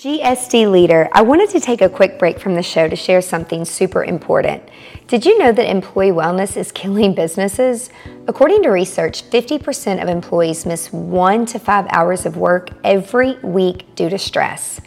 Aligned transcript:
GSD 0.00 0.72
leader, 0.72 1.10
I 1.12 1.20
wanted 1.20 1.50
to 1.50 1.60
take 1.60 1.82
a 1.82 1.88
quick 1.90 2.18
break 2.18 2.40
from 2.40 2.54
the 2.54 2.62
show 2.62 2.88
to 2.88 2.96
share 2.96 3.20
something 3.20 3.66
super 3.66 4.02
important. 4.02 4.62
Did 5.08 5.26
you 5.26 5.36
know 5.36 5.52
that 5.52 5.70
employee 5.70 6.10
wellness 6.10 6.56
is 6.56 6.72
killing 6.72 7.14
businesses? 7.14 7.90
According 8.26 8.62
to 8.62 8.70
research, 8.70 9.28
50% 9.28 10.02
of 10.02 10.08
employees 10.08 10.64
miss 10.64 10.90
one 10.90 11.44
to 11.44 11.58
five 11.58 11.84
hours 11.90 12.24
of 12.24 12.38
work 12.38 12.70
every 12.82 13.34
week 13.40 13.94
due 13.94 14.08
to 14.08 14.16
stress. 14.16 14.80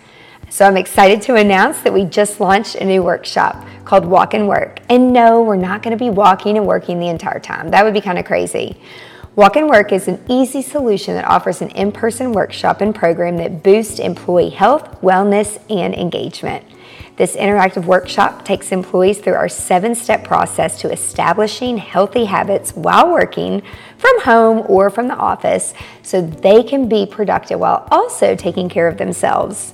So 0.49 0.65
I'm 0.65 0.77
excited 0.77 1.21
to 1.23 1.35
announce 1.35 1.81
that 1.81 1.93
we 1.93 2.05
just 2.05 2.39
launched 2.39 2.73
a 2.73 2.83
new 2.83 3.03
workshop 3.03 3.63
called 3.85 4.07
Walk 4.07 4.33
and 4.33 4.47
Work. 4.47 4.79
And 4.89 5.13
no, 5.13 5.43
we're 5.43 5.57
not 5.57 5.83
going 5.83 5.95
to 5.95 6.03
be 6.03 6.09
walking 6.09 6.57
and 6.57 6.65
working 6.65 6.99
the 6.99 7.09
entire 7.09 7.39
time. 7.39 7.69
That 7.69 7.85
would 7.85 7.93
be 7.93 8.01
kind 8.01 8.17
of 8.17 8.25
crazy. 8.25 8.81
Walk 9.35 9.55
and 9.55 9.67
Work 9.67 9.91
is 9.91 10.07
an 10.07 10.23
easy 10.29 10.61
solution 10.61 11.15
that 11.15 11.25
offers 11.25 11.63
an 11.63 11.69
in 11.69 11.91
person 11.91 12.33
workshop 12.33 12.81
and 12.81 12.93
program 12.93 13.37
that 13.37 13.63
boosts 13.63 13.97
employee 13.97 14.51
health, 14.51 15.01
wellness, 15.01 15.59
and 15.71 15.95
engagement. 15.95 16.63
This 17.15 17.35
interactive 17.35 17.85
workshop 17.85 18.45
takes 18.45 18.71
employees 18.71 19.17
through 19.17 19.33
our 19.33 19.49
seven 19.49 19.95
step 19.95 20.23
process 20.23 20.79
to 20.81 20.91
establishing 20.91 21.79
healthy 21.79 22.25
habits 22.25 22.75
while 22.75 23.11
working 23.11 23.63
from 23.97 24.21
home 24.21 24.67
or 24.69 24.91
from 24.91 25.07
the 25.07 25.15
office 25.15 25.73
so 26.03 26.21
they 26.21 26.61
can 26.61 26.87
be 26.87 27.07
productive 27.07 27.59
while 27.59 27.87
also 27.89 28.35
taking 28.35 28.69
care 28.69 28.87
of 28.87 28.99
themselves. 28.99 29.73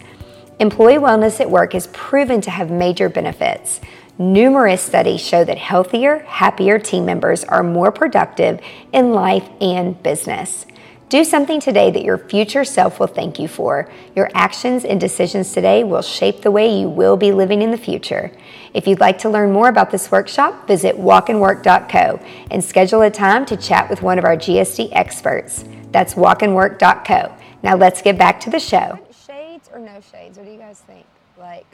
Employee 0.59 0.95
wellness 0.95 1.41
at 1.41 1.51
work 1.51 1.75
is 1.75 1.87
proven 1.87 2.39
to 2.41 2.49
have 2.49 2.71
major 2.71 3.09
benefits. 3.09 3.81
Numerous 4.21 4.81
studies 4.81 5.21
show 5.21 5.45
that 5.45 5.57
healthier, 5.57 6.19
happier 6.27 6.77
team 6.77 7.05
members 7.05 7.45
are 7.45 7.63
more 7.63 7.89
productive 7.89 8.59
in 8.91 9.13
life 9.13 9.49
and 9.61 10.03
business. 10.03 10.65
Do 11.07 11.23
something 11.23 11.61
today 11.61 11.89
that 11.89 12.03
your 12.03 12.17
future 12.17 12.65
self 12.65 12.99
will 12.99 13.07
thank 13.07 13.39
you 13.39 13.47
for. 13.47 13.89
Your 14.17 14.29
actions 14.33 14.83
and 14.83 14.99
decisions 14.99 15.53
today 15.53 15.85
will 15.85 16.01
shape 16.01 16.41
the 16.41 16.51
way 16.51 16.81
you 16.81 16.89
will 16.89 17.15
be 17.15 17.31
living 17.31 17.61
in 17.61 17.71
the 17.71 17.77
future. 17.77 18.29
If 18.73 18.87
you'd 18.87 18.99
like 18.99 19.19
to 19.19 19.29
learn 19.29 19.53
more 19.53 19.69
about 19.69 19.89
this 19.89 20.11
workshop, 20.11 20.67
visit 20.67 20.97
walkandwork.co 20.97 22.19
and 22.51 22.61
schedule 22.61 23.01
a 23.03 23.09
time 23.09 23.45
to 23.45 23.55
chat 23.55 23.89
with 23.89 24.01
one 24.01 24.19
of 24.19 24.25
our 24.25 24.35
GSD 24.35 24.89
experts. 24.91 25.63
That's 25.91 26.15
walkandwork.co. 26.15 27.33
Now 27.63 27.77
let's 27.77 28.01
get 28.01 28.17
back 28.17 28.41
to 28.41 28.49
the 28.49 28.59
show. 28.59 28.99
Shades 29.25 29.69
or 29.71 29.79
no 29.79 30.01
shades? 30.11 30.37
What 30.37 30.45
do 30.45 30.51
you 30.51 30.59
guys 30.59 30.81
think? 30.85 31.05
Like, 31.37 31.65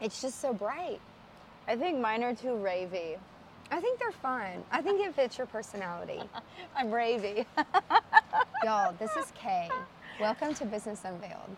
it's 0.00 0.22
just 0.22 0.40
so 0.40 0.54
bright. 0.54 0.98
I 1.70 1.76
think 1.76 2.00
mine 2.00 2.24
are 2.24 2.34
too 2.34 2.48
ravey. 2.48 3.16
I 3.70 3.80
think 3.80 4.00
they're 4.00 4.10
fun. 4.10 4.64
I 4.72 4.82
think 4.82 5.06
it 5.06 5.14
fits 5.14 5.38
your 5.38 5.46
personality. 5.46 6.20
I'm 6.76 6.88
ravey. 6.88 7.46
Y'all, 8.64 8.92
this 8.98 9.16
is 9.16 9.32
Kay. 9.36 9.70
Welcome 10.20 10.52
to 10.54 10.64
Business 10.64 11.02
Unveiled. 11.04 11.56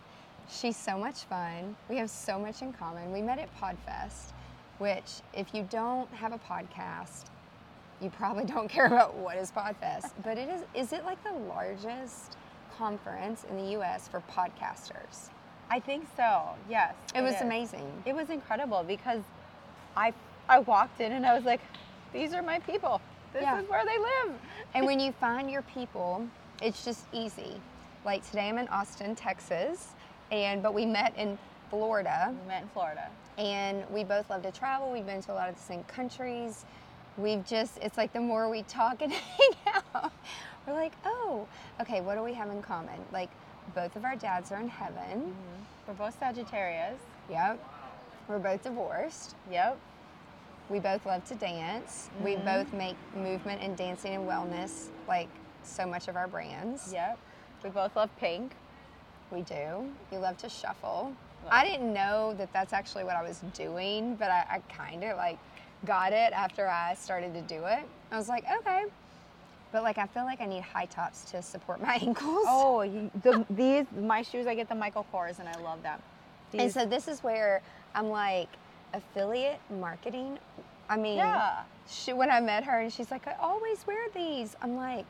She's 0.51 0.77
so 0.77 0.99
much 0.99 1.21
fun. 1.21 1.75
We 1.89 1.97
have 1.97 2.11
so 2.11 2.39
much 2.39 2.61
in 2.61 2.75
common. 2.75 3.11
We 3.11 3.23
met 3.23 3.39
at 3.39 3.49
Podfest, 3.59 4.35
which, 4.77 5.23
if 5.33 5.55
you 5.55 5.67
don't 5.71 6.13
have 6.13 6.35
a 6.35 6.39
podcast, 6.41 7.25
you 8.03 8.11
probably 8.11 8.45
don't 8.45 8.69
care 8.69 8.89
about 8.89 9.15
what 9.17 9.39
is 9.39 9.51
Podfest. 9.51 10.11
But 10.23 10.37
it 10.37 10.51
is, 10.51 10.61
is 10.75 10.93
it 10.93 11.07
like 11.07 11.25
the 11.25 11.33
largest 11.33 12.37
conference 12.77 13.47
in 13.49 13.57
the 13.57 13.81
US 13.81 14.09
for 14.09 14.23
podcasters? 14.31 15.31
I 15.71 15.81
think 15.81 16.05
so, 16.19 16.51
yes. 16.69 16.93
It, 17.15 17.23
was 17.23 17.37
is. 17.37 17.41
amazing. 17.41 17.91
It 18.05 18.15
was 18.15 18.29
incredible 18.29 18.85
because 18.87 19.23
I 19.97 20.13
I 20.49 20.59
walked 20.61 21.01
in 21.01 21.13
and 21.13 21.25
I 21.25 21.35
was 21.35 21.45
like, 21.45 21.61
these 22.13 22.35
are 22.35 22.43
my 22.43 22.59
people. 22.61 23.01
This 23.33 23.43
yeah. 23.43 23.61
is 23.61 23.69
where 23.69 23.85
they 23.85 23.99
live. 23.99 24.39
and 24.75 24.87
when 24.87 25.01
you 25.05 25.13
find 25.13 25.51
your 25.51 25.63
people, 25.63 26.27
it's 26.61 26.85
just 26.85 27.07
easy. 27.13 27.61
Like 28.05 28.27
today 28.29 28.49
I'm 28.49 28.59
in 28.59 28.69
Austin, 28.69 29.15
Texas, 29.15 29.89
and 30.31 30.63
but 30.63 30.75
we 30.75 30.85
met 30.85 31.17
in 31.17 31.39
Florida. 31.71 32.35
We 32.43 32.49
met 32.49 32.63
in 32.63 32.69
Florida. 32.69 33.09
And 33.39 33.89
we 33.91 34.05
both 34.05 34.29
love 34.29 34.43
to 34.43 34.53
travel. 34.53 34.93
We've 34.93 35.07
been 35.07 35.23
to 35.23 35.33
a 35.33 35.35
lot 35.35 35.49
of 35.49 35.55
the 35.55 35.63
same 35.63 35.85
countries. 35.85 36.65
We've 37.17 37.45
just 37.47 37.79
it's 37.81 37.97
like 37.97 38.13
the 38.13 38.21
more 38.21 38.51
we 38.51 38.63
talk 38.65 39.03
and 39.03 39.13
hang 39.39 39.75
out, 39.95 40.13
we're 40.67 40.75
like, 40.75 40.93
oh, 41.05 41.47
okay, 41.81 42.01
what 42.01 42.17
do 42.17 42.23
we 42.23 42.35
have 42.35 42.51
in 42.51 42.63
common? 42.63 43.01
Like 43.13 43.31
both 43.75 43.97
of 43.97 44.05
our 44.05 44.17
dads 44.17 44.53
are 44.53 44.61
in 44.61 44.69
heaven. 44.69 45.21
Mm-hmm. 45.21 45.63
We're 45.87 45.95
both 45.95 46.19
Sagittarius. 46.19 46.99
Yep. 47.31 47.65
We're 48.29 48.39
both 48.39 48.63
divorced. 48.63 49.35
Yep. 49.51 49.79
We 50.69 50.79
both 50.79 51.05
love 51.05 51.25
to 51.27 51.35
dance. 51.35 52.09
Mm-hmm. 52.15 52.25
We 52.25 52.37
both 52.37 52.73
make 52.73 52.97
movement 53.17 53.63
and 53.63 53.77
dancing 53.77 54.15
and 54.15 54.29
wellness 54.29 54.89
like 55.09 55.29
so 55.63 55.87
much 55.87 56.09
of 56.09 56.17
our 56.17 56.29
brands. 56.29 56.93
Yep. 56.93 57.19
We 57.63 57.71
both 57.71 57.95
love 57.97 58.11
pink. 58.19 58.55
We 59.31 59.43
do. 59.43 59.91
You 60.11 60.19
love 60.19 60.37
to 60.39 60.49
shuffle. 60.49 61.15
Love 61.45 61.53
I 61.53 61.65
didn't 61.65 61.93
know 61.93 62.35
that 62.39 62.53
that's 62.53 62.73
actually 62.73 63.05
what 63.05 63.17
I 63.17 63.23
was 63.23 63.41
doing, 63.55 64.15
but 64.17 64.31
I, 64.31 64.45
I 64.51 64.59
kind 64.73 65.03
of 65.05 65.17
like 65.17 65.39
got 65.85 66.13
it 66.13 66.33
after 66.33 66.69
I 66.69 66.95
started 66.95 67.35
to 67.35 67.43
do 67.43 67.65
it. 67.65 67.81
I 68.11 68.17
was 68.17 68.29
like, 68.29 68.45
okay. 68.61 68.85
But 69.73 69.83
like, 69.83 69.99
I 69.99 70.07
feel 70.07 70.25
like 70.25 70.41
I 70.41 70.47
need 70.47 70.63
high 70.63 70.85
tops 70.85 71.25
to 71.31 71.43
support 71.43 71.81
my 71.81 71.95
ankles. 72.03 72.45
Oh, 72.47 73.11
the, 73.23 73.45
these 73.49 73.87
my 73.99 74.23
shoes. 74.23 74.47
I 74.47 74.55
get 74.55 74.69
the 74.69 74.75
Michael 74.75 75.07
Kors, 75.13 75.39
and 75.39 75.49
I 75.49 75.59
love 75.61 75.83
them. 75.83 75.99
These. 76.51 76.61
And 76.61 76.73
so 76.73 76.87
this 76.87 77.09
is 77.09 77.23
where 77.23 77.63
I'm 77.95 78.09
like, 78.09 78.49
affiliate 78.95 79.61
marketing. 79.81 80.39
I 80.89 80.97
mean, 80.97 81.17
yeah. 81.17 81.63
She, 81.89 82.13
when 82.13 82.31
I 82.31 82.41
met 82.41 82.65
her 82.65 82.81
and 82.81 82.93
she's 82.93 83.11
like, 83.11 83.27
I 83.27 83.35
always 83.41 83.87
wear 83.87 84.09
these. 84.15 84.57
I'm 84.63 84.77
like, 84.77 85.07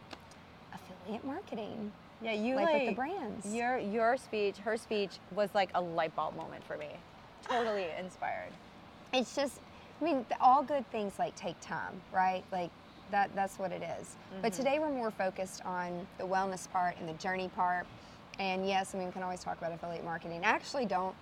affiliate 0.73 1.25
marketing. 1.25 1.93
Yeah, 2.23 2.33
you 2.33 2.55
like, 2.55 2.67
like 2.67 2.75
with 2.75 2.89
the 2.91 2.95
brands. 2.95 3.55
Your 3.55 3.79
your 3.79 4.17
speech, 4.17 4.59
her 4.59 4.77
speech 4.77 5.19
was 5.33 5.51
like 5.55 5.71
a 5.75 5.81
light 5.81 6.15
bulb 6.15 6.37
moment 6.37 6.65
for 6.65 6.77
me. 6.77 6.89
Totally 7.49 7.87
inspired. 7.99 8.53
It's 9.13 9.35
just, 9.35 9.61
I 10.01 10.05
mean, 10.05 10.25
all 10.41 10.63
good 10.63 10.89
things 10.91 11.19
like 11.19 11.35
take 11.35 11.59
time, 11.61 12.01
right? 12.13 12.45
Like 12.53 12.71
that 13.11 13.35
that's 13.35 13.59
what 13.59 13.73
it 13.73 13.83
is. 13.83 14.07
Mm-hmm. 14.07 14.43
But 14.43 14.53
today 14.53 14.79
we're 14.79 14.91
more 14.91 15.11
focused 15.11 15.65
on 15.65 16.07
the 16.19 16.25
wellness 16.25 16.71
part 16.71 16.97
and 16.99 17.09
the 17.09 17.15
journey 17.15 17.51
part. 17.55 17.87
And 18.39 18.67
yes, 18.67 18.95
I 18.95 18.99
mean, 18.99 19.09
we 19.09 19.13
can 19.13 19.23
always 19.23 19.43
talk 19.45 19.59
about 19.59 19.73
affiliate 19.73 20.05
marketing. 20.05 20.41
I 20.45 20.49
actually 20.49 20.87
don't 20.87 21.15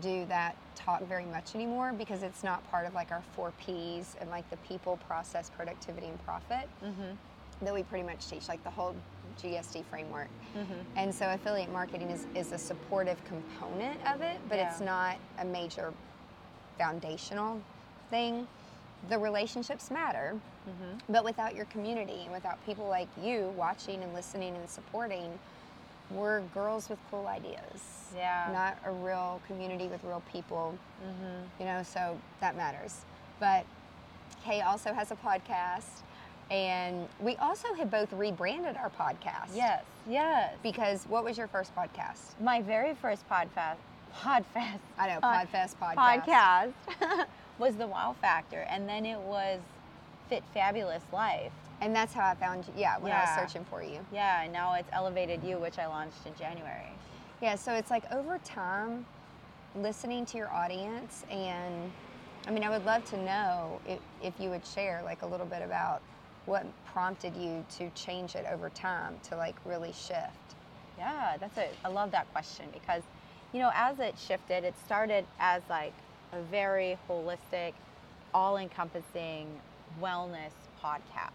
do 0.00 0.26
that 0.26 0.56
talk 0.74 1.02
very 1.06 1.24
much 1.24 1.54
anymore 1.54 1.92
because 1.96 2.22
it's 2.22 2.44
not 2.44 2.68
part 2.70 2.86
of 2.86 2.94
like 2.94 3.10
our 3.10 3.22
four 3.34 3.52
P's 3.64 4.16
and 4.20 4.30
like 4.30 4.48
the 4.50 4.56
people, 4.58 4.98
process, 5.08 5.50
productivity, 5.50 6.06
and 6.06 6.24
profit 6.24 6.68
mm-hmm. 6.84 7.12
that 7.62 7.72
we 7.72 7.82
pretty 7.82 8.06
much 8.06 8.28
teach, 8.28 8.48
like 8.48 8.62
the 8.64 8.70
whole 8.70 8.94
GSD 9.42 9.84
framework. 9.86 10.28
Mm-hmm. 10.56 10.72
And 10.96 11.14
so 11.14 11.30
affiliate 11.32 11.72
marketing 11.72 12.10
is, 12.10 12.26
is 12.34 12.52
a 12.52 12.58
supportive 12.58 13.18
component 13.24 13.98
of 14.06 14.20
it, 14.20 14.38
but 14.48 14.58
yeah. 14.58 14.70
it's 14.70 14.80
not 14.80 15.16
a 15.38 15.44
major 15.44 15.92
foundational 16.78 17.60
thing. 18.10 18.46
The 19.08 19.18
relationships 19.18 19.90
matter, 19.90 20.34
mm-hmm. 20.68 20.98
but 21.08 21.24
without 21.24 21.54
your 21.54 21.66
community 21.66 22.22
and 22.24 22.32
without 22.32 22.64
people 22.66 22.88
like 22.88 23.08
you 23.22 23.52
watching 23.56 24.02
and 24.02 24.12
listening 24.14 24.56
and 24.56 24.68
supporting, 24.68 25.38
we're 26.10 26.40
girls 26.54 26.88
with 26.88 26.98
cool 27.10 27.26
ideas. 27.26 28.10
Yeah. 28.16 28.48
Not 28.52 28.78
a 28.84 28.92
real 28.92 29.40
community 29.46 29.88
with 29.88 30.02
real 30.04 30.22
people. 30.32 30.78
Mm-hmm. 31.04 31.42
You 31.60 31.66
know, 31.66 31.82
so 31.82 32.18
that 32.40 32.56
matters. 32.56 33.02
But 33.40 33.64
Kay 34.44 34.60
also 34.62 34.92
has 34.92 35.10
a 35.10 35.16
podcast. 35.16 36.02
And 36.50 37.08
we 37.20 37.34
also 37.36 37.74
have 37.74 37.90
both 37.90 38.12
rebranded 38.12 38.76
our 38.76 38.90
podcast. 38.90 39.50
Yes, 39.54 39.82
yes. 40.08 40.54
Because 40.62 41.04
what 41.08 41.24
was 41.24 41.36
your 41.36 41.48
first 41.48 41.74
podcast? 41.74 42.40
My 42.40 42.62
very 42.62 42.94
first 42.94 43.28
podcast, 43.28 43.76
Podfest. 44.14 44.78
I 44.96 45.08
know, 45.08 45.20
Pod, 45.20 45.48
Podfest 45.52 45.74
podcast. 45.82 46.72
Podcast 46.86 47.26
was 47.58 47.74
the 47.74 47.86
Wow 47.88 48.14
Factor. 48.20 48.64
And 48.70 48.88
then 48.88 49.04
it 49.04 49.18
was 49.18 49.58
Fit 50.28 50.44
Fabulous 50.54 51.02
Life. 51.12 51.52
And 51.80 51.94
that's 51.94 52.14
how 52.14 52.26
I 52.26 52.34
found 52.34 52.66
you. 52.66 52.72
Yeah, 52.76 52.98
when 52.98 53.10
yeah. 53.10 53.18
I 53.18 53.20
was 53.22 53.34
searching 53.34 53.64
for 53.64 53.82
you. 53.82 53.98
Yeah, 54.12 54.42
and 54.42 54.52
now 54.52 54.74
it's 54.74 54.88
Elevated 54.92 55.42
You, 55.44 55.58
which 55.58 55.78
I 55.78 55.86
launched 55.86 56.26
in 56.26 56.34
January. 56.34 56.92
Yeah, 57.42 57.54
so 57.54 57.74
it's 57.74 57.90
like 57.90 58.10
over 58.12 58.38
time, 58.38 59.04
listening 59.74 60.24
to 60.26 60.38
your 60.38 60.50
audience, 60.50 61.24
and 61.30 61.92
I 62.46 62.50
mean, 62.50 62.64
I 62.64 62.70
would 62.70 62.84
love 62.86 63.04
to 63.10 63.18
know 63.18 63.80
if, 63.86 63.98
if 64.22 64.32
you 64.40 64.50
would 64.50 64.64
share 64.64 65.02
like 65.04 65.22
a 65.22 65.26
little 65.26 65.46
bit 65.46 65.62
about 65.62 66.00
what 66.46 66.64
prompted 66.86 67.36
you 67.36 67.64
to 67.76 67.90
change 67.90 68.36
it 68.36 68.46
over 68.50 68.70
time 68.70 69.16
to 69.24 69.36
like 69.36 69.56
really 69.64 69.92
shift. 69.92 70.54
Yeah, 70.96 71.36
that's 71.38 71.58
a. 71.58 71.68
I 71.84 71.88
love 71.88 72.10
that 72.12 72.32
question 72.32 72.66
because, 72.72 73.02
you 73.52 73.60
know, 73.60 73.70
as 73.74 73.98
it 73.98 74.14
shifted, 74.18 74.64
it 74.64 74.74
started 74.84 75.26
as 75.38 75.62
like 75.68 75.92
a 76.32 76.40
very 76.40 76.96
holistic, 77.08 77.72
all-encompassing 78.32 79.46
wellness 80.00 80.52
podcast, 80.82 81.32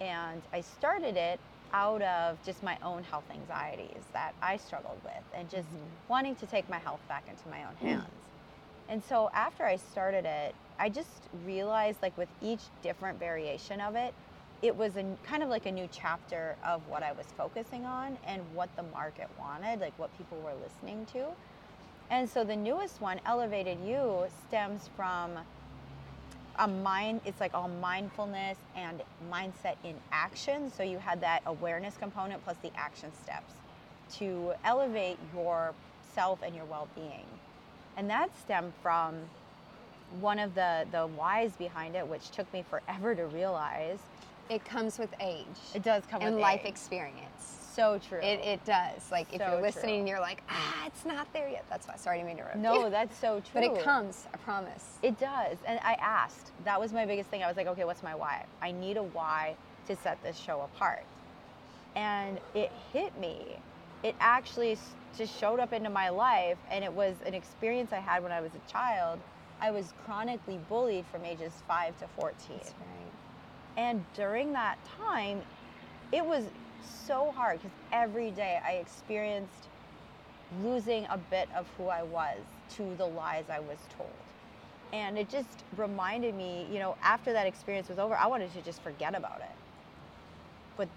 and 0.00 0.42
I 0.52 0.60
started 0.60 1.16
it 1.16 1.40
out 1.72 2.02
of 2.02 2.42
just 2.44 2.62
my 2.62 2.76
own 2.82 3.04
health 3.04 3.24
anxieties 3.30 4.02
that 4.12 4.34
I 4.42 4.56
struggled 4.56 4.98
with, 5.04 5.22
and 5.34 5.48
just 5.48 5.68
mm-hmm. 5.68 5.84
wanting 6.08 6.34
to 6.36 6.46
take 6.46 6.68
my 6.68 6.78
health 6.78 7.00
back 7.08 7.24
into 7.28 7.48
my 7.48 7.64
own 7.64 7.76
hands. 7.76 8.04
And 8.88 9.02
so 9.04 9.30
after 9.32 9.64
I 9.64 9.76
started 9.76 10.24
it, 10.24 10.54
I 10.78 10.88
just 10.88 11.28
realized 11.46 12.02
like 12.02 12.16
with 12.18 12.28
each 12.42 12.62
different 12.82 13.18
variation 13.20 13.80
of 13.80 13.94
it, 13.94 14.12
it 14.62 14.76
was 14.76 14.96
a 14.96 15.04
kind 15.22 15.42
of 15.42 15.48
like 15.48 15.66
a 15.66 15.72
new 15.72 15.88
chapter 15.92 16.56
of 16.64 16.86
what 16.88 17.02
I 17.02 17.12
was 17.12 17.26
focusing 17.36 17.86
on 17.86 18.18
and 18.26 18.42
what 18.52 18.74
the 18.76 18.82
market 18.82 19.28
wanted, 19.38 19.80
like 19.80 19.96
what 19.98 20.16
people 20.18 20.38
were 20.40 20.54
listening 20.62 21.06
to. 21.12 21.26
And 22.10 22.28
so 22.28 22.42
the 22.42 22.56
newest 22.56 23.00
one, 23.00 23.20
Elevated 23.24 23.78
You, 23.86 24.26
stems 24.48 24.90
from 24.96 25.38
a 26.58 26.68
mind, 26.68 27.20
it's 27.24 27.40
like 27.40 27.54
all 27.54 27.68
mindfulness 27.68 28.58
and 28.76 29.02
mindset 29.30 29.76
in 29.84 29.94
action. 30.12 30.70
So 30.72 30.82
you 30.82 30.98
had 30.98 31.20
that 31.20 31.42
awareness 31.46 31.96
component 31.96 32.42
plus 32.44 32.56
the 32.62 32.70
action 32.76 33.10
steps 33.22 33.52
to 34.18 34.52
elevate 34.64 35.18
yourself 35.34 36.40
and 36.42 36.54
your 36.54 36.64
well 36.64 36.88
being. 36.94 37.26
And 37.96 38.08
that 38.10 38.30
stemmed 38.40 38.72
from 38.82 39.16
one 40.20 40.38
of 40.38 40.54
the, 40.54 40.86
the 40.90 41.06
whys 41.06 41.52
behind 41.52 41.94
it, 41.94 42.06
which 42.06 42.30
took 42.30 42.52
me 42.52 42.64
forever 42.68 43.14
to 43.14 43.26
realize. 43.26 43.98
It 44.48 44.64
comes 44.64 44.98
with 44.98 45.14
age. 45.20 45.46
It 45.74 45.82
does 45.82 46.02
come 46.10 46.22
and 46.22 46.34
with 46.34 46.42
life 46.42 46.62
age. 46.64 46.70
experience. 46.70 47.59
So 47.80 47.98
true. 47.98 48.18
It, 48.18 48.40
it 48.44 48.64
does. 48.66 49.10
Like 49.10 49.32
if 49.32 49.40
you're 49.40 49.62
listening 49.62 50.02
true. 50.02 50.10
you're 50.10 50.20
like, 50.20 50.42
ah, 50.50 50.86
it's 50.86 51.06
not 51.06 51.32
there 51.32 51.48
yet. 51.48 51.64
That's 51.70 51.88
why. 51.88 51.96
Sorry 51.96 52.20
to 52.20 52.28
interrupt. 52.28 52.56
No, 52.56 52.84
you. 52.84 52.90
that's 52.90 53.18
so 53.18 53.40
true. 53.40 53.54
but 53.54 53.64
it 53.64 53.82
comes. 53.82 54.26
I 54.34 54.36
promise. 54.36 54.98
It 55.02 55.18
does. 55.18 55.56
And 55.66 55.80
I 55.82 55.94
asked. 55.94 56.50
That 56.64 56.78
was 56.78 56.92
my 56.92 57.06
biggest 57.06 57.30
thing. 57.30 57.42
I 57.42 57.48
was 57.48 57.56
like, 57.56 57.68
okay, 57.68 57.86
what's 57.86 58.02
my 58.02 58.14
why? 58.14 58.44
I 58.60 58.70
need 58.70 58.98
a 58.98 59.02
why 59.02 59.56
to 59.86 59.96
set 59.96 60.22
this 60.22 60.36
show 60.36 60.60
apart. 60.60 61.04
And 61.96 62.38
it 62.54 62.70
hit 62.92 63.18
me. 63.18 63.56
It 64.02 64.14
actually 64.20 64.76
just 65.16 65.38
showed 65.40 65.58
up 65.58 65.72
into 65.72 65.88
my 65.88 66.10
life. 66.10 66.58
And 66.70 66.84
it 66.84 66.92
was 66.92 67.16
an 67.24 67.32
experience 67.32 67.94
I 67.94 68.00
had 68.00 68.22
when 68.22 68.30
I 68.30 68.42
was 68.42 68.52
a 68.54 68.70
child. 68.70 69.20
I 69.58 69.70
was 69.70 69.94
chronically 70.04 70.58
bullied 70.68 71.06
from 71.10 71.24
ages 71.24 71.54
5 71.66 71.98
to 72.00 72.08
14. 72.18 72.36
That's 72.58 72.72
right. 72.72 73.78
And 73.78 74.04
during 74.14 74.52
that 74.52 74.76
time, 74.98 75.40
it 76.12 76.24
was 76.24 76.44
so 76.82 77.32
hard 77.32 77.58
because 77.58 77.76
every 77.92 78.30
day 78.30 78.58
I 78.66 78.72
experienced 78.72 79.68
losing 80.62 81.06
a 81.10 81.18
bit 81.18 81.48
of 81.56 81.66
who 81.76 81.88
I 81.88 82.02
was 82.02 82.38
to 82.76 82.94
the 82.96 83.06
lies 83.06 83.44
I 83.50 83.60
was 83.60 83.78
told. 83.96 84.10
And 84.92 85.16
it 85.16 85.28
just 85.28 85.64
reminded 85.76 86.34
me, 86.34 86.66
you 86.72 86.78
know, 86.78 86.96
after 87.02 87.32
that 87.32 87.46
experience 87.46 87.88
was 87.88 87.98
over, 87.98 88.14
I 88.16 88.26
wanted 88.26 88.52
to 88.54 88.62
just 88.62 88.82
forget 88.82 89.14
about 89.14 89.40
it. 89.40 89.56
But 90.76 90.88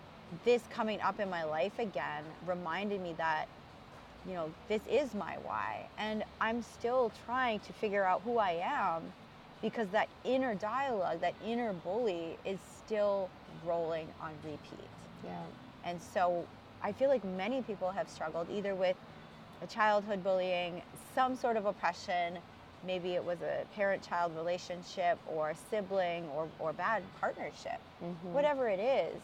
this 0.46 0.64
coming 0.70 1.00
up 1.02 1.20
in 1.20 1.30
my 1.30 1.44
life 1.44 1.78
again 1.78 2.24
reminded 2.48 3.02
me 3.02 3.14
that, 3.18 3.48
you 4.28 4.34
know, 4.34 4.50
this 4.68 4.82
is 4.90 5.14
my 5.14 5.38
why. 5.46 5.88
And 6.00 6.24
I'm 6.42 6.62
still 6.62 7.12
trying 7.26 7.60
to 7.62 7.74
figure 7.74 8.04
out 8.04 8.22
who 8.26 8.40
I 8.40 8.60
am 8.64 9.04
because 9.62 9.88
that 9.90 10.10
inner 10.26 10.56
dialogue, 10.56 11.22
that 11.22 11.36
inner 11.46 11.74
bully 11.74 12.38
is 12.46 12.60
still 12.86 13.30
rolling 13.66 14.08
on 14.22 14.32
repeat. 14.44 14.90
Yeah. 15.24 15.63
And 15.86 16.02
so 16.02 16.46
I 16.82 16.92
feel 16.92 17.10
like 17.10 17.24
many 17.24 17.62
people 17.62 17.92
have 17.92 18.10
struggled 18.10 18.48
either 18.52 18.76
with 18.76 18.98
a 19.62 19.68
childhood 19.68 20.24
bullying, 20.24 20.82
some 21.16 21.36
sort 21.36 21.58
of 21.58 21.66
oppression, 21.66 22.38
maybe 22.86 23.14
it 23.14 23.24
was 23.24 23.42
a 23.42 23.66
parent 23.76 24.02
child 24.04 24.36
relationship 24.36 25.18
or 25.28 25.52
a 25.52 25.56
sibling 25.56 26.26
or, 26.36 26.50
or 26.60 26.74
bad 26.74 27.02
partnership, 27.22 27.80
Mhm. 28.02 28.32
whatever 28.34 28.68
it 28.68 28.80
is. 28.80 29.22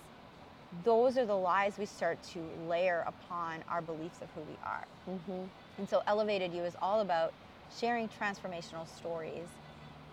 Those 0.83 1.17
are 1.17 1.25
the 1.25 1.35
lies 1.35 1.77
we 1.77 1.85
start 1.85 2.21
to 2.33 2.39
layer 2.67 3.03
upon 3.07 3.63
our 3.69 3.81
beliefs 3.81 4.21
of 4.21 4.29
who 4.31 4.41
we 4.41 4.57
are. 4.63 4.85
Mhm. 5.07 5.49
And 5.77 5.89
so 5.89 6.01
Elevated 6.07 6.53
You 6.53 6.63
is 6.63 6.75
all 6.81 7.01
about 7.01 7.33
sharing 7.71 8.07
transformational 8.07 8.87
stories, 8.87 9.47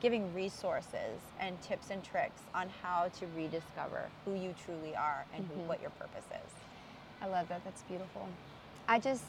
giving 0.07 0.33
resources 0.35 1.19
and 1.41 1.61
tips 1.63 1.91
and 1.91 2.05
tricks 2.05 2.41
on 2.55 2.69
how 2.81 3.09
to 3.19 3.27
rediscover 3.37 4.03
who 4.25 4.35
you 4.35 4.55
truly 4.65 4.95
are 4.95 5.25
and 5.35 5.45
who, 5.49 5.55
Mhm. 5.63 5.67
what 5.67 5.81
your 5.81 5.91
purpose 5.99 6.23
is. 6.31 6.53
I 7.21 7.27
love 7.27 7.49
that. 7.49 7.65
That's 7.65 7.83
beautiful. 7.83 8.29
I 8.87 9.01
just, 9.01 9.25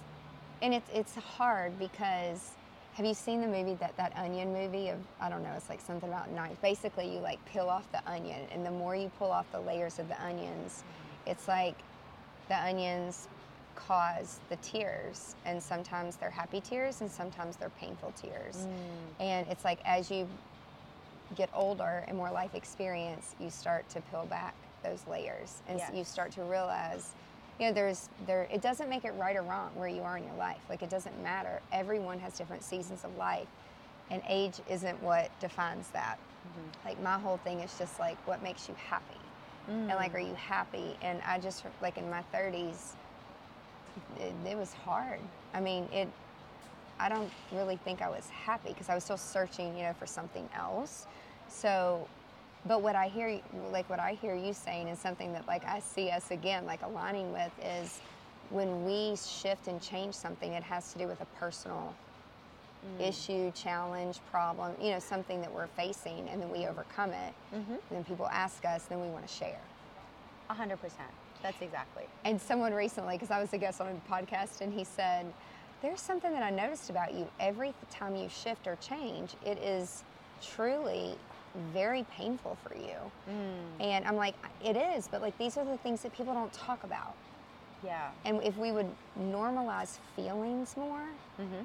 and 0.61 0.75
it's 0.75 0.87
it's 0.93 1.15
hard 1.15 1.79
because 1.79 2.51
have 2.93 3.07
you 3.07 3.15
seen 3.15 3.41
the 3.41 3.47
movie 3.47 3.73
that 3.75 3.97
that 3.97 4.15
Onion 4.15 4.53
movie 4.53 4.89
of 4.89 4.99
I 5.19 5.29
don't 5.29 5.41
know 5.41 5.53
it's 5.57 5.67
like 5.67 5.81
something 5.81 6.09
about 6.09 6.29
knives. 6.29 6.59
Basically, 6.61 7.11
you 7.11 7.21
like 7.21 7.43
peel 7.45 7.69
off 7.69 7.91
the 7.91 8.07
onion, 8.07 8.47
and 8.51 8.63
the 8.63 8.69
more 8.69 8.95
you 8.95 9.09
pull 9.17 9.31
off 9.31 9.51
the 9.51 9.59
layers 9.61 9.97
of 9.97 10.07
the 10.07 10.23
onions, 10.23 10.83
it's 11.25 11.47
like 11.47 11.77
the 12.49 12.57
onions 12.63 13.27
cause 13.73 14.39
the 14.49 14.57
tears, 14.57 15.35
and 15.43 15.61
sometimes 15.63 16.17
they're 16.17 16.29
happy 16.29 16.61
tears, 16.61 17.01
and 17.01 17.09
sometimes 17.11 17.55
they're 17.57 17.71
painful 17.79 18.11
tears. 18.21 18.67
And 19.19 19.47
it's 19.47 19.63
like 19.65 19.79
as 19.83 20.11
you 20.11 20.27
get 21.35 21.49
older 21.53 22.03
and 22.07 22.17
more 22.17 22.31
life 22.31 22.55
experience, 22.55 23.35
you 23.39 23.49
start 23.49 23.87
to 23.89 24.01
peel 24.01 24.25
back 24.25 24.55
those 24.83 25.05
layers, 25.07 25.61
and 25.67 25.79
Yes. 25.79 25.91
you 25.93 26.03
start 26.03 26.31
to 26.33 26.43
realize, 26.43 27.13
you 27.59 27.67
know, 27.67 27.73
there's 27.73 28.09
there. 28.25 28.47
It 28.51 28.61
doesn't 28.61 28.89
make 28.89 29.03
it 29.05 29.13
right 29.15 29.35
or 29.35 29.41
wrong 29.41 29.71
where 29.75 29.87
you 29.89 30.01
are 30.03 30.17
in 30.17 30.23
your 30.23 30.35
life. 30.35 30.61
Like 30.69 30.83
it 30.83 30.89
doesn't 30.89 31.21
matter. 31.23 31.59
Everyone 31.71 32.19
has 32.19 32.37
different 32.37 32.63
seasons 32.63 33.03
of 33.03 33.15
life, 33.17 33.47
and 34.11 34.21
age 34.27 34.59
isn't 34.69 35.01
what 35.01 35.31
defines 35.39 35.89
that. 35.89 36.17
Mm-hmm. 36.17 36.87
Like 36.87 37.01
my 37.01 37.17
whole 37.19 37.37
thing 37.37 37.59
is 37.61 37.77
just 37.77 37.99
like 37.99 38.17
what 38.27 38.43
makes 38.43 38.69
you 38.69 38.75
happy, 38.89 39.19
and 39.67 39.87
like 39.87 40.13
are 40.13 40.19
mm. 40.19 40.29
you 40.29 40.35
happy? 40.35 40.95
And 41.01 41.21
I 41.25 41.39
just 41.39 41.63
like 41.81 41.97
in 41.97 42.09
my 42.09 42.23
30s, 42.33 42.93
it, 44.19 44.33
it 44.45 44.57
was 44.57 44.73
hard. 44.73 45.19
I 45.53 45.59
mean, 45.59 45.89
it. 45.91 46.07
I 46.99 47.09
don't 47.09 47.31
really 47.51 47.77
think 47.77 48.01
I 48.01 48.09
was 48.09 48.29
happy 48.29 48.69
because 48.69 48.89
I 48.89 48.95
was 48.95 49.03
still 49.03 49.17
searching, 49.17 49.75
you 49.77 49.83
know, 49.83 49.93
for 49.93 50.05
something 50.05 50.47
else. 50.55 51.07
So, 51.47 52.07
but 52.65 52.81
what 52.81 52.95
I 52.95 53.07
hear, 53.07 53.39
like 53.71 53.89
what 53.89 53.99
I 53.99 54.13
hear 54.13 54.35
you 54.35 54.53
saying, 54.53 54.87
is 54.87 54.99
something 54.99 55.31
that 55.33 55.47
like 55.47 55.65
I 55.65 55.79
see 55.79 56.09
us 56.09 56.31
again, 56.31 56.65
like 56.65 56.81
aligning 56.81 57.31
with, 57.31 57.51
is 57.63 58.01
when 58.49 58.85
we 58.85 59.15
shift 59.15 59.67
and 59.67 59.81
change 59.81 60.15
something, 60.15 60.53
it 60.53 60.63
has 60.63 60.91
to 60.93 60.99
do 60.99 61.07
with 61.07 61.21
a 61.21 61.25
personal 61.39 61.93
mm. 62.97 63.07
issue, 63.07 63.51
challenge, 63.51 64.19
problem, 64.31 64.73
you 64.81 64.91
know, 64.91 64.99
something 64.99 65.41
that 65.41 65.53
we're 65.53 65.67
facing, 65.67 66.27
and 66.29 66.41
then 66.41 66.49
we 66.49 66.65
overcome 66.65 67.11
it. 67.11 67.33
And 67.53 67.79
then 67.91 68.03
people 68.03 68.27
ask 68.27 68.65
us, 68.65 68.83
then 68.83 69.01
we 69.01 69.07
want 69.07 69.27
to 69.27 69.33
share. 69.33 69.59
A 70.49 70.53
hundred 70.53 70.77
percent. 70.81 71.09
That's 71.43 71.61
exactly. 71.61 72.05
And 72.25 72.41
someone 72.41 72.73
recently, 72.73 73.15
because 73.15 73.31
I 73.31 73.39
was 73.39 73.53
a 73.53 73.57
guest 73.57 73.81
on 73.81 73.87
a 73.87 74.11
podcast, 74.11 74.61
and 74.61 74.73
he 74.73 74.83
said, 74.83 75.31
There's 75.81 76.01
something 76.01 76.31
that 76.31 76.43
I 76.43 76.49
noticed 76.49 76.89
about 76.89 77.13
you. 77.13 77.27
Every 77.39 77.73
time 77.91 78.15
you 78.15 78.29
shift 78.29 78.67
or 78.67 78.75
change, 78.77 79.35
it 79.45 79.57
is 79.59 80.03
truly 80.41 81.15
very 81.73 82.05
painful 82.11 82.57
for 82.63 82.75
you. 82.75 82.95
And 83.79 84.05
I'm 84.05 84.15
like, 84.15 84.35
It 84.63 84.75
is, 84.75 85.07
but 85.07 85.21
like 85.21 85.37
these 85.37 85.57
are 85.57 85.65
the 85.65 85.77
things 85.77 86.01
that 86.01 86.15
people 86.15 86.33
don't 86.33 86.51
talk 86.53 86.83
about. 86.83 87.13
Yeah. 87.83 88.09
And 88.25 88.41
if 88.43 88.57
we 88.57 88.71
would 88.71 88.89
normalize 89.19 89.97
feelings 90.15 90.75
more, 90.77 91.03
Mm-hmm. 91.39 91.63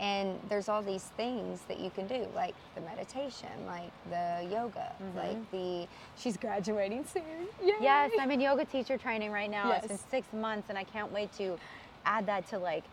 and 0.00 0.38
there's 0.50 0.68
all 0.68 0.82
these 0.82 1.04
things 1.16 1.60
that 1.68 1.80
you 1.80 1.88
can 1.88 2.06
do, 2.06 2.26
like 2.34 2.54
the 2.74 2.82
meditation, 2.82 3.48
like 3.66 3.90
the 4.10 4.46
yoga, 4.52 4.92
like 5.16 5.50
the 5.50 5.86
she's 6.18 6.36
graduating 6.36 7.06
soon. 7.10 7.22
Yay! 7.64 7.72
Yes, 7.80 8.10
I'm 8.20 8.30
in 8.30 8.40
yoga 8.42 8.66
teacher 8.66 8.98
training 8.98 9.30
right 9.32 9.50
now. 9.50 9.72
It's 9.72 9.86
been 9.86 9.98
six 10.10 10.26
months, 10.34 10.68
and 10.68 10.76
I 10.76 10.84
can't 10.84 11.10
wait 11.10 11.32
to 11.38 11.58
add 12.04 12.26
that 12.26 12.46
to 12.50 12.58
like 12.58 12.84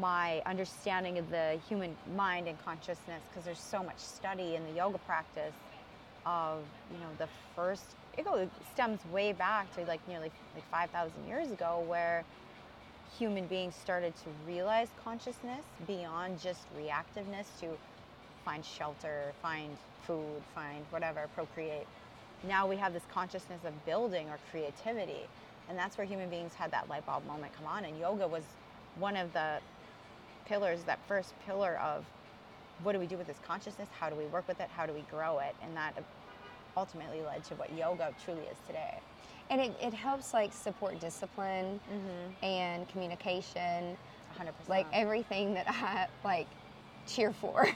my 0.00 0.42
understanding 0.44 1.18
of 1.18 1.30
the 1.30 1.58
human 1.68 1.96
mind 2.16 2.46
and 2.46 2.62
consciousness 2.64 3.22
because 3.30 3.44
there's 3.44 3.60
so 3.60 3.82
much 3.82 3.98
study 3.98 4.54
in 4.54 4.64
the 4.64 4.72
yoga 4.72 4.98
practice 4.98 5.54
of 6.26 6.62
you 6.92 6.98
know 6.98 7.08
the 7.18 7.28
first 7.56 7.84
it 8.18 8.24
goes 8.24 8.48
stems 8.72 9.00
way 9.12 9.32
back 9.32 9.74
to 9.74 9.82
like 9.84 10.00
nearly 10.06 10.30
like 10.54 10.70
5000 10.70 11.12
years 11.26 11.50
ago 11.50 11.82
where 11.88 12.22
human 13.18 13.46
beings 13.46 13.74
started 13.74 14.12
to 14.16 14.30
realize 14.46 14.88
consciousness 15.02 15.64
beyond 15.86 16.38
just 16.40 16.60
reactiveness 16.76 17.46
to 17.60 17.66
find 18.44 18.62
shelter 18.64 19.32
find 19.40 19.70
food 20.02 20.42
find 20.54 20.84
whatever 20.90 21.28
procreate 21.34 21.86
now 22.46 22.66
we 22.66 22.76
have 22.76 22.92
this 22.92 23.04
consciousness 23.12 23.60
of 23.64 23.86
building 23.86 24.28
or 24.28 24.38
creativity 24.50 25.26
and 25.70 25.78
that's 25.78 25.96
where 25.96 26.06
human 26.06 26.28
beings 26.28 26.52
had 26.52 26.70
that 26.70 26.88
light 26.90 27.04
bulb 27.06 27.26
moment 27.26 27.52
come 27.56 27.66
on 27.66 27.86
and 27.86 27.98
yoga 27.98 28.28
was 28.28 28.42
one 28.98 29.16
of 29.16 29.32
the 29.32 29.58
pillars, 30.48 30.82
that 30.84 30.98
first 31.06 31.34
pillar 31.46 31.78
of 31.82 32.04
what 32.82 32.92
do 32.92 32.98
we 32.98 33.06
do 33.06 33.16
with 33.16 33.26
this 33.26 33.38
consciousness? 33.46 33.88
How 33.98 34.08
do 34.08 34.16
we 34.16 34.24
work 34.26 34.46
with 34.48 34.60
it? 34.60 34.68
How 34.74 34.86
do 34.86 34.92
we 34.92 35.02
grow 35.10 35.38
it? 35.40 35.54
And 35.62 35.76
that 35.76 35.94
ultimately 36.76 37.22
led 37.22 37.42
to 37.44 37.54
what 37.56 37.72
yoga 37.76 38.14
truly 38.24 38.42
is 38.42 38.56
today. 38.66 38.98
And 39.50 39.60
it, 39.60 39.72
it 39.82 39.94
helps 39.94 40.32
like 40.34 40.52
support 40.52 41.00
discipline 41.00 41.80
Mm-hmm. 41.92 42.44
and 42.44 42.88
communication, 42.88 43.96
100%. 44.38 44.50
like 44.68 44.86
everything 44.92 45.54
that 45.54 45.66
I 45.68 46.06
like 46.24 46.46
cheer 47.06 47.32
for 47.32 47.66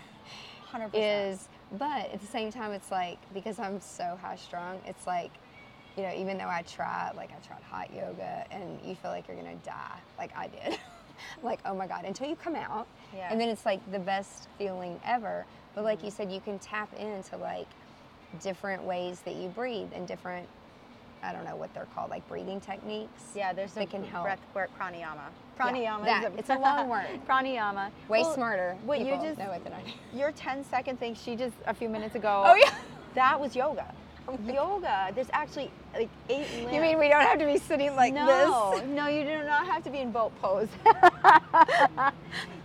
100%. 0.73 0.91
is 0.95 1.49
but 1.79 2.13
at 2.13 2.21
the 2.21 2.27
same 2.27 2.53
time 2.53 2.73
it's 2.73 2.91
like 2.91 3.19
because 3.33 3.59
I'm 3.59 3.81
so 3.81 4.19
high 4.21 4.37
strung, 4.37 4.79
it's 4.87 5.07
like 5.07 5.31
you 5.97 6.03
know, 6.05 6.13
even 6.15 6.39
though 6.39 6.49
I 6.49 6.63
tried, 6.63 7.13
like 7.17 7.31
I 7.33 7.47
tried 7.47 7.63
hot 7.63 7.93
yoga 7.93 8.47
and 8.51 8.79
you 8.85 8.95
feel 8.95 9.11
like 9.11 9.27
you're 9.29 9.37
gonna 9.37 9.57
die, 9.57 9.99
like 10.19 10.31
I 10.37 10.49
did. 10.49 10.79
like, 11.43 11.61
oh 11.65 11.75
my 11.75 11.87
God, 11.87 12.05
until 12.05 12.29
you 12.29 12.37
come 12.37 12.57
out. 12.57 12.87
Yeah. 13.15 13.29
And 13.31 13.41
then 13.41 13.49
it's 13.49 13.67
like 13.67 13.81
the 13.93 13.99
best 13.99 14.49
feeling 14.59 15.01
ever. 15.05 15.45
But 15.75 15.85
like 15.85 15.99
mm-hmm. 15.99 16.07
you 16.07 16.11
said, 16.11 16.33
you 16.33 16.41
can 16.41 16.59
tap 16.59 16.93
into 16.99 17.37
like 17.37 17.69
different 18.43 18.83
ways 18.83 19.21
that 19.21 19.37
you 19.37 19.49
breathe 19.49 19.89
and 19.95 20.07
different, 20.07 20.49
I 21.23 21.33
don't 21.33 21.45
know 21.45 21.57
what 21.57 21.73
they're 21.75 21.89
called, 21.95 22.11
like 22.11 22.27
breathing 22.29 22.61
techniques. 22.61 23.23
Yeah, 23.35 23.53
there's 23.53 23.73
that 23.75 23.85
a 23.85 23.87
can 23.87 24.05
help. 24.05 24.25
breath 24.25 24.41
work 24.55 24.71
pranayama. 24.79 25.21
Yeah, 25.59 25.67
Pranayama 25.67 26.05
that. 26.05 26.33
is 26.33 26.39
It's 26.39 26.51
a 26.51 26.59
long 26.59 26.89
word. 26.89 27.07
pranayama. 27.29 27.91
Way 28.09 28.23
Well, 28.23 28.35
smarter. 28.35 28.77
What 28.85 29.01
you 29.01 29.17
just 29.23 29.39
know 29.39 29.53
it 29.53 29.63
than 29.65 29.73
I 29.73 29.83
do. 29.83 30.19
your 30.19 30.33
10 30.33 30.65
second 30.65 30.99
thing 30.99 31.15
she 31.15 31.37
just 31.37 31.55
a 31.67 31.75
few 31.75 31.89
minutes 31.89 32.15
ago. 32.15 32.43
Oh, 32.53 32.55
yeah. 32.55 32.75
That 33.15 33.39
was 33.39 33.55
yoga. 33.55 33.95
Yoga. 34.47 35.13
There's 35.15 35.29
actually 35.33 35.71
like 35.95 36.09
eight 36.29 36.47
limbs. 36.57 36.73
You 36.73 36.81
mean 36.81 36.99
we 36.99 37.09
don't 37.09 37.23
have 37.23 37.39
to 37.39 37.47
be 37.47 37.59
sitting 37.59 37.95
like 37.97 38.15
no, 38.15 38.75
this? 38.75 38.89
no, 38.89 39.09
you 39.09 39.25
do 39.25 39.45
not 39.45 39.67
have 39.67 39.83
to 39.85 39.91
be 39.91 39.99
in 39.99 40.11
boat 40.11 40.33
pose. 40.41 40.69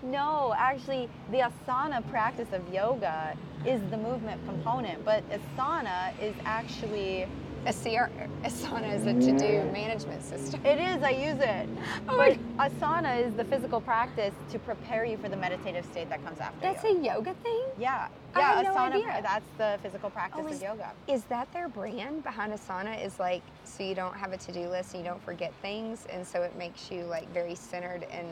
no, 0.03 0.53
actually, 0.57 1.09
the 1.31 1.49
asana 1.49 2.07
practice 2.09 2.47
of 2.53 2.61
yoga 2.73 3.35
is 3.65 3.81
the 3.89 3.97
movement 3.97 4.43
component, 4.45 5.03
but 5.03 5.23
asana 5.29 6.11
is 6.21 6.35
actually 6.45 7.27
CR, 7.73 8.09
Asana 8.45 8.93
is 8.93 9.05
a 9.05 9.13
to-do 9.13 9.69
management 9.71 10.23
system. 10.23 10.65
It 10.65 10.79
is, 10.79 11.03
I 11.03 11.09
use 11.09 11.39
it. 11.39 11.67
Oh 12.07 12.17
my 12.17 12.37
but 12.57 12.71
asana 12.71 13.25
is 13.25 13.33
the 13.33 13.43
physical 13.45 13.81
practice 13.81 14.33
to 14.51 14.59
prepare 14.59 15.03
you 15.05 15.17
for 15.17 15.29
the 15.29 15.35
meditative 15.35 15.85
state 15.85 16.09
that 16.09 16.23
comes 16.23 16.39
after. 16.39 16.59
That's 16.61 16.83
yoga. 16.83 16.99
a 16.99 17.03
yoga 17.03 17.33
thing? 17.43 17.63
yeah, 17.77 18.07
I 18.35 18.39
yeah. 18.39 18.61
no 18.61 18.73
asana. 18.73 18.93
idea. 18.93 19.19
That's 19.21 19.49
the 19.57 19.79
physical 19.81 20.09
practice 20.09 20.45
Oh, 20.47 20.53
of 20.53 20.61
yoga. 20.61 20.91
Is 21.07 21.23
that 21.25 21.51
their 21.53 21.67
brand 21.67 22.23
behind 22.23 22.53
Asana? 22.53 23.03
Is 23.03 23.19
like 23.19 23.41
so 23.63 23.83
you 23.83 23.95
don't 23.95 24.15
have 24.15 24.31
a 24.33 24.37
to-do 24.37 24.69
list 24.69 24.93
and 24.93 25.03
you 25.03 25.09
don't 25.09 25.23
forget 25.23 25.53
things, 25.61 26.05
and 26.09 26.25
so 26.25 26.43
it 26.43 26.55
makes 26.57 26.89
you 26.91 27.03
like 27.03 27.31
very 27.33 27.55
centered 27.55 28.05
and 28.11 28.27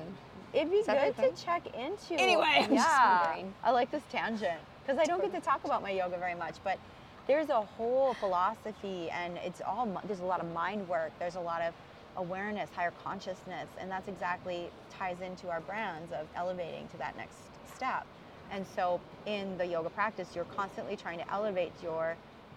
It'd 0.54 0.72
be 0.72 0.84
good 0.86 1.18
to 1.18 1.44
check 1.44 1.68
into. 1.76 2.14
Anyway, 2.14 2.46
I'm 2.46 2.74
just 2.74 2.88
yeah, 2.88 3.26
wondering. 3.28 3.54
I 3.62 3.72
like 3.72 3.92
this 3.92 4.04
tangent 4.10 4.60
because 4.82 4.98
I 4.98 5.04
don't 5.04 5.22
get 5.22 5.34
to 5.34 5.42
talk 5.42 5.66
about 5.66 5.82
my 5.82 5.90
yoga 5.92 6.18
very 6.18 6.36
much, 6.36 6.56
but 6.64 6.80
there's 7.28 7.50
a 7.50 7.62
whole 7.62 8.14
philosophy, 8.16 9.10
and 9.10 9.38
it's 9.38 9.62
all 9.62 10.02
there's 10.06 10.20
a 10.20 10.26
lot 10.26 10.40
of 10.40 10.52
mind 10.54 10.88
work. 10.88 11.12
There's 11.20 11.36
a 11.36 11.40
lot 11.40 11.62
of 11.62 11.74
awareness, 12.18 12.70
higher 12.74 12.94
consciousness, 13.04 13.68
and 13.80 13.90
that's 13.90 14.08
exactly 14.08 14.70
ties 14.90 15.18
into 15.22 15.50
our 15.50 15.62
brands 15.62 16.12
of 16.14 16.28
elevating 16.36 16.88
to 16.90 16.98
that 16.98 17.18
next 17.18 17.38
step. 17.76 18.06
And 18.52 18.66
so 18.76 19.02
in 19.26 19.58
the 19.58 19.66
yoga 19.66 19.90
practice, 19.90 20.30
you're 20.36 20.46
constantly 20.46 20.96
trying 20.96 21.18
to 21.18 21.32
elevate 21.32 21.74
your 21.82 22.16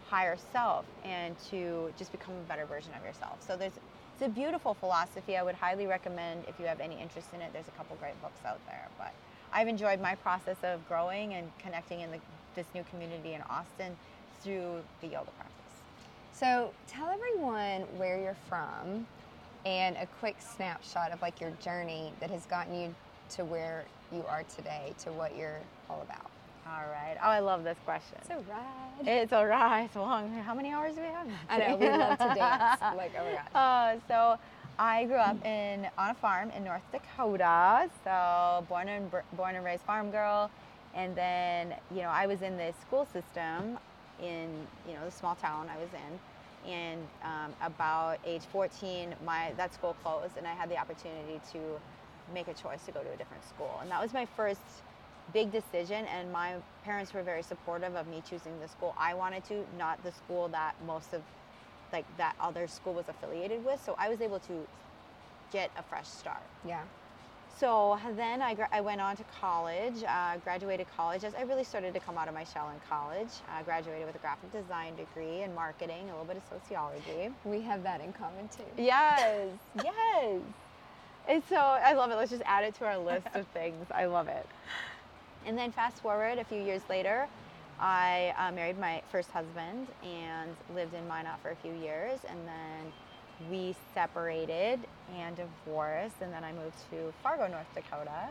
higher 0.08 0.36
self 0.52 0.84
and 1.04 1.34
to 1.50 1.92
just 1.98 2.12
become 2.12 2.34
a 2.34 2.48
better 2.48 2.66
version 2.66 2.92
of 2.96 3.04
yourself. 3.04 3.38
So 3.46 3.56
there's 3.56 3.72
it's 4.20 4.26
a 4.26 4.28
beautiful 4.28 4.74
philosophy. 4.74 5.36
I 5.36 5.44
would 5.44 5.54
highly 5.54 5.86
recommend 5.86 6.42
if 6.48 6.58
you 6.58 6.66
have 6.66 6.80
any 6.80 7.00
interest 7.00 7.28
in 7.32 7.40
it. 7.40 7.52
There's 7.52 7.68
a 7.68 7.76
couple 7.78 7.94
great 7.96 8.20
books 8.20 8.40
out 8.44 8.58
there, 8.66 8.88
but 8.98 9.12
I've 9.52 9.68
enjoyed 9.68 10.00
my 10.00 10.16
process 10.16 10.56
of 10.64 10.86
growing 10.88 11.34
and 11.34 11.48
connecting 11.58 12.00
in 12.00 12.10
the, 12.10 12.18
this 12.56 12.66
new 12.74 12.82
community 12.90 13.34
in 13.34 13.42
Austin 13.42 13.96
through 14.42 14.82
the 15.00 15.08
yoga 15.08 15.30
practice. 15.36 15.54
So 16.32 16.70
tell 16.86 17.08
everyone 17.08 17.82
where 17.98 18.18
you're 18.20 18.36
from 18.48 19.06
and 19.66 19.96
a 19.96 20.06
quick 20.20 20.36
snapshot 20.40 21.12
of 21.12 21.20
like 21.20 21.40
your 21.40 21.50
journey 21.62 22.12
that 22.20 22.30
has 22.30 22.46
gotten 22.46 22.80
you 22.80 22.94
to 23.30 23.44
where 23.44 23.84
you 24.12 24.24
are 24.28 24.44
today, 24.56 24.94
to 25.04 25.12
what 25.12 25.36
you're 25.36 25.60
all 25.90 26.00
about. 26.02 26.30
All 26.66 26.88
right. 26.90 27.16
Oh, 27.22 27.28
I 27.28 27.40
love 27.40 27.64
this 27.64 27.78
question. 27.84 28.18
It's 28.20 28.30
a 28.30 28.36
ride. 28.50 29.06
It's 29.06 29.32
all 29.32 29.46
right. 29.46 29.84
It's 29.84 29.96
long. 29.96 30.30
How 30.32 30.54
many 30.54 30.70
hours 30.70 30.94
do 30.94 31.00
we 31.00 31.06
have? 31.08 31.26
I 31.48 31.58
know 31.58 31.76
we 31.76 31.88
love 31.88 32.18
to 32.18 32.34
dance. 32.34 32.80
Like 32.96 33.12
oh 33.18 33.24
my 33.24 33.32
gosh. 33.32 33.48
Uh, 33.54 34.00
so 34.06 34.38
I 34.78 35.04
grew 35.06 35.16
up 35.16 35.44
in 35.44 35.88
on 35.96 36.10
a 36.10 36.14
farm 36.14 36.50
in 36.50 36.64
North 36.64 36.82
Dakota. 36.92 37.90
So 38.04 38.64
born 38.68 38.88
and 38.88 39.10
born 39.32 39.56
and 39.56 39.64
raised 39.64 39.82
farm 39.82 40.10
girl, 40.10 40.50
and 40.94 41.16
then 41.16 41.74
you 41.90 42.02
know 42.02 42.10
I 42.10 42.26
was 42.26 42.42
in 42.42 42.56
the 42.56 42.72
school 42.82 43.06
system 43.12 43.78
in 44.22 44.48
you 44.86 44.94
know 44.94 45.04
the 45.04 45.10
small 45.10 45.34
town 45.34 45.68
I 45.68 45.76
was 45.78 45.88
in, 45.92 46.70
and 46.70 47.00
um, 47.22 47.54
about 47.62 48.18
age 48.24 48.42
14, 48.52 49.14
my 49.24 49.52
that 49.56 49.72
school 49.74 49.94
closed, 50.02 50.36
and 50.36 50.46
I 50.46 50.54
had 50.54 50.70
the 50.70 50.78
opportunity 50.78 51.40
to 51.52 51.58
make 52.34 52.48
a 52.48 52.54
choice 52.54 52.84
to 52.86 52.92
go 52.92 53.02
to 53.02 53.12
a 53.12 53.16
different 53.16 53.44
school, 53.44 53.78
and 53.80 53.90
that 53.90 54.00
was 54.00 54.12
my 54.12 54.26
first 54.26 54.60
big 55.32 55.52
decision 55.52 56.06
and 56.06 56.32
my 56.32 56.54
parents 56.84 57.12
were 57.12 57.22
very 57.22 57.42
supportive 57.42 57.94
of 57.94 58.06
me 58.08 58.22
choosing 58.28 58.58
the 58.60 58.68
school 58.68 58.94
I 58.98 59.14
wanted 59.14 59.44
to, 59.44 59.64
not 59.76 60.02
the 60.02 60.12
school 60.12 60.48
that 60.48 60.74
most 60.86 61.12
of 61.12 61.22
like 61.92 62.04
that 62.16 62.34
other 62.40 62.66
school 62.66 62.94
was 62.94 63.08
affiliated 63.08 63.64
with. 63.64 63.82
So 63.84 63.94
I 63.98 64.08
was 64.08 64.20
able 64.20 64.38
to 64.40 64.66
get 65.52 65.70
a 65.76 65.82
fresh 65.82 66.08
start. 66.08 66.42
Yeah. 66.66 66.82
So 67.58 67.98
then 68.14 68.40
I, 68.40 68.56
I 68.70 68.80
went 68.80 69.00
on 69.00 69.16
to 69.16 69.24
college, 69.40 70.04
uh, 70.06 70.36
graduated 70.44 70.86
college. 70.96 71.24
As 71.24 71.34
I 71.34 71.42
really 71.42 71.64
started 71.64 71.92
to 71.94 72.00
come 72.00 72.16
out 72.16 72.28
of 72.28 72.34
my 72.34 72.44
shell 72.44 72.70
in 72.70 72.80
college, 72.88 73.30
I 73.52 73.62
graduated 73.64 74.06
with 74.06 74.14
a 74.14 74.18
graphic 74.18 74.52
design 74.52 74.94
degree 74.94 75.42
and 75.42 75.52
marketing, 75.56 76.04
a 76.04 76.12
little 76.12 76.24
bit 76.24 76.36
of 76.36 76.42
sociology. 76.48 77.30
We 77.44 77.60
have 77.62 77.82
that 77.82 78.00
in 78.00 78.12
common 78.12 78.48
too. 78.48 78.62
Yes, 78.76 79.48
yes. 79.84 80.40
And 81.26 81.42
so 81.48 81.56
I 81.56 81.94
love 81.94 82.12
it. 82.12 82.14
Let's 82.14 82.30
just 82.30 82.44
add 82.46 82.62
it 82.62 82.74
to 82.76 82.86
our 82.86 82.98
list 82.98 83.26
of 83.34 83.44
things. 83.54 83.86
I 83.90 84.04
love 84.04 84.28
it. 84.28 84.46
And 85.44 85.58
then 85.58 85.72
fast 85.72 86.00
forward 86.00 86.38
a 86.38 86.44
few 86.44 86.62
years 86.62 86.82
later, 86.88 87.26
I 87.80 88.34
uh, 88.38 88.52
married 88.52 88.78
my 88.78 89.02
first 89.10 89.30
husband 89.32 89.88
and 90.04 90.54
lived 90.74 90.94
in 90.94 91.06
Minot 91.08 91.40
for 91.42 91.50
a 91.50 91.56
few 91.56 91.72
years. 91.72 92.20
And 92.28 92.38
then 92.46 92.92
we 93.50 93.74
separated 93.94 94.80
and 95.16 95.36
divorced. 95.36 96.16
And 96.20 96.32
then 96.32 96.44
I 96.44 96.52
moved 96.52 96.76
to 96.90 97.12
Fargo, 97.22 97.46
North 97.48 97.66
Dakota. 97.74 98.28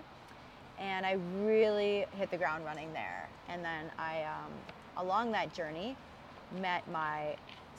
And 0.79 1.05
I 1.05 1.17
really 1.41 2.05
hit 2.17 2.29
the 2.29 2.37
ground 2.37 2.63
running 2.65 2.93
there. 2.93 3.27
And 3.49 3.63
then 3.63 3.91
I, 3.97 4.23
um, 4.23 4.51
along 4.97 5.31
that 5.31 5.53
journey, 5.53 5.95
met 6.61 6.89
my 6.91 7.35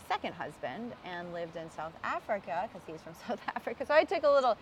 second 0.08 0.32
husband 0.35 0.92
and 1.04 1.32
lived 1.32 1.56
in 1.56 1.70
South 1.70 1.92
Africa 2.02 2.68
because 2.68 2.87
he's 2.87 3.02
from 3.02 3.14
South 3.28 3.40
Africa. 3.54 3.85
So 3.87 3.94
I 3.94 4.04
took 4.04 4.25
a 4.25 4.30
little 4.30 4.56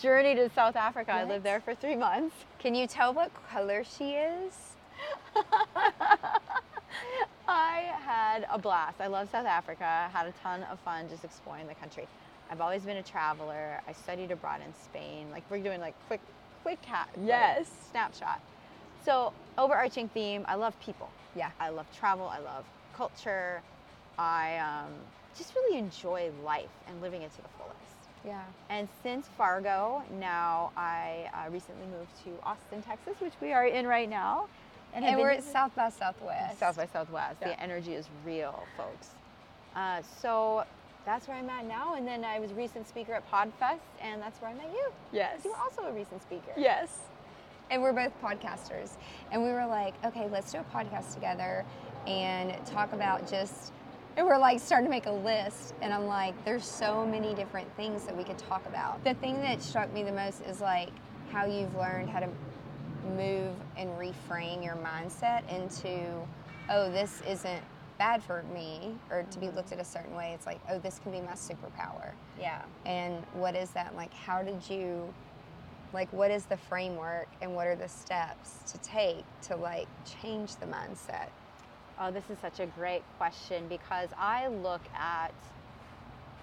journey 0.00 0.34
to 0.36 0.48
South 0.50 0.76
Africa. 0.76 1.12
I 1.12 1.24
lived 1.24 1.44
there 1.44 1.60
for 1.60 1.74
three 1.74 1.96
months. 1.96 2.34
Can 2.58 2.74
you 2.74 2.86
tell 2.86 3.12
what 3.12 3.30
color 3.50 3.84
she 3.84 4.12
is? 4.12 4.54
I 7.46 7.92
had 8.04 8.46
a 8.50 8.58
blast. 8.58 9.00
I 9.00 9.06
love 9.06 9.28
South 9.30 9.46
Africa. 9.46 9.84
I 9.84 10.08
had 10.16 10.26
a 10.26 10.32
ton 10.42 10.62
of 10.64 10.78
fun 10.80 11.08
just 11.08 11.24
exploring 11.24 11.66
the 11.66 11.74
country. 11.74 12.06
I've 12.50 12.60
always 12.60 12.82
been 12.82 12.96
a 12.96 13.02
traveler. 13.02 13.80
I 13.86 13.92
studied 13.92 14.30
abroad 14.30 14.60
in 14.66 14.72
Spain. 14.74 15.30
Like 15.30 15.42
we're 15.50 15.62
doing 15.62 15.80
like 15.80 15.94
quick, 16.06 16.20
quick 16.62 16.80
cat. 16.82 17.08
like, 17.16 17.26
Yes. 17.26 17.68
snapshot. 17.90 18.40
So 19.04 19.32
overarching 19.58 20.08
theme. 20.08 20.44
I 20.48 20.54
love 20.54 20.78
people. 20.80 21.10
Yeah. 21.36 21.50
I 21.60 21.68
love 21.70 21.86
travel. 21.96 22.28
I 22.28 22.38
love 22.38 22.64
culture. 22.96 23.60
I 24.18 24.56
um, 24.58 24.92
just 25.36 25.54
really 25.54 25.78
enjoy 25.78 26.30
life 26.44 26.70
and 26.88 27.00
living 27.02 27.22
it 27.22 27.30
to 27.32 27.42
the 27.42 27.48
fullest. 27.58 27.74
Yeah. 28.26 28.40
And 28.70 28.88
since 29.02 29.26
Fargo, 29.36 30.02
now 30.18 30.70
I 30.76 31.28
uh, 31.34 31.50
recently 31.50 31.86
moved 31.86 32.10
to 32.24 32.30
Austin, 32.48 32.80
Texas, 32.82 33.20
which 33.20 33.34
we 33.42 33.52
are 33.52 33.66
in 33.66 33.86
right 33.86 34.08
now. 34.08 34.46
And, 34.94 35.04
been 35.04 35.18
we're 35.18 35.30
at 35.30 35.42
South 35.42 35.74
by 35.74 35.90
Southwest. 35.90 36.58
South 36.58 36.76
by 36.76 36.86
Southwest. 36.86 37.38
Yeah. 37.40 37.48
The 37.48 37.60
energy 37.60 37.94
is 37.94 38.08
real, 38.24 38.64
folks. 38.76 39.10
Uh, 39.74 40.02
so 40.20 40.64
that's 41.04 41.26
where 41.26 41.36
I'm 41.36 41.50
at 41.50 41.66
now. 41.66 41.94
And 41.94 42.06
then 42.06 42.24
I 42.24 42.38
was 42.38 42.52
a 42.52 42.54
recent 42.54 42.88
speaker 42.88 43.12
at 43.12 43.28
Podfest, 43.30 43.80
and 44.00 44.22
that's 44.22 44.40
where 44.40 44.50
I 44.50 44.54
met 44.54 44.70
you. 44.72 44.92
Yes. 45.12 45.40
You 45.44 45.50
were 45.50 45.58
also 45.58 45.82
a 45.82 45.92
recent 45.92 46.22
speaker. 46.22 46.52
Yes. 46.56 47.00
And 47.70 47.82
we're 47.82 47.92
both 47.92 48.12
podcasters. 48.22 48.92
And 49.32 49.42
we 49.42 49.50
were 49.50 49.66
like, 49.66 49.94
okay, 50.04 50.28
let's 50.28 50.52
do 50.52 50.58
a 50.58 50.64
podcast 50.76 51.14
together 51.14 51.64
and 52.06 52.54
talk 52.66 52.92
about 52.92 53.28
just, 53.28 53.72
and 54.16 54.26
we're 54.26 54.38
like 54.38 54.60
starting 54.60 54.86
to 54.86 54.90
make 54.90 55.06
a 55.06 55.12
list. 55.12 55.74
And 55.82 55.92
I'm 55.92 56.06
like, 56.06 56.34
there's 56.44 56.64
so 56.64 57.04
many 57.04 57.34
different 57.34 57.74
things 57.76 58.04
that 58.04 58.16
we 58.16 58.22
could 58.22 58.38
talk 58.38 58.64
about. 58.66 59.02
The 59.02 59.14
thing 59.14 59.40
that 59.40 59.60
struck 59.62 59.92
me 59.92 60.02
the 60.04 60.12
most 60.12 60.42
is 60.42 60.60
like 60.60 60.90
how 61.32 61.46
you've 61.46 61.74
learned 61.74 62.10
how 62.10 62.20
to 62.20 62.28
move 63.04 63.54
and 63.76 63.90
reframe 63.98 64.64
your 64.64 64.76
mindset 64.76 65.42
into, 65.48 66.06
oh, 66.70 66.90
this 66.90 67.22
isn't 67.28 67.62
bad 67.98 68.22
for 68.22 68.42
me 68.54 68.94
or 69.10 69.22
to 69.30 69.38
be 69.38 69.46
looked 69.50 69.70
mm-hmm. 69.70 69.80
at 69.80 69.86
a 69.86 69.88
certain 69.88 70.14
way. 70.16 70.32
It's 70.34 70.46
like, 70.46 70.60
oh, 70.70 70.78
this 70.78 70.98
can 70.98 71.12
be 71.12 71.20
my 71.20 71.32
superpower 71.32 72.12
Yeah. 72.40 72.62
and 72.84 73.22
what 73.34 73.54
is 73.54 73.70
that 73.70 73.94
like 73.94 74.12
how 74.12 74.42
did 74.42 74.68
you 74.68 75.12
Like, 75.92 76.12
what 76.12 76.32
is 76.32 76.44
the 76.46 76.56
framework 76.56 77.28
and 77.40 77.54
what 77.54 77.68
are 77.68 77.76
the 77.76 77.88
steps 77.88 78.72
to 78.72 78.78
take 78.78 79.24
to 79.42 79.54
like 79.56 79.86
change 80.04 80.56
the 80.56 80.66
mindset? 80.66 81.28
Oh, 82.00 82.10
this 82.10 82.24
is 82.30 82.38
such 82.40 82.58
a 82.58 82.66
great 82.66 83.02
question 83.16 83.68
because 83.68 84.08
I 84.18 84.48
look 84.48 84.82
at 84.98 85.32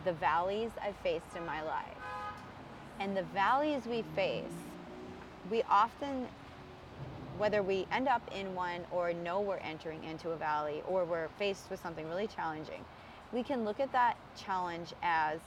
the 0.05 0.13
valleys 0.13 0.71
I've 0.81 0.95
faced 0.97 1.35
in 1.35 1.45
my 1.45 1.61
life. 1.63 1.97
And 3.01 3.17
the 3.17 3.23
valleys 3.33 3.85
we 3.85 4.03
face, 4.15 4.55
we 5.49 5.63
often, 5.63 6.27
whether 7.37 7.63
we 7.63 7.87
end 7.91 8.07
up 8.07 8.21
in 8.35 8.53
one 8.55 8.81
or 8.91 9.13
know 9.13 9.41
we're 9.41 9.57
entering 9.57 10.03
into 10.03 10.31
a 10.31 10.35
valley 10.35 10.83
or 10.87 11.05
we're 11.05 11.29
faced 11.39 11.69
with 11.69 11.81
something 11.81 12.07
really 12.07 12.27
challenging, 12.27 12.83
we 13.31 13.43
can 13.43 13.63
look 13.65 13.79
at 13.79 13.91
that 13.91 14.17
challenge 14.35 14.93
as 15.01 15.39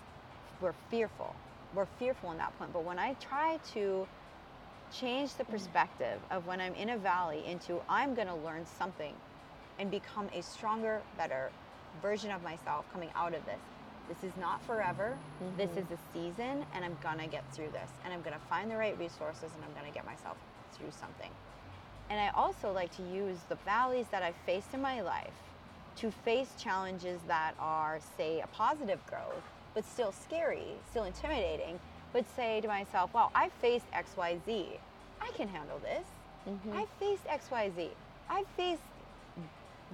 we're 0.60 0.74
fearful. 0.90 1.34
We're 1.74 1.88
fearful 1.98 2.30
in 2.32 2.38
that 2.38 2.56
point. 2.58 2.72
But 2.72 2.84
when 2.84 2.98
I 2.98 3.14
try 3.14 3.58
to 3.74 4.06
change 4.92 5.34
the 5.34 5.44
perspective 5.44 6.20
of 6.30 6.46
when 6.46 6.60
I'm 6.60 6.74
in 6.74 6.90
a 6.90 6.96
valley 6.96 7.42
into 7.46 7.80
I'm 7.88 8.14
going 8.14 8.28
to 8.28 8.34
learn 8.34 8.64
something 8.78 9.14
and 9.78 9.90
become 9.90 10.28
a 10.34 10.42
stronger, 10.42 11.02
better 11.18 11.50
version 12.00 12.30
of 12.30 12.42
myself 12.42 12.84
coming 12.92 13.10
out 13.14 13.34
of 13.34 13.44
this. 13.46 13.60
This 14.08 14.22
is 14.22 14.36
not 14.38 14.62
forever. 14.66 15.16
Mm-hmm. 15.42 15.56
This 15.56 15.70
is 15.70 15.90
a 15.90 15.98
season, 16.12 16.64
and 16.74 16.84
I'm 16.84 16.96
gonna 17.02 17.26
get 17.26 17.42
through 17.54 17.70
this. 17.72 17.90
And 18.04 18.12
I'm 18.12 18.22
gonna 18.22 18.40
find 18.50 18.70
the 18.70 18.76
right 18.76 18.98
resources, 18.98 19.50
and 19.54 19.64
I'm 19.64 19.72
gonna 19.74 19.92
get 19.92 20.04
myself 20.04 20.36
through 20.72 20.90
something. 20.90 21.30
And 22.14 22.22
I 22.22 22.30
also 22.40 22.70
like 22.70 22.94
to 22.96 23.02
use 23.02 23.38
the 23.48 23.56
valleys 23.64 24.06
that 24.12 24.22
I've 24.22 24.36
faced 24.46 24.72
in 24.72 24.80
my 24.80 25.00
life 25.00 25.34
to 25.96 26.12
face 26.12 26.48
challenges 26.56 27.20
that 27.26 27.54
are, 27.58 27.98
say, 28.16 28.40
a 28.40 28.46
positive 28.46 29.04
growth, 29.08 29.42
but 29.74 29.84
still 29.84 30.12
scary, 30.12 30.76
still 30.88 31.02
intimidating, 31.02 31.80
but 32.12 32.24
say 32.36 32.60
to 32.60 32.68
myself, 32.68 33.12
wow, 33.12 33.32
I 33.34 33.48
faced 33.60 33.86
XYZ. 33.90 34.78
I 35.20 35.30
can 35.36 35.48
handle 35.48 35.80
this. 35.80 36.06
Mm-hmm. 36.48 36.76
I 36.76 36.86
faced 37.00 37.24
XYZ. 37.24 37.88
I 38.30 38.44
faced 38.56 38.82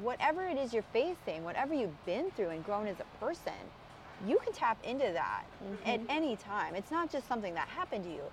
whatever 0.03 0.47
it 0.47 0.59
is 0.59 0.75
you're 0.75 0.85
facing, 0.93 1.43
whatever 1.43 1.73
you've 1.73 2.05
been 2.05 2.31
through 2.33 2.51
and 2.51 2.63
grown 2.63 2.87
as 2.87 2.97
a 3.01 3.25
person, 3.25 3.55
you 4.27 4.39
can 4.45 4.53
tap 4.53 4.77
into 4.85 5.11
that 5.11 5.45
mm-hmm. 5.65 5.89
at 5.89 6.01
any 6.11 6.37
time. 6.37 6.75
It's 6.75 6.91
not 6.91 7.11
just 7.11 7.27
something 7.27 7.55
that 7.55 7.69
happened 7.69 8.05
to 8.05 8.11
you. 8.11 8.25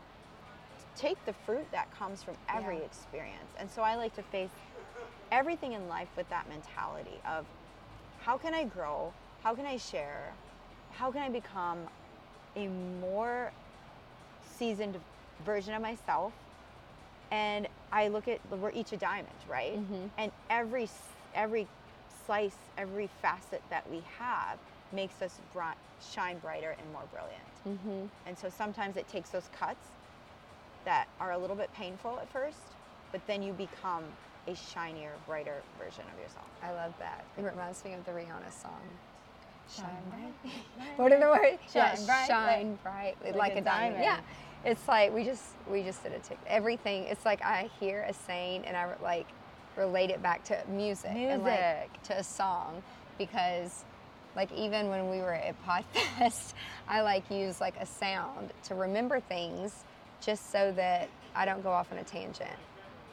Take 0.97 1.23
the 1.25 1.33
fruit 1.33 1.67
that 1.71 1.91
comes 1.97 2.23
from 2.23 2.35
every 2.49 2.77
yeah. 2.77 2.83
experience. 2.83 3.51
And 3.57 3.69
so 3.69 3.81
I 3.81 3.95
like 3.95 4.15
to 4.15 4.23
face 4.23 4.49
everything 5.31 5.73
in 5.73 5.87
life 5.87 6.07
with 6.17 6.27
that 6.29 6.47
mentality 6.49 7.19
of 7.27 7.45
how 8.19 8.37
can 8.37 8.53
I 8.53 8.63
grow? 8.63 9.13
How 9.43 9.53
can 9.53 9.65
I 9.65 9.77
share? 9.77 10.33
How 10.91 11.11
can 11.11 11.21
I 11.21 11.29
become 11.29 11.79
a 12.55 12.67
more 12.99 13.51
seasoned 14.57 14.97
version 15.45 15.73
of 15.73 15.81
myself? 15.81 16.33
And 17.29 17.67
I 17.91 18.07
look 18.07 18.27
at 18.27 18.39
we're 18.49 18.71
each 18.71 18.93
a 18.93 18.97
diamond, 18.97 19.35
right? 19.49 19.77
Mm-hmm. 19.77 20.07
And 20.17 20.31
every 20.49 20.89
every 21.35 21.67
slice, 22.25 22.55
every 22.77 23.09
facet 23.21 23.61
that 23.69 23.89
we 23.89 24.01
have 24.17 24.57
makes 24.91 25.21
us 25.21 25.39
shine 26.13 26.39
brighter 26.39 26.75
and 26.79 26.91
more 26.91 27.03
brilliant. 27.11 27.43
Mm-hmm. 27.67 28.07
And 28.25 28.37
so 28.37 28.49
sometimes 28.49 28.97
it 28.97 29.07
takes 29.07 29.29
those 29.29 29.49
cuts 29.57 29.87
that 30.87 31.09
are 31.19 31.33
a 31.33 31.37
little 31.37 31.55
bit 31.55 31.69
painful 31.73 32.17
at 32.21 32.31
first, 32.31 32.61
but 33.11 33.19
then 33.27 33.43
you 33.43 33.51
become 33.51 34.05
a 34.47 34.55
shinier, 34.55 35.11
brighter 35.27 35.61
version 35.77 36.05
of 36.13 36.17
yourself. 36.17 36.45
I 36.63 36.71
love 36.71 36.93
that. 36.99 37.25
It 37.37 37.43
reminds 37.43 37.83
me 37.83 37.91
of 37.91 38.05
the 38.05 38.11
Rihanna 38.11 38.49
song. 38.49 38.79
Shine, 39.69 39.85
bright. 40.09 40.53
what 40.95 41.11
are 41.11 41.19
the 41.19 41.27
words? 41.27 41.61
Shine 41.73 41.97
yeah, 41.99 42.05
bright. 42.05 42.27
Shine 42.27 42.79
bright, 42.81 43.17
like, 43.21 43.35
like 43.35 43.55
a, 43.55 43.57
a 43.57 43.61
diamond. 43.61 43.95
diamond. 43.95 44.03
Yeah. 44.03 44.19
It's 44.63 44.87
like 44.87 45.13
we 45.13 45.25
just 45.25 45.43
we 45.69 45.83
just 45.83 46.03
did 46.03 46.13
a 46.13 46.19
tick. 46.19 46.39
Everything. 46.47 47.03
It's 47.03 47.25
like 47.25 47.41
I 47.43 47.69
hear 47.81 48.05
a 48.07 48.13
saying 48.13 48.63
and 48.65 48.77
I 48.77 48.87
like 49.03 49.27
relate 49.75 50.09
it 50.09 50.23
back 50.23 50.45
to 50.45 50.57
music, 50.69 51.11
music. 51.11 51.31
and 51.31 51.43
like 51.43 52.01
to 52.03 52.17
a 52.17 52.23
song 52.23 52.81
because 53.17 53.83
like 54.37 54.53
even 54.53 54.87
when 54.87 55.09
we 55.09 55.17
were 55.17 55.33
at 55.33 55.55
Podfest, 55.67 56.53
I 56.87 57.01
like 57.01 57.29
use 57.29 57.59
like 57.59 57.75
a 57.77 57.85
sound 57.85 58.53
to 58.63 58.75
remember 58.75 59.19
things 59.19 59.83
just 60.21 60.51
so 60.51 60.71
that 60.73 61.09
I 61.35 61.45
don't 61.45 61.63
go 61.63 61.71
off 61.71 61.91
on 61.91 61.97
a 61.99 62.03
tangent 62.03 62.49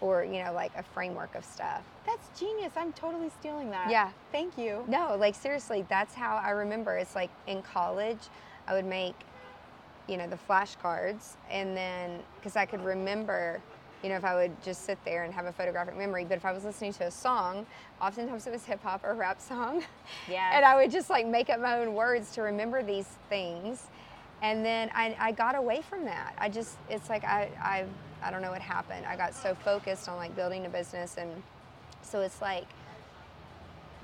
or 0.00 0.24
you 0.24 0.42
know 0.42 0.52
like 0.52 0.72
a 0.76 0.82
framework 0.82 1.34
of 1.34 1.44
stuff. 1.44 1.82
That's 2.06 2.38
genius. 2.38 2.72
I'm 2.76 2.92
totally 2.92 3.30
stealing 3.30 3.70
that. 3.70 3.90
Yeah. 3.90 4.10
Thank 4.32 4.58
you. 4.58 4.84
No, 4.88 5.16
like 5.18 5.34
seriously, 5.34 5.84
that's 5.88 6.14
how 6.14 6.36
I 6.36 6.50
remember. 6.50 6.96
It's 6.96 7.14
like 7.14 7.30
in 7.46 7.62
college, 7.62 8.18
I 8.66 8.74
would 8.74 8.86
make 8.86 9.14
you 10.08 10.16
know 10.18 10.26
the 10.26 10.38
flashcards 10.48 11.36
and 11.50 11.76
then 11.76 12.20
because 12.36 12.56
I 12.56 12.66
could 12.66 12.84
remember 12.84 13.62
you 14.04 14.10
know, 14.10 14.16
if 14.16 14.24
I 14.24 14.34
would 14.34 14.62
just 14.62 14.84
sit 14.84 14.98
there 15.06 15.24
and 15.24 15.32
have 15.32 15.46
a 15.46 15.52
photographic 15.52 15.96
memory. 15.96 16.26
But 16.26 16.36
if 16.36 16.44
I 16.44 16.52
was 16.52 16.62
listening 16.62 16.92
to 16.94 17.04
a 17.06 17.10
song, 17.10 17.64
oftentimes 18.02 18.46
it 18.46 18.52
was 18.52 18.66
hip 18.66 18.82
hop 18.82 19.02
or 19.02 19.14
rap 19.14 19.40
song. 19.40 19.82
Yeah. 20.28 20.50
and 20.54 20.64
I 20.64 20.76
would 20.76 20.90
just 20.90 21.08
like 21.08 21.26
make 21.26 21.48
up 21.48 21.58
my 21.58 21.78
own 21.78 21.94
words 21.94 22.32
to 22.32 22.42
remember 22.42 22.82
these 22.82 23.08
things. 23.30 23.86
And 24.42 24.64
then 24.64 24.90
I, 24.94 25.16
I 25.18 25.32
got 25.32 25.54
away 25.54 25.82
from 25.82 26.04
that. 26.04 26.34
I 26.38 26.48
just, 26.48 26.76
it's 26.90 27.08
like 27.08 27.24
I, 27.24 27.50
I, 27.60 27.84
I 28.22 28.30
don't 28.30 28.42
know 28.42 28.50
what 28.50 28.60
happened. 28.60 29.06
I 29.06 29.16
got 29.16 29.34
so 29.34 29.54
focused 29.54 30.08
on 30.08 30.16
like 30.16 30.36
building 30.36 30.66
a 30.66 30.68
business. 30.68 31.16
And 31.16 31.42
so 32.02 32.20
it's 32.20 32.40
like, 32.40 32.66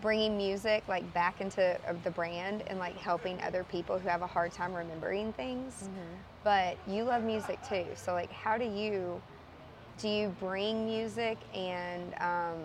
bringing 0.00 0.34
music 0.34 0.82
like 0.88 1.12
back 1.12 1.42
into 1.42 1.78
the 2.04 2.10
brand 2.10 2.62
and 2.68 2.78
like 2.78 2.96
helping 2.96 3.38
other 3.42 3.64
people 3.64 3.98
who 3.98 4.08
have 4.08 4.22
a 4.22 4.26
hard 4.26 4.50
time 4.50 4.72
remembering 4.72 5.30
things 5.34 5.82
mm-hmm. 5.82 6.14
but 6.42 6.78
you 6.88 7.04
love 7.04 7.22
music 7.22 7.58
too 7.68 7.84
so 7.96 8.14
like 8.14 8.32
how 8.32 8.56
do 8.56 8.64
you 8.64 9.20
do 10.00 10.08
you 10.08 10.34
bring 10.40 10.86
music 10.86 11.36
and 11.54 12.14
um, 12.20 12.56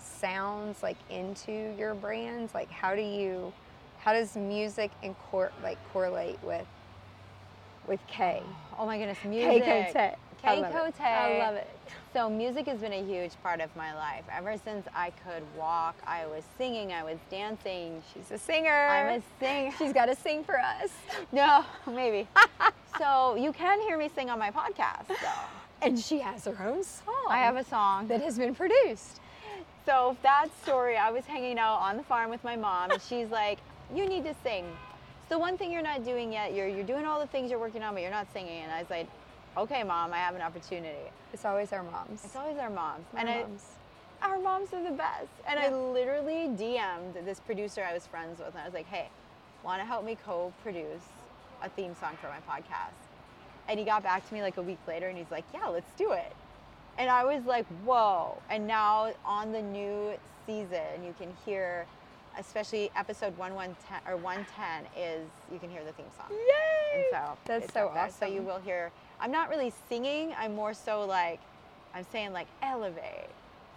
sounds 0.00 0.82
like 0.82 0.96
into 1.10 1.74
your 1.76 1.94
brands? 1.94 2.54
Like, 2.54 2.70
how 2.70 2.94
do 2.94 3.02
you, 3.02 3.52
how 4.02 4.12
does 4.12 4.36
music 4.36 4.90
and 5.02 5.14
cor- 5.30 5.52
like 5.62 5.78
correlate 5.92 6.42
with 6.42 6.66
with 7.86 8.00
Kay? 8.08 8.42
Oh 8.78 8.86
my 8.86 8.98
goodness, 8.98 9.18
music. 9.24 9.62
Kay 9.64 9.90
Cote. 9.92 10.14
Kay 10.42 10.62
Cote. 10.72 11.00
I 11.00 11.38
love 11.38 11.54
it. 11.54 11.68
So 12.12 12.28
music 12.28 12.66
has 12.66 12.80
been 12.80 12.92
a 12.92 13.02
huge 13.04 13.32
part 13.42 13.60
of 13.60 13.74
my 13.76 13.94
life. 13.94 14.24
Ever 14.30 14.56
since 14.62 14.86
I 14.94 15.10
could 15.24 15.42
walk, 15.56 15.94
I 16.06 16.26
was 16.26 16.42
singing, 16.58 16.92
I 16.92 17.04
was 17.04 17.18
dancing. 17.30 18.02
She's 18.12 18.30
a 18.30 18.38
singer. 18.38 18.86
I'm 18.88 19.20
a 19.20 19.22
singer. 19.40 19.72
She's 19.78 19.92
got 19.92 20.06
to 20.06 20.16
sing 20.16 20.44
for 20.44 20.58
us. 20.58 20.90
No, 21.32 21.64
maybe. 21.86 22.28
so 22.98 23.36
you 23.36 23.52
can 23.52 23.80
hear 23.80 23.96
me 23.96 24.10
sing 24.14 24.28
on 24.28 24.38
my 24.38 24.50
podcast, 24.50 25.06
though. 25.08 25.16
And 25.80 25.98
she 25.98 26.18
has 26.18 26.44
her 26.44 26.56
own 26.62 26.84
song. 26.84 27.14
I 27.28 27.38
have 27.38 27.56
a 27.56 27.64
song 27.64 28.08
that 28.08 28.20
has 28.20 28.36
been 28.36 28.54
produced. 28.54 29.20
So 29.86 30.16
that 30.22 30.48
story, 30.62 30.96
I 30.96 31.10
was 31.10 31.24
hanging 31.24 31.58
out 31.58 31.78
on 31.78 31.96
the 31.96 32.02
farm 32.02 32.30
with 32.30 32.44
my 32.44 32.56
mom, 32.56 32.90
and 32.90 33.00
she's 33.00 33.30
like, 33.30 33.58
"You 33.94 34.08
need 34.08 34.24
to 34.24 34.34
sing." 34.42 34.64
It's 35.20 35.28
the 35.28 35.38
one 35.38 35.56
thing 35.56 35.72
you're 35.72 35.82
not 35.82 36.04
doing 36.04 36.32
yet. 36.32 36.54
You're 36.54 36.68
you're 36.68 36.84
doing 36.84 37.04
all 37.04 37.20
the 37.20 37.26
things 37.26 37.50
you're 37.50 37.60
working 37.60 37.82
on, 37.82 37.94
but 37.94 38.02
you're 38.02 38.10
not 38.10 38.32
singing. 38.32 38.62
And 38.62 38.72
I 38.72 38.80
was 38.80 38.90
like, 38.90 39.06
"Okay, 39.56 39.82
mom, 39.82 40.12
I 40.12 40.18
have 40.18 40.34
an 40.34 40.42
opportunity." 40.42 41.10
It's 41.32 41.44
always 41.44 41.72
our 41.72 41.82
moms. 41.82 42.24
It's 42.24 42.36
always 42.36 42.58
our 42.58 42.70
moms. 42.70 43.06
Our 43.14 43.20
and 43.20 43.28
moms. 43.28 43.64
I, 44.20 44.28
our 44.28 44.38
moms 44.38 44.72
are 44.72 44.82
the 44.82 44.96
best. 44.96 45.32
And 45.48 45.58
yeah. 45.58 45.66
I 45.66 45.74
literally 45.74 46.48
DM'd 46.48 47.24
this 47.24 47.40
producer 47.40 47.84
I 47.84 47.92
was 47.94 48.06
friends 48.06 48.38
with, 48.38 48.48
and 48.48 48.58
I 48.58 48.64
was 48.64 48.74
like, 48.74 48.88
"Hey, 48.88 49.08
want 49.64 49.80
to 49.80 49.86
help 49.86 50.04
me 50.04 50.16
co-produce 50.24 51.04
a 51.62 51.68
theme 51.68 51.94
song 52.00 52.16
for 52.20 52.28
my 52.28 52.40
podcast?" 52.52 53.02
And 53.68 53.78
he 53.78 53.84
got 53.84 54.02
back 54.02 54.26
to 54.28 54.34
me 54.34 54.42
like 54.42 54.56
a 54.56 54.62
week 54.62 54.80
later 54.86 55.08
and 55.08 55.16
he's 55.16 55.30
like, 55.30 55.44
yeah, 55.54 55.68
let's 55.68 55.90
do 55.96 56.12
it. 56.12 56.34
And 56.98 57.08
I 57.08 57.24
was 57.24 57.44
like, 57.44 57.66
whoa. 57.84 58.40
And 58.50 58.66
now 58.66 59.12
on 59.24 59.52
the 59.52 59.62
new 59.62 60.14
season, 60.46 61.04
you 61.04 61.14
can 61.18 61.32
hear, 61.46 61.86
especially 62.38 62.90
episode 62.96 63.36
110 63.38 64.00
or 64.12 64.16
110 64.16 64.86
is 65.00 65.28
you 65.52 65.58
can 65.58 65.70
hear 65.70 65.84
the 65.84 65.92
theme 65.92 66.06
song. 66.16 66.26
Yay! 66.30 66.94
And 66.94 67.04
so 67.10 67.38
that's 67.44 67.72
so 67.72 67.88
awesome. 67.88 68.14
So 68.18 68.26
you 68.26 68.42
will 68.42 68.58
hear, 68.58 68.90
I'm 69.20 69.30
not 69.30 69.48
really 69.48 69.72
singing, 69.88 70.34
I'm 70.38 70.54
more 70.54 70.74
so 70.74 71.04
like, 71.04 71.40
I'm 71.94 72.04
saying 72.10 72.32
like 72.32 72.46
elevate, 72.62 73.28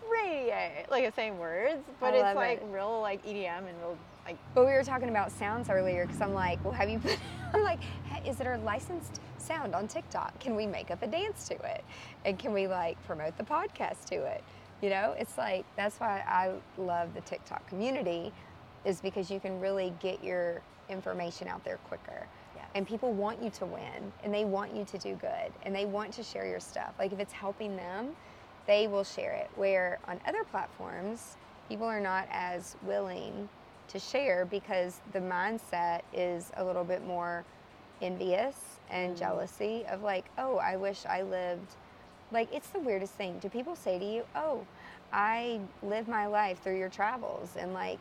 radiate, 0.10 0.90
like 0.90 1.06
I'm 1.06 1.14
saying 1.14 1.38
words, 1.40 1.84
but 2.00 2.14
it's 2.14 2.36
like 2.36 2.62
it. 2.62 2.68
real 2.72 3.02
like 3.02 3.26
EDM 3.26 3.60
and 3.60 3.78
real 3.80 3.98
like. 4.26 4.38
But 4.54 4.66
we 4.66 4.72
were 4.72 4.84
talking 4.84 5.10
about 5.10 5.32
sounds 5.32 5.70
earlier 5.70 6.06
because 6.06 6.22
I'm 6.22 6.34
like, 6.34 6.64
well, 6.64 6.74
have 6.74 6.90
you 6.90 7.00
put, 7.00 7.18
I'm 7.54 7.64
like, 7.64 7.80
is 8.26 8.40
it 8.40 8.48
a 8.48 8.58
licensed 8.60 9.22
sound 9.38 9.76
on 9.76 9.88
TikTok? 9.88 10.40
Can 10.40 10.56
we 10.56 10.66
make 10.66 10.92
up 10.92 11.04
a 11.04 11.08
dance 11.08 11.48
to 11.50 11.56
it? 11.56 11.84
And 12.26 12.40
can 12.40 12.54
we 12.54 12.68
like 12.68 13.02
promote 13.06 13.38
the 13.38 13.44
podcast 13.44 14.06
to 14.06 14.16
it? 14.16 14.44
You 14.86 14.92
know, 14.92 15.16
it's 15.18 15.36
like 15.36 15.66
that's 15.76 16.00
why 16.00 16.24
I 16.28 16.52
love 16.80 17.16
the 17.16 17.22
TikTok 17.22 17.68
community 17.68 18.32
is 18.86 19.02
because 19.02 19.32
you 19.32 19.40
can 19.40 19.60
really 19.60 19.92
get 20.00 20.24
your 20.24 20.62
information 20.90 21.48
out 21.48 21.64
there 21.64 21.78
quicker. 21.88 22.28
Yes. 22.56 22.66
And 22.76 22.88
people 22.88 23.12
want 23.12 23.42
you 23.42 23.50
to 23.50 23.66
win 23.66 24.14
and 24.24 24.32
they 24.32 24.46
want 24.46 24.76
you 24.76 24.86
to 24.86 24.98
do 25.00 25.16
good 25.16 25.52
and 25.64 25.74
they 25.74 25.86
want 25.86 26.14
to 26.14 26.24
share 26.24 26.46
your 26.46 26.60
stuff. 26.60 26.94
Like 27.00 27.12
if 27.12 27.20
it's 27.20 27.34
helping 27.34 27.76
them, 27.76 28.16
they 28.68 28.86
will 28.86 29.04
share 29.04 29.32
it. 29.32 29.50
Where 29.56 29.98
on 30.08 30.20
other 30.28 30.44
platforms, 30.44 31.38
people 31.68 31.88
are 31.88 32.00
not 32.00 32.28
as 32.30 32.76
willing 32.84 33.50
to 33.88 33.98
share 33.98 34.46
because 34.46 35.02
the 35.14 35.20
mindset 35.20 36.02
is 36.14 36.52
a 36.58 36.64
little 36.64 36.84
bit 36.84 37.04
more 37.08 37.44
envious 38.04 38.56
and 38.92 39.16
mm. 39.16 39.20
jealousy 39.20 39.84
of 39.90 40.04
like, 40.04 40.26
oh, 40.38 40.58
I 40.58 40.76
wish 40.76 41.08
I 41.08 41.24
lived. 41.24 41.74
Like, 42.32 42.54
it's 42.54 42.70
the 42.70 42.80
weirdest 42.80 43.14
thing. 43.14 43.40
Do 43.40 43.50
people 43.50 43.76
say 43.76 44.00
to 44.00 44.06
you, 44.06 44.24
oh, 44.36 44.66
I 45.16 45.62
live 45.82 46.10
my 46.10 46.28
life 46.28 46.62
through 46.62 46.78
your 46.78 46.90
travels 46.90 47.56
and 47.58 47.74
like 47.74 48.00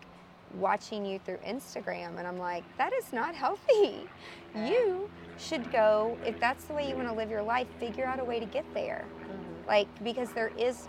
watching 0.58 1.06
you 1.06 1.18
through 1.20 1.38
Instagram? 1.38 2.18
And 2.18 2.26
I'm 2.26 2.38
like, 2.38 2.64
that 2.76 2.92
is 2.92 3.12
not 3.12 3.34
healthy. 3.34 4.08
You 4.54 5.08
should 5.38 5.70
go, 5.72 6.18
if 6.24 6.38
that's 6.40 6.64
the 6.64 6.74
way 6.74 6.88
you 6.88 6.96
want 6.96 7.08
to 7.08 7.14
live 7.14 7.30
your 7.30 7.42
life, 7.42 7.66
figure 7.78 8.04
out 8.04 8.20
a 8.20 8.24
way 8.24 8.38
to 8.40 8.46
get 8.46 8.64
there. 8.74 9.04
Like, 9.66 9.86
because 10.04 10.32
there 10.32 10.52
is 10.58 10.88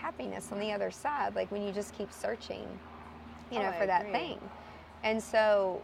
happiness 0.00 0.50
on 0.52 0.58
the 0.58 0.72
other 0.72 0.90
side, 0.90 1.34
like 1.34 1.50
when 1.52 1.62
you 1.62 1.72
just 1.72 1.92
keep 1.96 2.12
searching, 2.12 2.66
you 3.50 3.58
Oh, 3.58 3.62
know, 3.62 3.68
I 3.68 3.78
for 3.78 3.86
that 3.86 4.10
thing. 4.12 4.40
And 5.04 5.22
so 5.22 5.82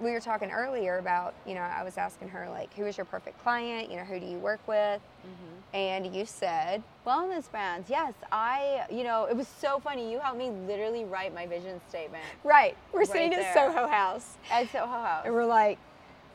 we 0.00 0.10
were 0.12 0.20
talking 0.20 0.50
earlier 0.50 0.98
about, 0.98 1.34
you 1.46 1.54
know, 1.54 1.60
I 1.60 1.82
was 1.82 1.98
asking 1.98 2.28
her, 2.28 2.48
like, 2.48 2.72
who 2.74 2.86
is 2.86 2.96
your 2.96 3.04
perfect 3.04 3.42
client? 3.42 3.90
You 3.90 3.96
know, 3.98 4.04
who 4.04 4.18
do 4.20 4.26
you 4.26 4.38
work 4.38 4.60
with? 4.66 5.00
Mm-hmm. 5.26 5.57
And 5.74 6.14
you 6.14 6.24
said, 6.24 6.82
Wellness 7.06 7.50
brands, 7.50 7.90
yes. 7.90 8.14
I, 8.32 8.86
you 8.90 9.04
know, 9.04 9.24
it 9.24 9.36
was 9.36 9.46
so 9.48 9.78
funny. 9.80 10.10
You 10.10 10.18
helped 10.18 10.38
me 10.38 10.50
literally 10.66 11.04
write 11.04 11.34
my 11.34 11.46
vision 11.46 11.80
statement 11.88 12.24
right, 12.44 12.76
we're 12.92 13.00
Right 13.00 13.08
sitting 13.08 13.34
at. 13.34 13.54
Soho 13.54 13.86
House. 13.86 14.36
at 14.50 14.70
Soho 14.70 14.86
House. 14.86 15.22
And 15.26 15.34
we're 15.34 15.46
like, 15.46 15.78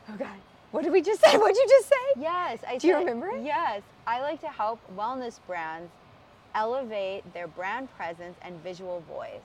oh 0.10 0.16
God, 0.18 0.28
what 0.72 0.84
did 0.84 0.92
we 0.92 1.02
just 1.02 1.22
say? 1.24 1.38
what 1.38 1.54
did 1.54 1.58
you 1.58 1.68
just 1.70 1.90
say? 1.90 2.22
Yes, 2.22 2.60
I 2.68 2.78
Do 2.78 2.88
you 2.88 2.98
remember 2.98 3.30
it? 3.30 3.44
Yes, 3.44 3.82
I 4.06 4.22
like 4.22 4.42
to 4.42 4.50
help 4.50 4.80
wellness 4.96 5.40
brands 5.48 5.92
elevate 6.56 7.32
their 7.34 7.48
brand 7.48 7.94
presence 7.96 8.38
and 8.44 8.62
visual 8.64 9.04
voice. 9.08 9.42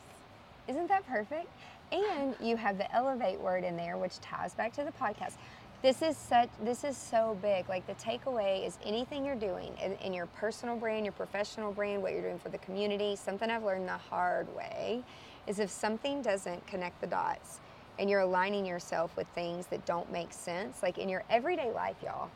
Isn't 0.69 0.89
that 0.89 1.07
perfect? 1.07 1.49
And 1.91 2.35
you 2.41 2.57
have 2.57 2.77
the 2.77 2.95
elevate 2.95 3.41
word 3.41 3.65
in 3.65 3.77
there, 3.77 3.97
which 3.97 4.19
ties 4.21 4.53
back 4.53 4.75
to 4.75 4.85
the 4.85 4.93
podcast. 4.93 5.35
This 5.81 6.03
is 6.03 6.17
such. 6.17 6.49
This 6.63 6.83
is 6.83 6.97
so 6.97 7.39
big. 7.41 7.69
Like 7.69 7.87
the 7.87 7.95
takeaway 7.95 8.67
is 8.67 8.79
anything 8.85 9.25
you're 9.25 9.37
doing 9.37 9.73
in, 9.83 9.93
in 10.05 10.13
your 10.13 10.27
personal 10.27 10.77
brand, 10.77 11.05
your 11.05 11.13
professional 11.13 11.73
brand, 11.73 12.03
what 12.03 12.13
you're 12.13 12.23
doing 12.23 12.39
for 12.39 12.49
the 12.49 12.59
community. 12.59 13.15
Something 13.15 13.49
I've 13.49 13.63
learned 13.63 13.89
the 13.89 13.97
hard 13.97 14.55
way 14.57 15.03
is 15.47 15.61
if 15.61 15.71
something 15.71 16.21
doesn't 16.21 16.67
connect 16.67 17.01
the 17.01 17.07
dots, 17.07 17.61
and 17.99 18.11
you're 18.11 18.21
aligning 18.21 18.67
yourself 18.67 19.17
with 19.17 19.27
things 19.35 19.67
that 19.67 19.85
don't 19.87 20.11
make 20.13 20.33
sense, 20.33 20.83
like 20.83 20.99
in 20.99 21.09
your 21.09 21.25
everyday 21.31 21.71
life, 21.71 21.97
y'all, 22.03 22.29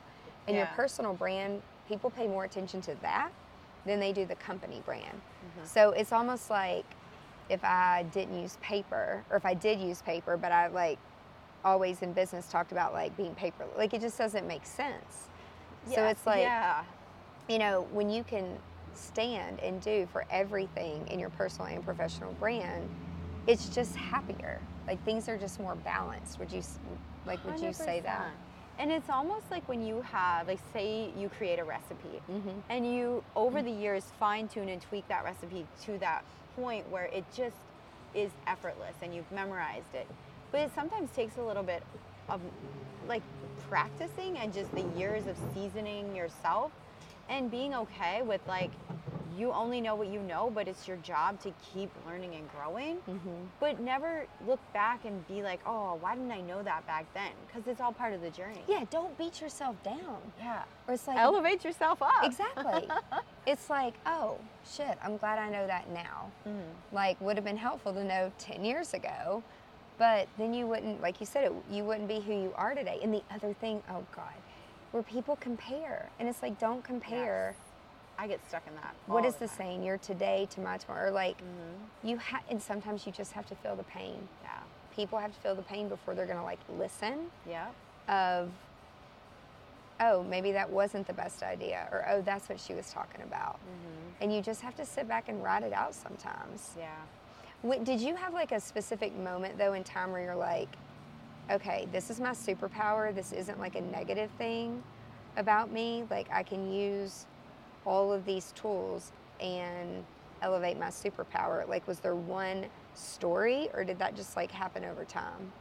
in 0.47 0.57
your 0.57 0.67
personal 0.75 1.13
brand, 1.15 1.63
people 1.89 2.11
pay 2.11 2.27
more 2.27 2.45
attention 2.45 2.81
to 2.83 2.95
that 3.03 3.31
than 3.87 4.01
they 4.01 4.13
do 4.13 4.25
the 4.25 4.35
company 4.37 4.83
brand. 4.85 5.05
Mm-hmm. 5.05 5.67
So 5.67 5.91
it's 5.91 6.13
almost 6.13 6.49
like 6.51 6.85
if 7.49 7.63
I 7.65 8.05
didn't 8.13 8.41
use 8.41 8.57
paper, 8.63 9.25
or 9.31 9.37
if 9.37 9.45
I 9.45 9.55
did 9.55 9.81
use 9.81 10.01
paper, 10.03 10.37
but 10.37 10.53
I 10.53 10.69
like 10.69 10.99
always 11.65 12.03
in 12.03 12.13
business 12.13 12.47
talked 12.49 12.73
about 12.73 12.93
like 12.93 13.17
being 13.17 13.35
paper, 13.35 13.65
like 13.77 13.95
it 13.95 14.01
just 14.01 14.19
doesn't 14.19 14.47
make 14.47 14.65
sense. 14.67 15.29
yeah, 15.89 15.95
So 15.97 16.07
it's 16.07 16.27
like, 16.27 16.41
yeah, 16.41 16.85
you 17.49 17.59
know, 17.59 17.87
when 17.93 18.11
you 18.11 18.25
can 18.25 18.59
stand 18.95 19.61
and 19.61 19.81
do 19.81 20.07
for 20.13 20.25
everything 20.31 21.07
in 21.09 21.19
your 21.19 21.31
personal 21.31 21.67
and 21.69 21.85
professional 21.85 22.33
brand, 22.35 22.89
it's 23.47 23.69
just 23.69 23.97
happier. 23.97 24.61
Like 24.87 25.03
things 25.05 25.29
are 25.29 25.39
just 25.39 25.59
more 25.61 25.75
balanced. 25.77 26.39
Would 26.39 26.53
you, 26.53 26.63
like, 27.27 27.45
would 27.45 27.61
you 27.61 27.73
say 27.73 28.01
that? 28.01 28.31
And 28.79 28.91
it's 28.91 29.11
almost 29.11 29.51
like 29.51 29.69
when 29.69 29.83
you 29.85 30.01
have, 30.03 30.49
like, 30.49 30.59
say 30.73 31.11
you 31.17 31.29
create 31.29 31.59
a 31.59 31.65
recipe, 31.65 32.21
Mm-hmm. 32.31 32.51
and 32.71 32.87
you 32.95 33.23
over 33.37 33.63
the 33.63 33.71
years 33.71 34.05
fine 34.19 34.49
tune 34.49 34.69
and 34.69 34.81
tweak 34.81 35.07
that 35.09 35.25
recipe 35.25 35.67
to 35.85 35.99
that 35.99 36.25
point 36.57 36.89
where 36.91 37.05
it 37.05 37.25
just 37.35 37.57
is 38.15 38.31
effortless 38.47 38.95
and 39.03 39.15
you've 39.15 39.31
memorized 39.31 39.95
it. 39.95 40.07
But 40.53 40.61
it 40.61 40.71
sometimes 40.75 41.11
takes 41.11 41.37
a 41.39 41.43
little 41.43 41.63
bit 41.63 41.83
of 42.29 42.41
like 43.09 43.23
practicing 43.69 44.39
and 44.39 44.53
just 44.53 44.73
the 44.75 44.85
years 44.97 45.27
of 45.27 45.37
seasoning 45.55 46.15
yourself 46.15 46.71
and 47.29 47.51
being 47.51 47.75
okay 47.75 48.23
with 48.23 48.41
like 48.47 48.71
you 49.37 49.53
only 49.53 49.81
know 49.81 49.95
what 49.95 50.09
you 50.09 50.21
know, 50.21 50.51
but 50.55 50.69
it's 50.69 50.87
your 50.87 50.99
job 50.99 51.41
to 51.41 51.53
keep 51.73 51.91
learning 52.07 52.35
and 52.35 52.49
growing. 52.53 52.97
Mm-hmm. 53.09 53.31
But 53.61 53.81
never 53.81 54.27
look 54.47 54.61
back 54.73 55.05
and 55.05 55.27
be 55.27 55.43
like, 55.43 55.61
oh, 55.67 55.97
why 56.01 56.15
didn't 56.15 56.33
I 56.33 56.41
know 56.43 56.63
that 56.63 56.87
back 56.87 57.07
then? 57.15 57.33
Because 57.47 57.67
it's 57.67 57.81
all 57.81 57.93
part 57.93 58.13
of 58.13 58.21
the 58.21 58.31
journey. 58.31 58.63
Yeah, 58.69 58.85
don't 58.91 59.17
beat 59.17 59.41
yourself 59.41 59.83
down. 59.83 60.19
Yeah. 60.39 60.63
Or 60.87 60.95
it's 60.95 61.07
like 61.07 61.19
Elevate 61.19 61.65
yourself 61.65 62.03
up. 62.03 62.13
Exactly. 62.23 62.89
it's 63.47 63.71
like, 63.71 63.95
oh, 64.07 64.37
shit, 64.71 64.99
I'm 65.03 65.17
glad 65.17 65.39
I 65.39 65.49
know 65.49 65.67
that 65.67 65.91
now. 65.91 66.31
Mhm. 66.47 66.63
Like, 66.93 67.21
would 67.21 67.37
have 67.37 67.45
been 67.45 67.57
helpful 67.57 67.93
to 67.95 68.05
know 68.05 68.31
10 68.39 68.65
years 68.65 68.95
ago, 68.95 69.43
but 70.03 70.27
then 70.37 70.53
you 70.53 70.67
wouldn't, 70.67 71.01
like 71.01 71.21
you 71.21 71.27
said, 71.27 71.45
it, 71.45 71.53
you 71.71 71.85
wouldn't 71.85 72.09
be 72.09 72.19
who 72.19 72.33
you 72.33 72.53
are 72.57 72.75
today. 72.75 72.99
And 73.05 73.15
the 73.15 73.23
other 73.33 73.53
thing, 73.55 73.81
oh 73.89 74.03
God, 74.17 74.35
where 74.91 75.05
people 75.05 75.37
compare. 75.37 76.09
And 76.19 76.29
it's 76.29 76.43
like, 76.43 76.59
don't 76.59 76.83
compare. 76.83 77.55
I 78.19 78.27
get 78.27 78.41
stuck 78.49 78.65
in 78.67 78.75
that. 78.75 78.97
What 79.07 79.25
is 79.25 79.37
the 79.37 79.47
time. 79.47 79.57
saying? 79.59 79.83
Your 79.85 79.99
today 79.99 80.49
to 80.51 80.61
my 80.61 80.77
tomorrow. 80.77 81.07
Or 81.07 81.11
like, 81.13 81.39
Mhm. 81.39 82.09
you 82.09 82.17
have, 82.17 82.43
and 82.51 82.61
sometimes 82.61 83.07
you 83.07 83.13
just 83.13 83.31
have 83.35 83.47
to 83.47 83.55
feel 83.55 83.77
the 83.77 83.85
pain. 83.85 84.27
Yeah. 84.43 84.51
People 84.93 85.21
have 85.21 85.33
to 85.33 85.39
feel 85.41 85.55
the 85.55 85.63
pain 85.63 85.89
before 85.89 86.17
they're 86.17 86.27
going 86.27 86.37
to 86.39 86.43
like 86.45 86.59
listen 86.77 87.31
Yeah. 87.49 87.69
of 88.09 88.51
oh 90.01 90.25
maybe 90.25 90.51
that 90.51 90.69
wasn't 90.69 91.07
the 91.07 91.13
best 91.13 91.45
idea 91.45 91.87
or 91.93 92.05
oh 92.09 92.23
that's 92.23 92.49
what 92.49 92.59
she 92.59 92.75
was 92.75 92.91
talking 92.91 93.21
about 93.23 93.61
and 94.21 94.35
you 94.35 94.41
just 94.43 94.61
have 94.63 94.75
to 94.75 94.85
sit 94.85 95.07
back 95.07 95.29
and 95.29 95.45
write 95.45 95.63
it 95.63 95.73
out 95.73 95.95
sometimes 95.95 96.75
Yeah. 96.77 96.89
Did 97.85 98.01
you 98.01 98.17
have 98.17 98.35
like 98.35 98.53
a 98.53 98.61
specific 98.61 99.17
moment 99.17 99.57
though 99.57 99.75
in 99.75 99.85
time 99.85 100.11
where 100.11 100.23
you're 100.23 100.35
like 100.35 100.69
okay 101.51 101.87
this 101.93 102.11
is 102.11 102.21
my 102.21 102.31
superpower. 102.31 103.15
This 103.15 103.33
isn't 103.33 103.59
like 103.59 103.77
a 103.77 103.81
negative 103.81 104.31
thing 104.39 104.83
about 105.37 105.71
me. 105.71 106.05
Like 106.11 106.29
i 106.33 106.43
can 106.43 106.73
use 106.73 107.27
all 107.85 108.13
of 108.13 108.25
these 108.25 108.53
tools 108.53 109.13
and 109.41 110.05
elevate 110.43 110.79
my 110.79 110.89
superpower. 110.89 111.69
Like 111.69 111.87
was 111.87 112.01
there 112.01 112.17
one 112.17 112.67
story 112.95 113.69
or 113.75 113.85
did 113.85 113.99
that 113.99 114.17
just 114.17 114.37
like 114.37 114.51
happen 114.51 114.85
over 114.85 115.05
time? 115.05 115.53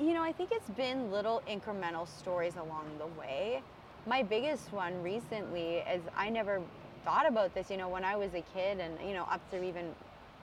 You 0.00 0.14
know, 0.14 0.22
I 0.22 0.32
think 0.32 0.50
it's 0.52 0.70
been 0.70 1.10
little 1.10 1.42
incremental 1.48 2.06
stories 2.06 2.54
along 2.54 2.86
the 2.98 3.06
way. 3.20 3.62
My 4.06 4.22
biggest 4.22 4.72
one 4.72 5.02
recently 5.02 5.78
is 5.78 6.02
I 6.16 6.30
never 6.30 6.62
thought 7.04 7.26
about 7.26 7.54
this, 7.54 7.70
you 7.70 7.76
know, 7.76 7.88
when 7.88 8.04
I 8.04 8.16
was 8.16 8.34
a 8.34 8.42
kid 8.54 8.78
and, 8.78 8.94
you 9.06 9.14
know, 9.14 9.24
up 9.24 9.40
to 9.50 9.62
even, 9.62 9.94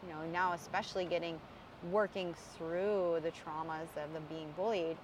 you 0.07 0.13
know, 0.13 0.21
now 0.31 0.53
especially 0.53 1.05
getting 1.05 1.39
working 1.91 2.33
through 2.57 3.19
the 3.23 3.31
traumas 3.31 3.89
of 4.03 4.13
the 4.13 4.19
being 4.29 4.47
bullied. 4.55 4.97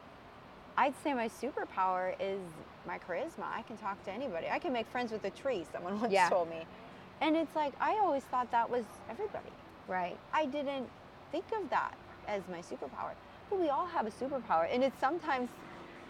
I'd 0.78 0.94
say 1.04 1.14
my 1.14 1.28
superpower 1.28 2.16
is 2.20 2.40
my 2.88 2.98
charisma. 2.98 3.44
I 3.54 3.62
can 3.64 3.78
talk 3.78 4.04
to 4.06 4.12
anybody. 4.12 4.48
I 4.50 4.58
can 4.58 4.74
make 4.74 4.88
friends 4.88 5.12
with 5.12 5.24
a 5.26 5.30
tree, 5.30 5.66
someone 5.72 6.00
once 6.02 6.12
Yeah. 6.14 6.30
told 6.30 6.50
me. 6.50 6.66
And 7.20 7.36
it's 7.36 7.56
like 7.56 7.74
I 7.80 8.00
always 8.02 8.24
thought 8.24 8.50
that 8.52 8.70
was 8.70 8.86
everybody. 9.10 9.52
right 9.88 10.18
I 10.34 10.46
didn't 10.46 10.88
think 11.32 11.46
of 11.62 11.70
that 11.70 11.94
as 12.28 12.42
my 12.50 12.60
superpower. 12.60 13.14
But 13.50 13.60
we 13.60 13.70
all 13.70 13.86
have 13.86 14.08
a 14.08 14.12
superpower. 14.12 14.68
And 14.74 14.84
it's 14.84 15.00
sometimes 15.00 15.50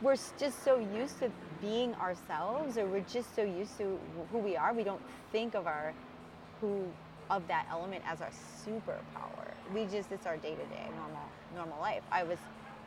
we're 0.01 0.15
just 0.39 0.63
so 0.63 0.79
used 0.79 1.19
to 1.19 1.31
being 1.59 1.93
ourselves 1.95 2.77
or 2.77 2.85
we're 2.85 3.01
just 3.11 3.35
so 3.35 3.43
used 3.43 3.77
to 3.77 3.99
who 4.31 4.37
we 4.39 4.55
are, 4.55 4.73
we 4.73 4.83
don't 4.83 5.01
think 5.31 5.53
of 5.55 5.67
our 5.67 5.93
who 6.59 6.85
of 7.31 7.47
that 7.47 7.65
element 7.71 8.03
as 8.05 8.21
our 8.21 8.29
superpower. 8.65 9.47
We 9.73 9.85
just 9.85 10.11
it's 10.11 10.27
our 10.27 10.37
day-to-day 10.37 10.89
normal 10.97 11.23
normal 11.55 11.79
life. 11.79 12.03
I 12.11 12.23
was 12.23 12.37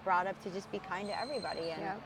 brought 0.04 0.26
up 0.26 0.40
to 0.42 0.50
just 0.50 0.70
be 0.70 0.78
kind 0.78 1.08
to 1.08 1.18
everybody 1.18 1.70
and 1.70 1.82
Yep. 1.82 2.02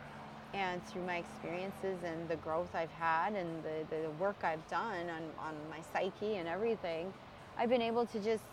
and 0.55 0.87
through 0.87 1.03
my 1.05 1.17
experiences 1.17 1.99
and 2.05 2.29
the 2.29 2.37
growth 2.37 2.75
I've 2.75 2.93
had 2.93 3.35
and 3.35 3.63
the, 3.65 3.85
the 3.91 4.11
work 4.13 4.37
I've 4.45 4.67
done 4.69 5.11
on, 5.11 5.23
on 5.41 5.55
my 5.69 5.81
psyche 5.93 6.37
and 6.37 6.49
everything, 6.49 7.13
I've 7.59 7.69
been 7.69 7.83
able 7.83 8.07
to 8.07 8.21
just 8.21 8.45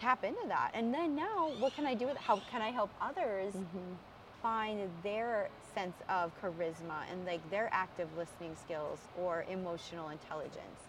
tap 0.00 0.24
into 0.24 0.46
that. 0.48 0.72
And 0.74 0.92
then 0.92 1.14
now, 1.16 1.50
what 1.58 1.74
can 1.74 1.86
I 1.86 1.94
do 1.94 2.06
with? 2.06 2.16
How 2.16 2.40
can 2.50 2.62
I 2.62 2.70
help 2.70 2.90
others 3.00 3.54
mm-hmm. 3.54 3.94
find 4.42 4.90
their 5.02 5.48
sense 5.74 5.96
of 6.08 6.32
charisma 6.40 7.02
and 7.10 7.24
like 7.24 7.48
their 7.50 7.68
active 7.72 8.08
listening 8.16 8.56
skills 8.56 8.98
or 9.20 9.44
emotional 9.50 10.08
intelligence? 10.10 10.87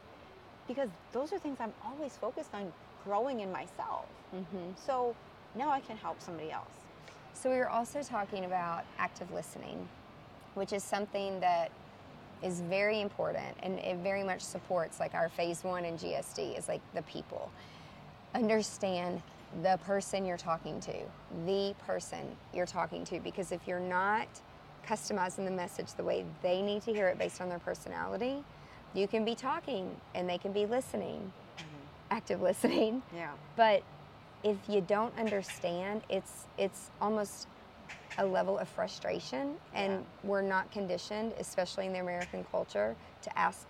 Because 0.69 0.89
those 1.11 1.33
are 1.33 1.39
things 1.39 1.57
I'm 1.59 1.73
always 1.83 2.15
focused 2.15 2.53
on 2.53 2.71
growing 3.03 3.41
in 3.41 3.51
myself. 3.51 4.05
mm-hmm. 4.33 4.71
So 4.75 5.15
now 5.55 5.69
I 5.69 5.81
can 5.81 5.97
help 5.97 6.21
somebody 6.21 6.51
else. 6.51 6.69
So 7.33 7.49
we 7.49 7.57
were 7.57 7.69
also 7.69 8.03
talking 8.03 8.45
about 8.45 8.85
active 8.99 9.31
listening, 9.33 9.87
which 10.53 10.71
is 10.71 10.83
something 10.83 11.39
that 11.39 11.71
is 12.43 12.61
very 12.61 13.01
important 13.01 13.57
and 13.63 13.79
it 13.79 13.97
very 13.97 14.23
much 14.23 14.41
supports 14.41 14.99
like 14.99 15.13
our 15.13 15.27
phase 15.29 15.63
one 15.63 15.85
in 15.85 15.95
GSD 15.95 16.57
is 16.57 16.67
like 16.67 16.81
the 16.93 17.01
people. 17.03 17.51
Understand 18.35 19.21
the 19.63 19.79
person 19.85 20.23
you're 20.23 20.37
talking 20.37 20.79
to, 20.81 20.93
the 21.45 21.73
person 21.85 22.35
you're 22.53 22.67
talking 22.67 23.03
to, 23.05 23.19
because 23.19 23.51
if 23.51 23.67
you're 23.67 23.79
not 23.79 24.27
customizing 24.87 25.45
the 25.45 25.51
message 25.51 25.93
the 25.93 26.03
way 26.03 26.25
they 26.43 26.61
need 26.61 26.83
to 26.83 26.93
hear 26.93 27.07
it 27.07 27.17
based 27.17 27.41
on 27.41 27.49
their 27.49 27.59
personality, 27.59 28.43
you 28.93 29.07
can 29.07 29.25
be 29.25 29.35
talking 29.35 29.95
and 30.15 30.29
they 30.29 30.37
can 30.37 30.51
be 30.51 30.65
listening, 30.65 31.31
mm-hmm. 31.57 31.65
active 32.11 32.41
listening. 32.41 33.01
Yeah. 33.15 33.31
But 33.55 33.83
if 34.43 34.57
you 34.67 34.81
don't 34.81 35.17
understand, 35.17 36.01
it's 36.09 36.45
it's 36.57 36.89
almost 37.01 37.47
a 38.17 38.25
level 38.25 38.57
of 38.57 38.67
frustration, 38.67 39.55
and 39.73 39.93
Yeah. 39.93 39.99
we're 40.23 40.41
not 40.41 40.71
conditioned, 40.71 41.33
especially 41.39 41.85
in 41.87 41.93
the 41.93 41.99
American 41.99 42.45
culture, 42.51 42.95
to 43.21 43.37
ask 43.39 43.67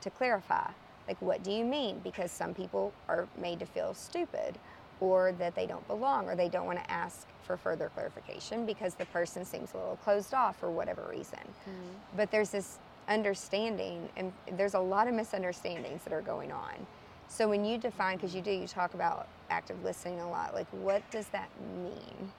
to 0.00 0.10
clarify. 0.10 0.70
Like, 1.08 1.20
what 1.20 1.42
do 1.42 1.52
you 1.52 1.64
mean? 1.64 2.00
Because 2.00 2.30
some 2.32 2.52
people 2.54 2.92
are 3.08 3.28
made 3.38 3.60
to 3.60 3.66
feel 3.66 3.94
stupid 3.94 4.58
or 5.00 5.32
that 5.32 5.54
they 5.54 5.66
don't 5.66 5.86
belong 5.88 6.28
or 6.28 6.34
they 6.34 6.48
don't 6.48 6.66
want 6.66 6.78
to 6.78 6.90
ask 6.90 7.26
for 7.44 7.56
further 7.56 7.90
clarification 7.94 8.66
because 8.66 8.94
the 8.94 9.06
person 9.06 9.44
seems 9.44 9.72
a 9.74 9.76
little 9.76 9.96
closed 10.02 10.34
off 10.34 10.58
for 10.58 10.70
whatever 10.70 11.06
reason. 11.10 11.38
Mm-hmm. 11.38 12.16
But 12.16 12.30
there's 12.30 12.50
this 12.50 12.78
understanding, 13.08 14.08
and 14.16 14.32
there's 14.52 14.74
a 14.74 14.80
lot 14.80 15.08
of 15.08 15.14
misunderstandings 15.14 16.02
that 16.04 16.12
are 16.12 16.22
going 16.22 16.52
on. 16.52 16.86
So, 17.28 17.48
when 17.48 17.64
you 17.64 17.78
define, 17.78 18.16
because 18.16 18.34
you 18.34 18.40
do, 18.40 18.50
you 18.50 18.66
talk 18.66 18.94
about 18.94 19.28
active 19.50 19.82
listening 19.82 20.20
a 20.20 20.30
lot, 20.30 20.54
like, 20.54 20.68
what 20.70 21.08
does 21.10 21.26
that 21.28 21.48
mean 21.82 22.32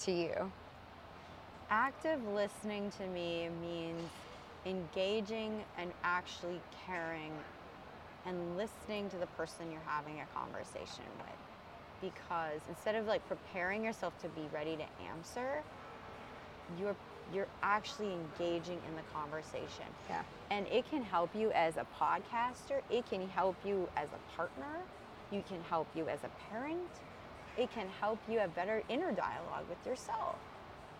to 0.00 0.12
you? 0.12 0.52
Active 1.70 2.20
listening 2.34 2.90
to 2.98 3.06
me 3.06 3.48
means 3.60 4.10
engaging 4.66 5.62
and 5.78 5.92
actually 6.02 6.60
caring 6.86 7.32
and 8.26 8.56
listening 8.56 9.08
to 9.10 9.16
the 9.16 9.26
person 9.26 9.70
you're 9.70 9.80
having 9.86 10.20
a 10.20 10.26
conversation 10.34 11.04
with. 11.18 12.12
Because 12.12 12.60
instead 12.68 12.94
of 12.94 13.06
like 13.06 13.26
preparing 13.28 13.84
yourself 13.84 14.18
to 14.22 14.28
be 14.28 14.42
ready 14.52 14.76
to 14.76 14.84
answer, 15.10 15.62
you're 16.78 16.96
you're 17.32 17.48
actually 17.62 18.12
engaging 18.12 18.80
in 18.88 18.96
the 18.96 19.02
conversation. 19.14 19.86
Yeah. 20.08 20.22
And 20.50 20.66
it 20.68 20.88
can 20.90 21.02
help 21.02 21.34
you 21.34 21.50
as 21.52 21.76
a 21.76 21.86
podcaster, 21.98 22.80
it 22.90 23.08
can 23.08 23.28
help 23.28 23.56
you 23.64 23.88
as 23.96 24.08
a 24.08 24.36
partner, 24.36 24.80
you 25.30 25.42
can 25.48 25.62
help 25.68 25.86
you 25.94 26.08
as 26.08 26.20
a 26.24 26.30
parent, 26.50 26.90
it 27.56 27.72
can 27.72 27.86
help 28.00 28.18
you 28.28 28.38
have 28.38 28.54
better 28.54 28.82
inner 28.88 29.12
dialogue 29.12 29.64
with 29.68 29.84
yourself. 29.86 30.36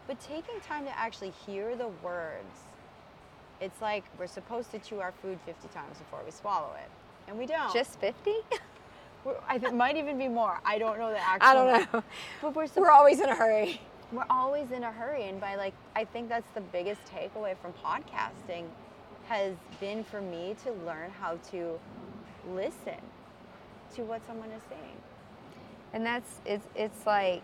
But 0.06 0.20
taking 0.20 0.60
time 0.60 0.84
to 0.84 0.98
actually 0.98 1.32
hear 1.46 1.76
the 1.76 1.88
words, 2.02 2.64
it's 3.60 3.80
like 3.80 4.04
we're 4.18 4.26
supposed 4.26 4.70
to 4.72 4.78
chew 4.78 5.00
our 5.00 5.12
food 5.22 5.38
50 5.46 5.68
times 5.68 5.98
before 5.98 6.20
we 6.24 6.30
swallow 6.30 6.72
it. 6.82 6.90
And 7.28 7.38
we 7.38 7.46
don't. 7.46 7.72
Just 7.72 8.00
50? 8.00 8.32
I 9.48 9.58
think 9.58 9.72
it 9.72 9.76
might 9.76 9.96
even 9.96 10.18
be 10.18 10.28
more. 10.28 10.58
I 10.64 10.78
don't 10.78 10.98
know 10.98 11.10
the 11.10 11.20
actual. 11.20 11.48
I 11.48 11.54
don't 11.54 11.92
know. 11.92 12.02
But 12.40 12.54
we're, 12.54 12.66
We're 12.74 12.90
always 12.90 13.20
in 13.20 13.28
a 13.28 13.34
hurry. 13.34 13.80
We're 14.12 14.26
always 14.30 14.70
in 14.72 14.84
a 14.84 14.92
hurry 14.92 15.28
and 15.28 15.40
by 15.40 15.56
like 15.56 15.74
i 15.96 16.04
think 16.04 16.28
that's 16.28 16.50
the 16.54 16.60
biggest 16.60 17.00
takeaway 17.06 17.56
from 17.58 17.72
podcasting 17.84 18.64
has 19.28 19.54
been 19.80 20.04
for 20.04 20.20
me 20.20 20.56
to 20.64 20.72
learn 20.86 21.10
how 21.20 21.38
to 21.50 21.78
listen 22.52 23.00
to 23.94 24.02
what 24.04 24.24
someone 24.26 24.50
is 24.50 24.62
saying 24.68 24.96
And 25.92 26.06
that's 26.06 26.40
it's 26.46 26.66
it's 26.76 27.06
like 27.06 27.42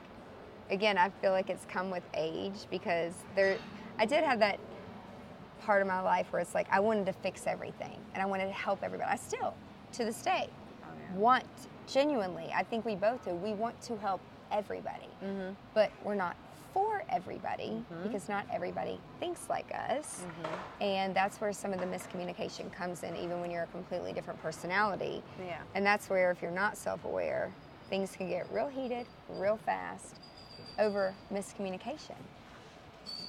again, 0.71 0.99
I 0.99 1.11
feel 1.23 1.33
like 1.33 1.51
it's 1.51 1.65
come 1.67 1.91
with 1.91 2.05
age 2.15 2.67
because 2.71 3.15
there 3.37 3.59
I 3.99 4.07
did 4.07 4.25
have 4.25 4.41
that 4.41 4.61
part 5.63 5.83
of 5.83 5.89
my 5.89 6.01
life 6.01 6.29
where 6.33 6.43
it's 6.43 6.55
like 6.55 6.69
I 6.71 6.81
wanted 6.81 7.07
to 7.07 7.15
fix 7.15 7.47
everything 7.47 7.99
and 8.15 8.23
I 8.23 8.27
wanted 8.27 8.47
to 8.47 8.53
help 8.53 8.83
everybody. 8.83 9.11
I 9.11 9.17
still 9.17 9.55
to 9.95 10.05
this 10.05 10.23
day 10.23 10.49
oh, 10.85 10.89
want 11.17 11.47
genuinely, 11.87 12.53
I 12.55 12.65
think 12.65 12.85
we 12.87 12.97
both 12.97 13.25
do, 13.25 13.33
we 13.33 13.55
want 13.55 13.81
to 13.83 13.97
help 13.99 14.21
everybody. 14.53 15.09
Mm-hmm. 15.25 15.55
But 15.75 15.93
we're 16.05 16.17
not 16.17 16.37
for 16.77 17.03
everybody 17.09 17.83
mm-hmm. 17.91 18.03
because 18.03 18.29
not 18.29 18.45
everybody 18.53 19.01
thinks 19.19 19.49
like 19.49 19.65
us. 19.89 20.21
Mm-hmm. 20.27 20.83
And 20.83 21.17
that's 21.17 21.41
where 21.41 21.51
some 21.51 21.73
of 21.73 21.81
the 21.81 21.87
miscommunication 21.87 22.71
comes 22.71 23.03
in 23.03 23.17
even 23.17 23.41
when 23.41 23.51
you're 23.51 23.63
a 23.63 23.69
completely 23.69 24.13
different 24.13 24.43
personality. 24.43 25.23
Yeah. 25.43 25.57
And 25.75 25.87
that's 25.87 26.11
where, 26.11 26.31
if 26.31 26.43
you're 26.43 26.51
not 26.51 26.77
self 26.77 27.03
aware, 27.07 27.51
things 27.89 28.15
can 28.15 28.29
get 28.29 28.47
real 28.53 28.69
heated, 28.69 29.07
real 29.31 29.57
fast 29.57 30.17
over 30.79 31.15
miscommunication. 31.33 32.21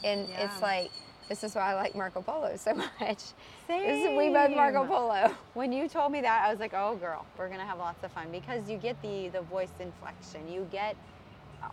And 0.04 0.28
Yeah. 0.28 0.44
it's 0.44 0.62
like, 0.62 0.92
this 1.30 1.46
is 1.46 1.56
why 1.56 1.72
I 1.72 1.76
like 1.76 1.96
Marco 1.96 2.22
Polo 2.22 2.54
so 2.58 2.74
much. 3.00 3.24
This 3.70 4.10
is- 4.10 4.18
we 4.18 4.28
both 4.28 4.54
Marco 4.54 4.86
Polo. 4.86 5.34
when 5.54 5.72
you 5.72 5.88
told 5.88 6.12
me 6.12 6.22
that 6.22 6.46
i 6.46 6.50
was 6.50 6.60
like 6.60 6.74
oh 6.74 6.96
girl 6.96 7.26
we're 7.38 7.50
gonna 7.50 7.66
have 7.66 7.80
lots 7.80 8.02
of 8.04 8.12
fun 8.14 8.28
because 8.32 8.70
you 8.70 8.78
get 8.78 9.02
the 9.02 9.28
the 9.30 9.42
voice 9.42 9.74
inflection 9.82 10.48
you 10.50 10.66
get 10.72 10.96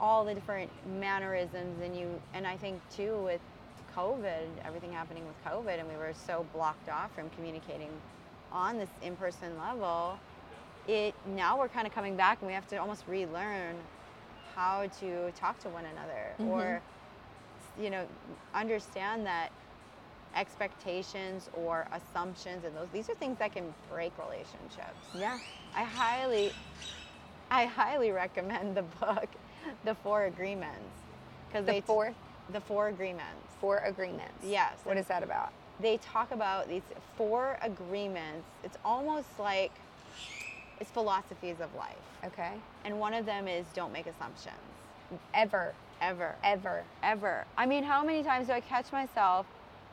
all 0.00 0.24
the 0.24 0.34
different 0.34 0.70
mannerisms 0.98 1.80
and 1.82 1.96
you 1.96 2.08
and 2.32 2.46
i 2.46 2.56
think 2.56 2.80
too 2.94 3.16
with 3.22 3.40
covid 3.96 4.46
everything 4.64 4.92
happening 4.92 5.24
with 5.26 5.44
covid 5.44 5.78
and 5.78 5.88
we 5.88 5.96
were 5.96 6.12
so 6.26 6.44
blocked 6.52 6.88
off 6.88 7.14
from 7.14 7.28
communicating 7.30 7.90
on 8.52 8.78
this 8.78 8.88
in-person 9.02 9.56
level 9.58 10.18
it 10.86 11.14
now 11.34 11.58
we're 11.58 11.68
kind 11.68 11.86
of 11.86 11.94
coming 11.94 12.16
back 12.16 12.38
and 12.40 12.48
we 12.48 12.54
have 12.54 12.66
to 12.68 12.76
almost 12.76 13.04
relearn 13.08 13.76
how 14.54 14.86
to 15.00 15.30
talk 15.32 15.58
to 15.58 15.68
one 15.68 15.84
another 15.86 16.32
mm-hmm. 16.38 16.48
or 16.48 16.80
you 17.80 17.90
know 17.90 18.06
understand 18.54 19.26
that 19.26 19.50
expectations 20.36 21.48
or 21.54 21.86
assumptions 21.92 22.64
and 22.64 22.74
those 22.76 22.88
these 22.92 23.08
are 23.08 23.14
things 23.14 23.38
that 23.38 23.52
can 23.52 23.72
break 23.90 24.12
relationships. 24.18 24.98
Yeah. 25.16 25.38
i 25.76 25.84
highly 25.84 26.52
i 27.50 27.64
highly 27.64 28.10
recommend 28.10 28.76
the 28.76 28.82
book 28.82 29.28
the 29.84 29.94
four 29.94 30.24
agreements 30.24 30.80
because 31.48 31.64
The 31.66 31.72
they 31.72 31.80
t- 31.80 31.86
fourth, 31.86 32.14
the 32.52 32.60
four 32.60 32.88
agreements 32.88 33.46
four 33.60 33.78
agreements. 33.78 34.44
Yes, 34.44 34.74
What 34.84 34.96
is 34.96 35.06
that 35.06 35.22
about? 35.22 35.52
they 35.80 35.96
talk 35.98 36.30
about 36.30 36.68
these 36.68 36.82
four 37.16 37.58
agreements 37.62 38.46
it's 38.62 38.76
almost 38.84 39.28
like 39.38 39.72
it's 40.80 40.90
philosophies 40.90 41.56
of 41.60 41.74
life 41.74 41.96
Okay. 42.24 42.52
and 42.84 42.98
one 42.98 43.14
of 43.14 43.26
them 43.26 43.48
is 43.48 43.66
don't 43.74 43.92
make 43.92 44.06
assumptions 44.06 44.56
Ever, 45.34 45.74
ever 46.00 46.34
ever. 46.42 46.82
ever. 47.02 47.44
I 47.56 47.66
mean, 47.66 47.84
how 47.84 48.02
many 48.02 48.22
times 48.24 48.46
do 48.48 48.52
I 48.54 48.60
catch 48.60 48.90
myself 48.92 49.46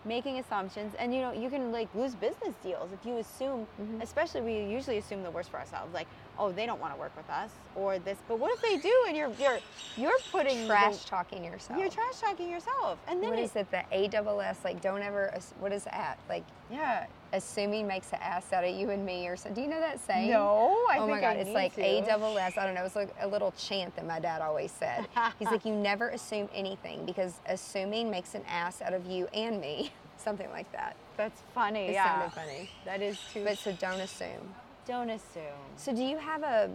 making 0.05 0.39
assumptions? 0.39 0.93
And 0.97 1.13
you 1.13 1.21
know, 1.21 1.31
you 1.31 1.49
can 1.49 1.71
like 1.71 1.93
lose 1.93 2.15
business 2.15 2.55
deals 2.63 2.91
if 2.91 3.05
you 3.05 3.17
assume, 3.17 3.67
Mm-hmm. 3.79 4.01
especially 4.01 4.41
we 4.41 4.63
usually 4.73 4.97
assume 4.97 5.21
the 5.23 5.29
worst 5.31 5.51
for 5.51 5.57
ourselves, 5.57 5.93
like, 5.93 6.07
oh, 6.41 6.51
they 6.51 6.65
don't 6.65 6.81
want 6.81 6.93
to 6.93 6.99
work 6.99 7.15
with 7.15 7.29
us 7.29 7.51
or 7.75 7.99
this. 7.99 8.17
But 8.27 8.39
what 8.39 8.51
if 8.51 8.61
they 8.61 8.77
do? 8.77 8.93
And 9.07 9.15
you're 9.15 9.31
you're 9.39 9.59
you're 9.95 10.17
putting 10.31 10.61
the- 10.61 10.67
Trash 10.67 11.05
talking 11.05 11.43
yourself. 11.45 11.79
you're 11.79 11.89
trash 11.89 12.19
talking 12.19 12.49
yourself, 12.49 12.97
and 13.07 13.21
then 13.21 13.29
What 13.29 13.39
it, 13.39 13.43
is 13.43 13.55
it? 13.55 13.69
The 13.71 13.83
A 13.91 14.07
double 14.07 14.41
S? 14.41 14.57
Like, 14.63 14.81
don't 14.81 15.01
ever. 15.03 15.33
What 15.59 15.71
is 15.71 15.83
that? 15.85 16.17
Like, 16.27 16.43
Yeah. 16.69 17.05
assuming 17.33 17.87
makes 17.87 18.11
an 18.11 18.19
ass 18.21 18.51
out 18.51 18.63
of 18.63 18.75
you 18.75 18.89
and 18.89 19.05
me, 19.05 19.27
or 19.27 19.35
something. 19.37 19.53
Do 19.53 19.61
you 19.61 19.67
know 19.73 19.79
that 19.79 19.99
saying? 20.05 20.31
No, 20.31 20.83
I 20.89 20.93
think 20.93 20.95
I 20.95 20.97
don't. 20.97 21.09
oh 21.09 21.13
my 21.13 21.21
god, 21.21 21.37
I 21.37 21.39
it's 21.41 21.49
like 21.51 21.75
to. 21.75 21.81
A 21.83 22.01
double 22.01 22.37
S. 22.37 22.57
I 22.57 22.65
don't 22.65 22.73
know. 22.75 22.83
It's 22.85 22.95
like 22.95 23.13
a 23.21 23.27
little 23.27 23.51
chant 23.51 23.95
that 23.95 24.05
my 24.07 24.19
dad 24.19 24.41
always 24.41 24.71
said. 24.71 25.07
He's 25.37 25.49
like, 25.51 25.63
you 25.63 25.75
never 25.75 26.09
assume 26.09 26.49
anything 26.53 27.05
because 27.05 27.35
assuming 27.45 28.09
makes 28.09 28.33
an 28.33 28.43
ass 28.49 28.81
out 28.81 28.93
of 28.93 29.05
you 29.05 29.27
and 29.33 29.61
me. 29.61 29.91
Something 30.17 30.49
like 30.51 30.71
that. 30.71 30.95
That's 31.17 31.41
funny. 31.53 31.87
It 31.87 31.93
yeah. 31.93 32.05
sounded 32.05 32.33
funny. 32.33 32.69
That 32.85 33.01
is 33.01 33.17
too. 33.33 33.43
But 33.43 33.57
so 33.57 33.71
don't 33.73 33.99
assume. 33.99 34.53
Don't 34.85 35.09
assume. 35.09 35.43
So 35.75 35.93
do 35.93 36.03
you 36.03 36.17
have 36.17 36.43
a 36.43 36.69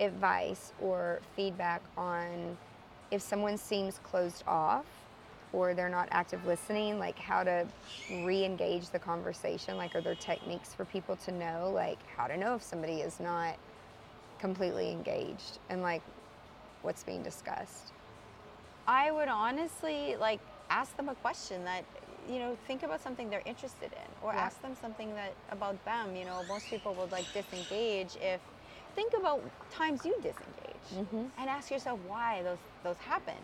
advice 0.00 0.72
or 0.80 1.20
feedback 1.36 1.82
on 1.96 2.56
if 3.10 3.22
someone 3.22 3.56
seems 3.56 3.98
closed 4.02 4.42
off 4.46 4.86
or 5.52 5.72
they're 5.72 5.88
not 5.88 6.08
active 6.10 6.44
listening, 6.46 6.98
like 6.98 7.18
how 7.18 7.44
to 7.44 7.66
re-engage 8.10 8.90
the 8.90 8.98
conversation? 8.98 9.76
Like 9.76 9.94
are 9.94 10.00
there 10.00 10.16
techniques 10.16 10.74
for 10.74 10.84
people 10.84 11.16
to 11.16 11.32
know 11.32 11.70
like 11.72 11.98
how 12.16 12.26
to 12.26 12.36
know 12.36 12.54
if 12.56 12.62
somebody 12.62 13.00
is 13.00 13.20
not 13.20 13.56
completely 14.38 14.90
engaged 14.90 15.58
and 15.70 15.82
like 15.82 16.02
what's 16.82 17.04
being 17.04 17.22
discussed? 17.22 17.92
I 18.86 19.10
would 19.10 19.28
honestly 19.28 20.16
like 20.16 20.40
ask 20.70 20.96
them 20.96 21.08
a 21.08 21.14
question 21.16 21.64
that 21.64 21.84
you 22.28 22.38
know 22.38 22.56
think 22.66 22.82
about 22.82 23.00
something 23.00 23.28
they're 23.30 23.42
interested 23.44 23.92
in 23.92 24.08
or 24.22 24.32
Yeah. 24.32 24.40
ask 24.46 24.60
them 24.62 24.74
something 24.74 25.14
that 25.14 25.34
about 25.50 25.82
them 25.84 26.16
you 26.16 26.24
know 26.24 26.44
most 26.48 26.70
people 26.70 26.94
would 26.94 27.12
like 27.12 27.30
disengage 27.32 28.16
if 28.16 28.40
think 28.94 29.12
about 29.18 29.40
times 29.70 30.04
you 30.04 30.14
disengage 30.22 30.88
Mhm. 30.92 31.30
and 31.38 31.50
ask 31.50 31.70
yourself 31.70 31.98
why 32.06 32.42
those 32.42 32.58
those 32.82 32.96
happen 32.98 33.34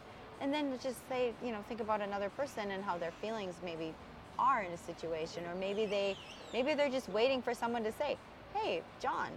and 0.41 0.53
then 0.53 0.79
just 0.79 1.07
say 1.09 1.35
you 1.43 1.53
know 1.53 1.63
think 1.69 1.81
about 1.81 2.01
another 2.01 2.31
person 2.31 2.71
and 2.71 2.83
how 2.85 2.97
their 2.97 3.13
feelings 3.13 3.61
maybe 3.63 3.95
are 4.39 4.63
in 4.63 4.73
a 4.73 4.77
situation 4.77 5.45
or 5.47 5.55
maybe 5.55 5.87
they 5.87 6.17
maybe 6.53 6.75
they're 6.75 6.89
just 6.91 7.09
waiting 7.09 7.43
for 7.43 7.53
someone 7.55 7.85
to 7.85 7.93
say 7.93 8.17
hey 8.55 8.83
john 9.01 9.31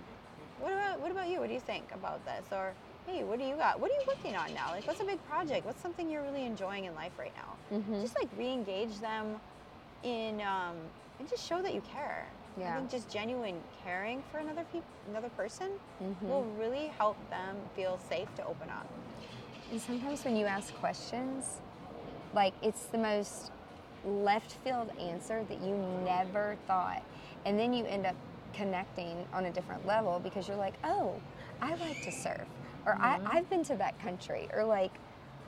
what 0.60 0.72
about 0.72 1.00
what 1.02 1.12
about 1.12 1.28
you 1.28 1.40
what 1.40 1.48
do 1.48 1.54
you 1.54 1.60
think 1.60 1.92
about 1.94 2.24
this 2.26 2.46
or 2.52 2.74
hey 3.06 3.24
what 3.24 3.40
do 3.40 3.46
you 3.46 3.56
got 3.56 3.80
what 3.80 3.92
are 3.92 3.94
you 3.94 4.04
working 4.08 4.36
on 4.36 4.54
now 4.54 4.72
like 4.72 4.86
what's 4.88 5.02
a 5.02 5.06
big 5.06 5.24
project 5.28 5.66
what's 5.66 5.82
something 5.82 6.10
you're 6.10 6.24
really 6.24 6.46
enjoying 6.46 6.86
in 6.86 6.96
life 6.96 7.12
right 7.20 7.34
now 7.36 7.78
Mhm. 7.78 8.02
just 8.02 8.16
like 8.20 8.30
re-engage 8.38 9.00
them 9.00 9.40
in 10.04 10.42
um, 10.42 10.76
and 11.20 11.30
just 11.30 11.46
show 11.48 11.62
that 11.62 11.74
you 11.74 11.82
care 11.82 12.26
Yeah. 12.58 12.74
i 12.74 12.78
think 12.78 12.90
just 12.92 13.10
genuine 13.10 13.62
caring 13.84 14.24
for 14.32 14.38
another 14.40 14.66
peop- 14.72 14.84
another 15.10 15.30
person 15.30 15.70
Mhm. 16.02 16.28
will 16.28 16.44
really 16.58 16.88
help 16.98 17.18
them 17.30 17.58
feel 17.76 17.98
safe 18.10 18.34
to 18.36 18.46
open 18.46 18.70
up 18.70 18.88
And 19.72 19.82
sometimes 19.82 20.24
when 20.24 20.36
you 20.36 20.46
ask 20.46 20.72
questions, 20.76 21.60
like 22.36 22.54
it's 22.62 22.86
the 22.88 22.98
most 23.00 23.52
left 24.06 24.52
field 24.64 24.92
answer 25.00 25.44
that 25.46 25.62
you 25.62 25.76
never 26.06 26.58
thought. 26.68 27.02
And 27.46 27.58
then 27.58 27.74
you 27.74 27.84
end 27.86 28.06
up 28.06 28.16
connecting 28.54 29.26
on 29.34 29.46
a 29.46 29.52
different 29.52 29.88
level 29.88 30.20
because 30.20 30.48
you're 30.48 30.58
like, 30.58 30.76
oh, 30.84 31.20
I 31.60 31.74
like 31.76 32.04
to 32.04 32.12
surf. 32.12 32.46
Or 32.86 32.98
I, 33.00 33.20
I've 33.26 33.50
been 33.50 33.64
to 33.66 33.76
that 33.78 34.00
country. 34.00 34.48
Or 34.54 34.64
like, 34.66 34.92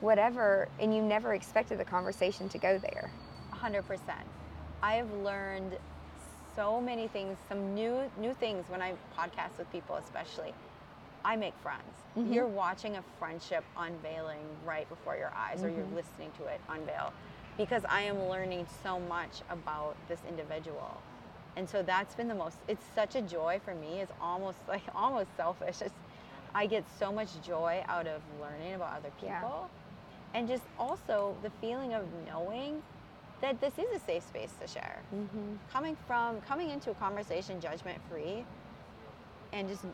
whatever, 0.00 0.68
and 0.80 0.94
you 0.94 1.02
never 1.02 1.34
expected 1.34 1.78
the 1.78 1.84
conversation 1.84 2.48
to 2.50 2.58
go 2.58 2.78
there. 2.78 3.10
100%. 3.52 4.00
I 4.82 4.94
have 4.94 5.10
learned 5.24 5.76
so 6.54 6.80
many 6.80 7.08
things, 7.08 7.36
some 7.48 7.74
new 7.74 8.10
new 8.18 8.32
things 8.34 8.64
when 8.68 8.80
I 8.80 8.92
podcast 9.18 9.58
with 9.58 9.70
people 9.72 9.96
especially. 9.96 10.54
I 11.24 11.36
make 11.36 11.54
friends. 11.62 11.82
Mhm. 12.16 12.32
You're 12.32 12.46
watching 12.46 12.96
a 12.96 13.02
friendship 13.18 13.64
unveiling 13.76 14.44
right 14.64 14.88
before 14.88 15.16
your 15.16 15.32
eyes 15.36 15.62
or 15.64 15.68
you're 15.68 15.84
Mhm. 15.84 15.94
listening 15.96 16.30
to 16.38 16.46
it 16.46 16.60
unveil 16.68 17.12
because 17.58 17.84
I 17.88 18.02
am 18.02 18.28
learning 18.28 18.66
so 18.82 19.00
much 19.00 19.42
about 19.50 19.96
this 20.08 20.20
individual. 20.28 21.00
And 21.56 21.68
so 21.68 21.82
that's 21.82 22.14
been 22.14 22.28
the 22.28 22.34
most 22.34 22.58
it's 22.68 22.84
such 22.94 23.16
a 23.16 23.22
joy 23.22 23.60
for 23.64 23.74
me. 23.74 24.00
It's 24.00 24.12
almost 24.20 24.58
like 24.68 24.82
almost 24.94 25.34
selfish. 25.36 25.82
It's, 25.82 25.94
I 26.56 26.64
get 26.64 26.84
so 26.98 27.12
much 27.12 27.28
joy 27.42 27.84
out 27.86 28.06
of 28.06 28.22
learning 28.40 28.74
about 28.74 28.96
other 28.96 29.10
Yeah. 29.22 29.40
people. 29.40 29.68
And 30.32 30.48
just 30.48 30.64
also 30.78 31.36
the 31.42 31.50
feeling 31.60 31.92
of 31.92 32.02
knowing 32.26 32.82
that 33.42 33.60
this 33.60 33.78
is 33.78 33.84
a 33.94 33.98
safe 33.98 34.22
space 34.22 34.54
to 34.62 34.66
share. 34.66 34.96
Mm-hmm. 35.14 35.56
Coming 35.70 35.96
from 36.06 36.40
coming 36.40 36.70
into 36.70 36.90
a 36.90 36.94
conversation 36.94 37.60
judgment 37.60 38.00
free 38.08 38.46
and 39.52 39.68
just 39.68 39.84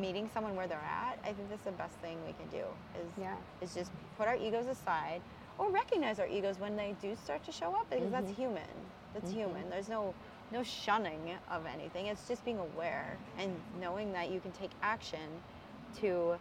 meeting 0.00 0.30
someone 0.32 0.56
where 0.56 0.66
they're 0.66 0.78
at, 0.78 1.18
I 1.22 1.34
think 1.34 1.50
that's 1.50 1.64
the 1.64 1.72
best 1.72 1.94
thing 1.96 2.16
we 2.26 2.32
can 2.32 2.48
do 2.48 2.64
is 2.98 3.10
Yeah. 3.18 3.36
is 3.60 3.74
just 3.74 3.92
put 4.16 4.26
our 4.26 4.36
egos 4.36 4.66
aside 4.68 5.20
or 5.58 5.70
recognize 5.70 6.18
our 6.18 6.26
egos 6.26 6.58
when 6.58 6.76
they 6.76 6.96
do 7.02 7.14
start 7.14 7.44
to 7.44 7.52
show 7.52 7.74
up 7.74 7.90
because 7.90 8.10
that's 8.10 8.30
Mhm. 8.30 8.36
human. 8.36 8.74
That's 9.12 9.30
Mhm. 9.30 9.34
human. 9.34 9.68
There's 9.70 9.90
no 9.90 10.14
no 10.52 10.62
shunning 10.62 11.36
of 11.50 11.66
anything. 11.66 12.06
It's 12.06 12.26
just 12.28 12.42
being 12.44 12.60
aware 12.60 13.18
and 13.36 13.60
knowing 13.80 14.12
that 14.12 14.30
you 14.30 14.40
can 14.40 14.52
take 14.52 14.70
action 14.80 15.42
to 16.00 16.36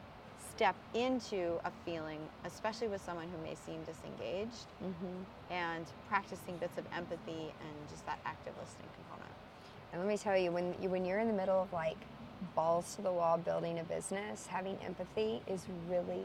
step 0.56 0.76
into 0.94 1.60
a 1.65 1.72
feeling, 1.84 2.20
especially 2.46 2.88
with 2.88 3.04
someone 3.04 3.28
who 3.36 3.44
may 3.44 3.56
seem 3.56 3.84
disengaged, 3.84 4.68
Mm-hmm. 4.84 5.54
and 5.54 5.86
practicing 6.10 6.56
bits 6.58 6.78
of 6.78 6.86
empathy 6.96 7.52
and 7.62 7.89
just 7.89 8.06
that 8.06 8.20
active 8.26 8.54
listening 8.60 8.88
component. 8.96 9.34
And 9.91 10.02
let 10.02 10.08
me 10.10 10.18
tell 10.18 10.38
you, 10.38 10.52
when 10.52 10.74
you 10.82 10.89
when 10.89 11.06
you're 11.06 11.20
in 11.20 11.28
the 11.28 11.34
middle 11.34 11.62
of 11.62 11.72
like 11.74 11.98
balls 12.56 12.96
to 12.96 13.02
the 13.02 13.12
wall 13.12 13.38
building 13.38 13.80
a 13.80 13.84
business, 13.84 14.48
having 14.48 14.78
empathy 14.86 15.41
is 15.48 15.65
really 15.89 16.24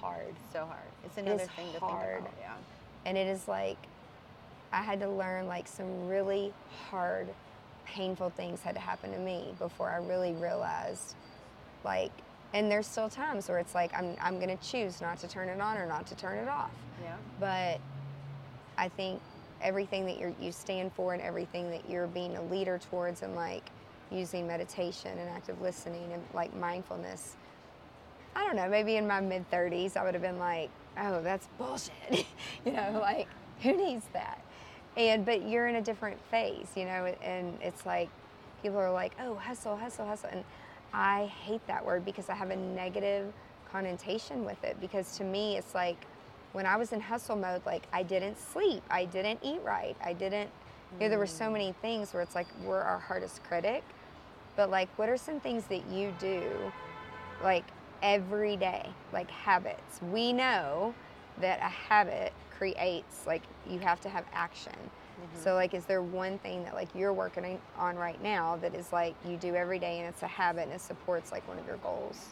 hard. 0.00 0.34
So 0.52 0.64
hard. 0.66 0.78
It's 1.04 1.16
another 1.18 1.42
is 1.44 1.48
thing 1.50 1.72
to 1.72 1.80
hard. 1.80 2.16
think 2.16 2.20
about. 2.28 2.34
Yeah. 2.40 2.54
And 3.06 3.16
it 3.18 3.26
is 3.26 3.46
like 3.48 3.78
I 4.72 4.82
had 4.82 5.00
to 5.00 5.08
learn 5.08 5.46
like 5.48 5.66
some 5.68 6.08
really 6.08 6.52
hard, 6.90 7.28
painful 7.84 8.30
things 8.30 8.60
had 8.62 8.74
to 8.74 8.80
happen 8.80 9.12
to 9.12 9.18
me 9.18 9.54
before 9.58 9.90
I 9.90 9.96
really 9.98 10.32
realized 10.32 11.14
like 11.84 12.12
and 12.54 12.70
there's 12.70 12.86
still 12.86 13.08
times 13.08 13.48
where 13.48 13.58
it's 13.58 13.74
like 13.74 13.92
I'm 13.94 14.16
I'm 14.20 14.38
gonna 14.38 14.56
choose 14.58 15.00
not 15.00 15.18
to 15.18 15.28
turn 15.28 15.48
it 15.48 15.60
on 15.60 15.76
or 15.76 15.86
not 15.86 16.06
to 16.08 16.14
turn 16.14 16.38
it 16.38 16.48
off. 16.48 16.70
Yeah. 17.02 17.16
but 17.40 17.80
I 18.78 18.88
think 18.88 19.20
everything 19.60 20.06
that 20.06 20.18
you 20.18 20.34
you 20.40 20.52
stand 20.52 20.92
for 20.92 21.12
and 21.14 21.22
everything 21.22 21.70
that 21.70 21.88
you're 21.88 22.06
being 22.06 22.36
a 22.36 22.42
leader 22.44 22.78
towards 22.90 23.22
and 23.22 23.34
like 23.34 23.70
using 24.10 24.46
meditation 24.46 25.18
and 25.18 25.28
active 25.30 25.60
listening 25.60 26.12
and 26.12 26.22
like 26.34 26.54
mindfulness. 26.56 27.36
I 28.34 28.44
don't 28.46 28.56
know, 28.56 28.68
maybe 28.68 28.96
in 28.96 29.06
my 29.06 29.20
mid 29.20 29.50
30s 29.50 29.96
I 29.96 30.04
would 30.04 30.14
have 30.14 30.22
been 30.22 30.38
like, 30.38 30.70
"Oh, 30.98 31.22
that's 31.22 31.48
bullshit." 31.58 31.92
you 32.64 32.72
know, 32.72 32.98
like 33.00 33.28
who 33.62 33.76
needs 33.76 34.04
that? 34.12 34.40
And 34.96 35.24
but 35.24 35.48
you're 35.48 35.68
in 35.68 35.76
a 35.76 35.82
different 35.82 36.18
phase, 36.30 36.68
you 36.76 36.84
know, 36.84 37.14
and 37.22 37.58
it's 37.62 37.86
like 37.86 38.08
people 38.62 38.78
are 38.78 38.92
like, 38.92 39.12
"Oh, 39.20 39.34
hustle, 39.36 39.76
hustle, 39.76 40.06
hustle." 40.06 40.28
And 40.32 40.44
I 40.92 41.26
hate 41.44 41.66
that 41.66 41.84
word 41.84 42.04
because 42.04 42.28
I 42.28 42.34
have 42.34 42.50
a 42.50 42.56
negative 42.56 43.32
connotation 43.70 44.44
with 44.44 44.62
it 44.64 44.78
because 44.80 45.16
to 45.16 45.24
me 45.24 45.56
it's 45.56 45.74
like 45.74 46.06
when 46.52 46.66
I 46.66 46.76
was 46.76 46.92
in 46.92 47.00
hustle 47.00 47.36
mode, 47.36 47.62
like 47.64 47.84
I 47.92 48.02
didn't 48.02 48.38
sleep, 48.38 48.82
I 48.90 49.06
didn't 49.06 49.40
eat 49.42 49.60
right, 49.64 49.96
I 50.04 50.12
didn't. 50.12 50.50
You 50.94 51.06
know, 51.06 51.08
there 51.08 51.18
were 51.18 51.26
so 51.26 51.46
mm. 51.46 51.52
many 51.52 51.74
things 51.80 52.12
where 52.12 52.22
it's 52.22 52.34
like 52.34 52.46
we're 52.64 52.80
our 52.80 52.98
hardest 52.98 53.42
critic. 53.44 53.82
But 54.54 54.70
like, 54.70 54.90
what 54.98 55.08
are 55.08 55.16
some 55.16 55.40
things 55.40 55.64
that 55.68 55.88
you 55.90 56.14
do, 56.18 56.42
like 57.42 57.64
every 58.02 58.56
day, 58.56 58.86
like 59.12 59.30
habits? 59.30 60.02
We 60.02 60.34
know 60.34 60.94
that 61.40 61.60
a 61.60 61.70
habit 61.70 62.34
creates 62.50 63.26
like 63.26 63.42
you 63.68 63.78
have 63.78 64.00
to 64.02 64.10
have 64.10 64.26
action. 64.34 64.74
So 65.42 65.54
like, 65.54 65.74
is 65.74 65.84
there 65.84 66.02
one 66.02 66.38
thing 66.38 66.64
that 66.64 66.74
like 66.74 66.88
you're 66.94 67.12
working 67.12 67.60
on 67.78 67.96
right 67.96 68.22
now 68.22 68.56
that 68.56 68.74
is 68.74 68.92
like 68.92 69.14
you 69.26 69.36
do 69.36 69.54
every 69.54 69.78
day 69.78 69.98
and 69.98 70.08
it's 70.08 70.22
a 70.22 70.26
habit 70.28 70.64
and 70.64 70.72
it 70.72 70.80
supports 70.80 71.32
like 71.32 71.46
one 71.48 71.58
of 71.58 71.66
your 71.66 71.78
goals? 71.78 72.28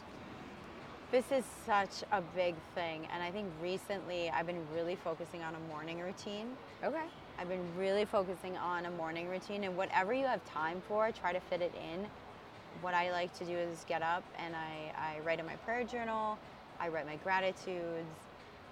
This 1.11 1.25
is 1.31 1.43
such 1.65 2.03
a 2.13 2.21
big 2.35 2.55
thing. 2.73 3.05
And 3.13 3.21
I 3.21 3.31
think 3.31 3.47
recently 3.61 4.29
I've 4.29 4.47
been 4.47 4.65
really 4.73 4.95
focusing 4.95 5.43
on 5.43 5.55
a 5.55 5.59
morning 5.73 5.99
routine. 5.99 6.47
Okay. 6.83 7.03
I've 7.37 7.49
been 7.49 7.65
really 7.77 8.05
focusing 8.05 8.55
on 8.57 8.85
a 8.85 8.91
morning 8.91 9.27
routine 9.27 9.65
and 9.65 9.75
whatever 9.75 10.13
you 10.13 10.25
have 10.25 10.43
time 10.45 10.81
for, 10.87 11.11
try 11.11 11.33
to 11.33 11.39
fit 11.39 11.61
it 11.61 11.73
in. 11.75 12.05
What 12.81 12.93
I 12.93 13.11
like 13.11 13.37
to 13.39 13.45
do 13.45 13.57
is 13.57 13.85
get 13.89 14.01
up 14.01 14.23
and 14.37 14.55
I, 14.55 14.93
I 14.97 15.19
write 15.25 15.39
in 15.39 15.45
my 15.45 15.55
prayer 15.57 15.83
journal, 15.83 16.37
I 16.79 16.87
write 16.87 17.05
my 17.05 17.17
gratitudes, 17.17 18.07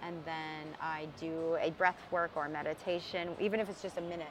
and 0.02 0.16
then 0.26 0.68
I 0.82 1.08
do 1.20 1.58
a 1.62 1.72
breath 1.72 2.00
work 2.12 2.32
or 2.36 2.48
meditation, 2.50 3.36
even 3.40 3.60
if 3.60 3.70
it's 3.70 3.82
just 3.82 3.98
a 3.98 4.02
minute. 4.02 4.28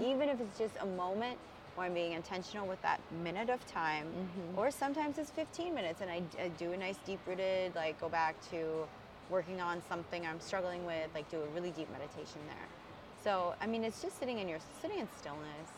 Even 0.00 0.28
if 0.28 0.40
it's 0.40 0.56
just 0.58 0.74
a 0.80 0.86
moment 0.86 1.36
where 1.74 1.86
I'm 1.86 1.94
being 1.94 2.12
intentional 2.12 2.66
with 2.68 2.80
that 2.82 3.00
minute 3.24 3.50
of 3.50 3.66
time, 3.66 4.06
Mhm. 4.06 4.56
or 4.58 4.70
sometimes 4.70 5.18
it's 5.18 5.30
15 5.32 5.74
minutes 5.74 6.00
and 6.00 6.08
I, 6.10 6.22
I 6.40 6.48
do 6.48 6.72
a 6.72 6.76
nice 6.76 6.96
deep 7.04 7.18
rooted, 7.26 7.74
like 7.74 8.00
go 8.00 8.08
back 8.08 8.36
to 8.50 8.86
working 9.30 9.60
on 9.60 9.82
something 9.88 10.24
I'm 10.26 10.38
struggling 10.38 10.86
with, 10.86 11.12
like 11.14 11.28
do 11.30 11.40
a 11.42 11.46
really 11.46 11.70
deep 11.72 11.90
meditation 11.90 12.40
there. 12.46 12.68
So, 13.24 13.54
I 13.60 13.66
mean, 13.66 13.82
it's 13.82 14.00
just 14.00 14.18
sitting 14.20 14.38
in 14.38 14.46
your 14.48 14.58
sitting 14.80 14.98
in 15.00 15.08
stillness. 15.18 15.70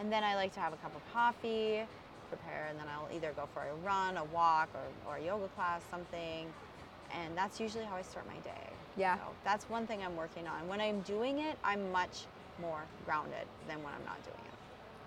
And 0.00 0.10
then 0.12 0.24
I 0.24 0.34
like 0.34 0.52
to 0.54 0.60
have 0.60 0.72
a 0.72 0.76
cup 0.78 0.96
of 0.96 1.02
coffee, 1.12 1.84
prepare, 2.30 2.66
and 2.70 2.78
then 2.78 2.86
I'll 2.88 3.08
either 3.14 3.32
go 3.32 3.46
for 3.54 3.62
a 3.62 3.74
run, 3.86 4.16
a 4.16 4.24
walk, 4.24 4.68
or, 4.74 5.12
or 5.12 5.16
a 5.18 5.22
yoga 5.24 5.48
class, 5.48 5.82
something. 5.90 6.52
And 7.12 7.36
that's 7.36 7.60
usually 7.60 7.84
how 7.84 7.96
I 7.96 8.02
start 8.02 8.26
my 8.26 8.38
day. 8.40 8.70
Yeah. 8.96 9.16
So 9.16 9.22
that's 9.44 9.68
one 9.70 9.86
thing 9.86 10.02
I'm 10.04 10.16
working 10.16 10.46
on. 10.46 10.66
When 10.68 10.80
I'm 10.80 11.00
doing 11.02 11.38
it, 11.40 11.58
I'm 11.64 11.90
much 11.92 12.26
more 12.60 12.82
grounded 13.04 13.46
than 13.68 13.82
when 13.82 13.92
I'm 13.94 14.04
not 14.04 14.22
doing 14.24 14.36
it. 14.46 14.54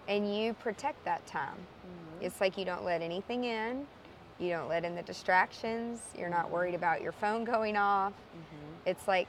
and 0.08 0.36
you 0.36 0.54
protect 0.56 1.04
that 1.06 1.26
time. 1.28 1.56
Mm-hmm. 1.58 2.26
It's 2.26 2.42
like 2.42 2.58
you 2.58 2.66
don't 2.66 2.84
let 2.84 3.02
anything 3.02 3.44
in, 3.46 3.86
you 4.40 4.50
don't 4.50 4.68
let 4.68 4.84
in 4.86 4.96
the 4.96 5.04
distractions, 5.04 6.02
you're 6.18 6.30
not 6.30 6.46
mm-hmm. 6.46 6.54
worried 6.54 6.76
about 6.76 7.02
your 7.02 7.12
phone 7.12 7.44
going 7.44 7.78
off. 7.78 8.14
Mm-hmm. 8.14 8.90
It's 8.90 9.08
like, 9.08 9.28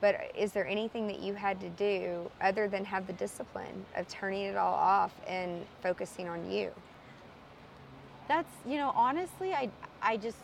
but 0.00 0.16
is 0.36 0.52
there 0.52 0.66
anything 0.66 1.06
that 1.06 1.20
you 1.20 1.34
had 1.34 1.60
to 1.60 1.68
do 1.70 2.30
other 2.40 2.66
than 2.68 2.84
have 2.84 3.06
the 3.06 3.12
discipline 3.12 3.84
of 3.96 4.08
turning 4.08 4.42
it 4.42 4.56
all 4.56 4.74
off 4.74 5.12
and 5.28 5.64
focusing 5.82 6.28
on 6.28 6.50
you? 6.50 6.70
That's 8.28 8.52
you 8.66 8.76
know 8.78 8.92
honestly 8.94 9.52
I 9.52 9.70
I 10.02 10.16
just 10.16 10.38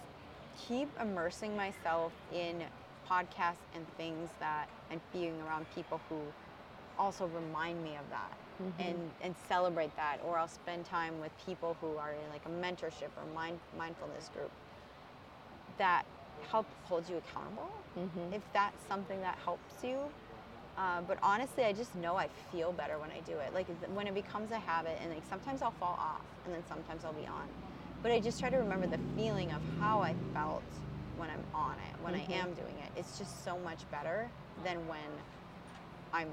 keep 0.66 0.88
immersing 1.00 1.56
myself 1.56 2.12
in 2.32 2.62
podcasts 3.08 3.64
and 3.74 3.86
things 3.96 4.28
that 4.40 4.68
and 4.90 5.00
being 5.12 5.40
around 5.42 5.66
people 5.74 6.00
who 6.08 6.16
also 6.98 7.26
remind 7.28 7.82
me 7.82 7.96
of 7.96 8.08
that 8.10 8.32
and 8.80 8.98
and 9.22 9.34
celebrate 9.48 9.94
that. 9.96 10.18
Or 10.26 10.36
I'll 10.36 10.48
spend 10.48 10.84
time 10.84 11.20
with 11.20 11.30
people 11.46 11.76
who 11.80 11.96
are 11.96 12.10
in 12.12 12.28
like 12.30 12.44
a 12.46 12.48
mentorship 12.48 13.10
or 13.16 13.24
mind, 13.34 13.58
mindfulness 13.78 14.30
group 14.34 14.50
that 15.78 16.04
help 16.50 16.66
hold 16.84 17.08
you 17.08 17.16
accountable 17.18 17.70
Mhm. 17.96 18.32
if 18.32 18.42
that's 18.52 18.76
something 18.88 19.20
that 19.20 19.36
helps 19.44 19.82
you. 19.84 19.98
Uh, 20.76 21.00
but 21.02 21.18
honestly 21.24 21.64
i 21.64 21.72
just 21.72 21.92
know 21.96 22.14
i 22.16 22.28
feel 22.52 22.70
better 22.72 22.98
when 22.98 23.10
i 23.10 23.18
do 23.20 23.36
it. 23.38 23.52
Like 23.52 23.66
when 23.94 24.06
it 24.06 24.14
becomes 24.14 24.50
a 24.52 24.58
habit 24.58 24.96
and 25.02 25.10
like 25.12 25.24
sometimes 25.28 25.60
i'll 25.62 25.72
fall 25.72 25.96
off 25.98 26.22
and 26.44 26.54
then 26.54 26.62
sometimes 26.68 27.04
i'll 27.04 27.12
be 27.12 27.26
on 27.26 27.48
but 28.02 28.12
i 28.12 28.20
just 28.20 28.38
try 28.40 28.50
to 28.50 28.56
remember 28.58 28.86
the 28.86 28.98
feeling 29.16 29.50
of 29.52 29.60
how 29.78 30.00
i 30.00 30.14
felt 30.32 30.62
when 31.16 31.28
i'm 31.30 31.42
on 31.54 31.72
it 31.74 32.02
when 32.04 32.14
Mhm. 32.14 32.30
i 32.30 32.32
am 32.34 32.54
doing 32.54 32.74
it 32.78 32.90
it's 32.98 33.18
just 33.18 33.44
so 33.44 33.58
much 33.58 33.78
better 33.90 34.28
than 34.64 34.76
when 34.88 35.10
i'm 36.12 36.28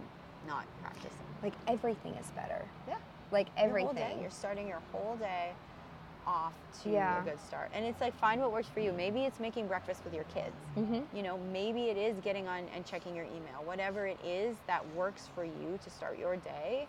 not 0.47 0.65
practicing 0.81 1.25
Like 1.43 1.53
everything 1.67 2.13
is 2.15 2.27
better. 2.31 2.63
yeah 2.87 2.97
Like 3.31 3.47
everything. 3.57 4.21
you're 4.21 4.29
starting 4.29 4.67
your 4.67 4.81
whole 4.91 5.15
day 5.17 5.53
off 6.27 6.53
to 6.81 6.89
Yeah. 6.89 7.21
a 7.21 7.23
good 7.23 7.39
start 7.39 7.69
and 7.73 7.85
it's 7.85 8.01
like 8.01 8.15
find 8.15 8.41
what 8.41 8.51
works 8.51 8.67
for 8.67 8.79
you 8.79 8.91
maybe 8.93 9.25
it's 9.25 9.39
making 9.39 9.67
breakfast 9.67 10.03
with 10.03 10.13
your 10.13 10.23
kids 10.25 10.55
Mhm. 10.75 11.05
you 11.13 11.21
know 11.23 11.37
maybe 11.51 11.89
it 11.89 11.97
is 11.97 12.19
getting 12.21 12.47
on 12.47 12.67
and 12.69 12.83
checking 12.85 13.15
your 13.15 13.25
email 13.25 13.63
whatever 13.63 14.07
it 14.07 14.19
is 14.23 14.57
that 14.67 14.85
works 14.95 15.27
for 15.35 15.43
you 15.43 15.79
to 15.83 15.89
start 15.89 16.17
your 16.17 16.35
day 16.35 16.87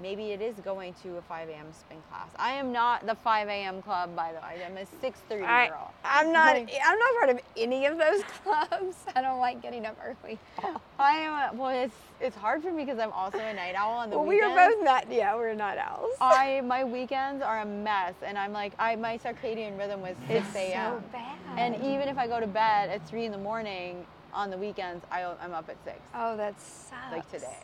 maybe 0.00 0.30
it 0.30 0.40
is 0.40 0.56
going 0.60 0.94
to 1.02 1.16
a 1.16 1.22
5 1.22 1.48
a.m 1.48 1.66
spin 1.72 1.98
class 2.10 2.28
i 2.36 2.52
am 2.52 2.72
not 2.72 3.06
the 3.06 3.14
5 3.14 3.48
a.m 3.48 3.82
club 3.82 4.14
by 4.16 4.32
the 4.32 4.38
way 4.40 4.64
i'm 4.64 4.76
a 4.76 4.86
6.30 5.04 5.44
I, 5.46 5.68
girl 5.68 5.90
I'm 6.04 6.32
not. 6.32 6.56
I'm 6.56 6.98
not 6.98 7.14
part 7.20 7.30
of 7.30 7.40
any 7.56 7.86
of 7.86 7.96
those 7.96 8.22
clubs. 8.42 8.96
I 9.14 9.22
don't 9.22 9.38
like 9.38 9.62
getting 9.62 9.86
up 9.86 9.96
early. 10.04 10.38
i 10.98 11.12
am 11.12 11.54
a, 11.54 11.56
well 11.56 11.70
it's 11.70 11.96
it's 12.20 12.36
hard 12.36 12.62
for 12.62 12.72
me 12.72 12.84
because 12.84 12.98
i'm 12.98 13.12
also 13.12 13.38
a 13.38 13.54
night 13.54 13.74
owl 13.74 13.98
on 13.98 14.10
the 14.10 14.18
well, 14.18 14.26
we 14.26 14.40
are 14.40 14.54
both 14.54 14.82
not. 14.82 15.10
Yeah, 15.10 15.34
we're 15.34 15.54
not 15.54 15.78
owls. 15.78 16.10
i 16.20 16.60
my 16.62 16.84
weekends 16.84 17.42
are 17.42 17.60
a 17.60 17.66
mess 17.66 18.14
and 18.24 18.36
i'm 18.38 18.52
like 18.52 18.72
i 18.78 18.94
my 18.96 19.18
circadian 19.18 19.78
rhythm 19.78 20.00
was 20.00 20.16
6 20.28 20.54
a.m 20.56 21.00
so 21.00 21.08
bad. 21.12 21.32
And 21.58 21.76
even 21.76 22.08
if 22.08 22.16
I 22.16 22.26
go 22.26 22.40
to 22.40 22.46
bed 22.46 22.88
at 22.88 23.06
three 23.06 23.26
in 23.26 23.32
the 23.32 23.38
morning, 23.38 24.06
on 24.32 24.50
the 24.50 24.56
weekends, 24.56 25.04
I, 25.10 25.22
I'm 25.40 25.52
up 25.52 25.68
at 25.68 25.76
six, 25.84 25.98
Oh, 26.14 26.36
that 26.36 26.58
sucks. 26.60 27.12
like 27.12 27.30
today. 27.30 27.58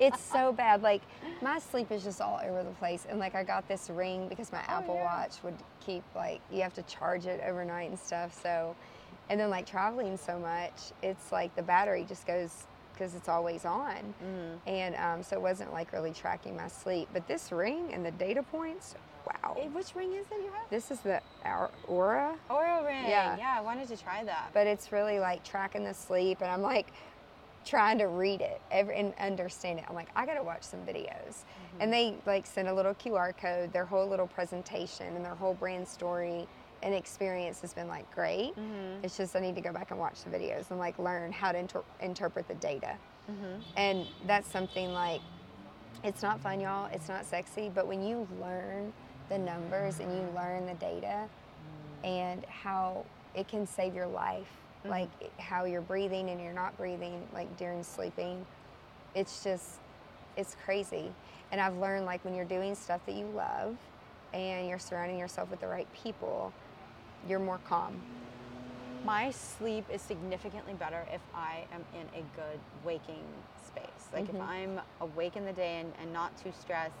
It's 0.00 0.20
so 0.20 0.52
bad. 0.52 0.82
Like 0.82 1.02
my 1.42 1.58
sleep 1.58 1.90
is 1.90 2.04
just 2.04 2.20
all 2.20 2.40
over 2.44 2.62
the 2.62 2.70
place. 2.70 3.06
And 3.08 3.18
like 3.18 3.34
I 3.34 3.44
got 3.44 3.66
this 3.68 3.90
ring 3.90 4.28
because 4.28 4.52
my 4.52 4.60
Apple 4.68 4.94
Oh, 4.94 4.98
yeah. 4.98 5.04
Watch 5.20 5.42
would 5.42 5.56
keep 5.84 6.02
like 6.14 6.40
you 6.50 6.62
have 6.62 6.74
to 6.74 6.82
charge 6.82 7.26
it 7.26 7.40
overnight 7.46 7.90
and 7.90 7.98
stuff. 7.98 8.38
So, 8.42 8.74
and 9.30 9.38
then 9.40 9.50
like 9.50 9.66
traveling 9.66 10.16
so 10.16 10.38
much, 10.38 10.92
it's 11.02 11.32
like 11.32 11.54
the 11.56 11.62
battery 11.62 12.04
just 12.08 12.26
goes 12.26 12.64
because 12.92 13.14
it's 13.14 13.28
always 13.28 13.64
on. 13.66 13.94
Mm-hmm. 13.94 14.68
And 14.68 14.94
um, 14.96 15.22
so 15.22 15.36
it 15.36 15.42
wasn't 15.42 15.72
like 15.72 15.92
really 15.92 16.12
tracking 16.12 16.56
my 16.56 16.68
sleep. 16.68 17.08
But 17.12 17.26
this 17.28 17.52
ring 17.52 17.92
and 17.92 18.04
the 18.06 18.10
data 18.12 18.42
points, 18.42 18.94
wow. 19.26 19.54
Eh, 19.60 19.66
Which 19.68 19.94
ring 19.94 20.12
is 20.14 20.24
it 20.30 20.42
you 20.42 20.50
have? 20.52 20.70
This 20.70 20.90
is 20.90 21.00
the 21.00 21.20
Oura. 21.44 22.34
Oura. 22.48 22.86
Ring. 22.86 23.04
Yeah. 23.06 23.36
Yeah, 23.36 23.54
I 23.58 23.60
wanted 23.60 23.88
to 23.88 23.96
try 23.96 24.24
that. 24.24 24.50
but 24.54 24.66
it's 24.66 24.92
really 24.92 25.18
like 25.18 25.44
tracking 25.44 25.84
the 25.84 25.92
sleep 25.92 26.38
and 26.40 26.50
i'm 26.50 26.62
like 26.62 26.86
trying 27.66 27.98
to 27.98 28.06
read 28.06 28.40
it 28.40 28.62
and 28.70 29.12
understand 29.18 29.80
it. 29.80 29.84
I'm 29.88 29.94
like 29.94 30.08
i 30.16 30.24
gotta 30.24 30.42
watch 30.42 30.62
some 30.62 30.80
videos. 30.80 31.08
Mm-hmm. 31.10 31.80
And 31.80 31.92
they 31.92 32.14
like 32.24 32.46
send 32.46 32.68
a 32.68 32.74
little 32.74 32.94
qr 32.94 33.36
code 33.36 33.72
their 33.72 33.84
whole 33.84 34.06
little 34.06 34.28
presentation 34.28 35.14
and 35.16 35.24
their 35.24 35.34
whole 35.34 35.54
brand 35.54 35.86
story 35.86 36.46
and 36.82 36.94
experience 36.94 37.60
has 37.60 37.74
been 37.74 37.88
like 37.88 38.10
great. 38.14 38.52
Mm-hmm. 38.52 39.04
It's 39.04 39.16
just 39.16 39.34
i 39.36 39.40
need 39.40 39.56
to 39.56 39.60
go 39.60 39.72
back 39.72 39.90
and 39.90 39.98
watch 40.00 40.22
the 40.22 40.30
videos 40.30 40.70
and 40.70 40.78
like 40.78 40.98
learn 40.98 41.32
how 41.32 41.52
to 41.52 41.58
inter- 41.58 41.84
interpret 42.00 42.48
the 42.48 42.54
data. 42.54 42.96
Mm-hmm. 43.30 43.60
And 43.76 44.06
that's 44.26 44.48
something 44.48 44.92
like 44.92 45.20
it's 46.04 46.22
not 46.22 46.40
fun 46.40 46.60
y'all. 46.60 46.88
It's 46.92 47.08
not 47.08 47.26
sexy 47.26 47.68
but 47.74 47.86
when 47.88 48.02
you 48.02 48.28
learn 48.40 48.92
the 49.28 49.38
numbers 49.38 49.98
and 49.98 50.12
you 50.12 50.28
learn 50.36 50.66
the 50.66 50.74
data 50.74 51.28
and 52.04 52.44
how 52.46 53.04
it 53.34 53.48
can 53.48 53.66
save 53.66 53.92
your 53.92 54.06
life 54.06 54.46
like 54.88 55.10
how 55.40 55.64
you're 55.64 55.80
breathing 55.82 56.30
and 56.30 56.40
you're 56.40 56.52
not 56.52 56.76
breathing 56.76 57.22
like 57.34 57.54
during 57.58 57.82
sleeping 57.82 58.44
it's 59.14 59.42
just 59.44 59.76
it's 60.36 60.56
crazy 60.64 61.10
and 61.52 61.60
i've 61.60 61.76
learned 61.78 62.04
like 62.06 62.24
when 62.24 62.34
you're 62.34 62.44
doing 62.44 62.74
stuff 62.74 63.00
that 63.06 63.14
you 63.14 63.26
love 63.36 63.76
and 64.34 64.68
you're 64.68 64.78
surrounding 64.78 65.18
yourself 65.18 65.50
with 65.50 65.60
the 65.60 65.66
right 65.66 65.88
people 65.94 66.52
you're 67.28 67.38
more 67.40 67.60
calm 67.68 67.94
My 69.04 69.30
sleep 69.30 69.84
is 69.92 70.02
significantly 70.02 70.74
better 70.74 71.06
if 71.12 71.20
I 71.34 71.64
am 71.72 71.84
in 71.94 72.06
a 72.20 72.22
good 72.34 72.58
waking 72.84 73.24
space. 73.66 74.08
Like 74.12 74.24
Mm-hmm. 74.24 74.36
if 74.36 74.42
I'm 74.42 74.80
awake 75.00 75.36
in 75.36 75.44
the 75.44 75.52
day 75.52 75.80
and, 75.80 75.92
and 76.02 76.12
not 76.12 76.36
too 76.42 76.52
stressed, 76.60 76.94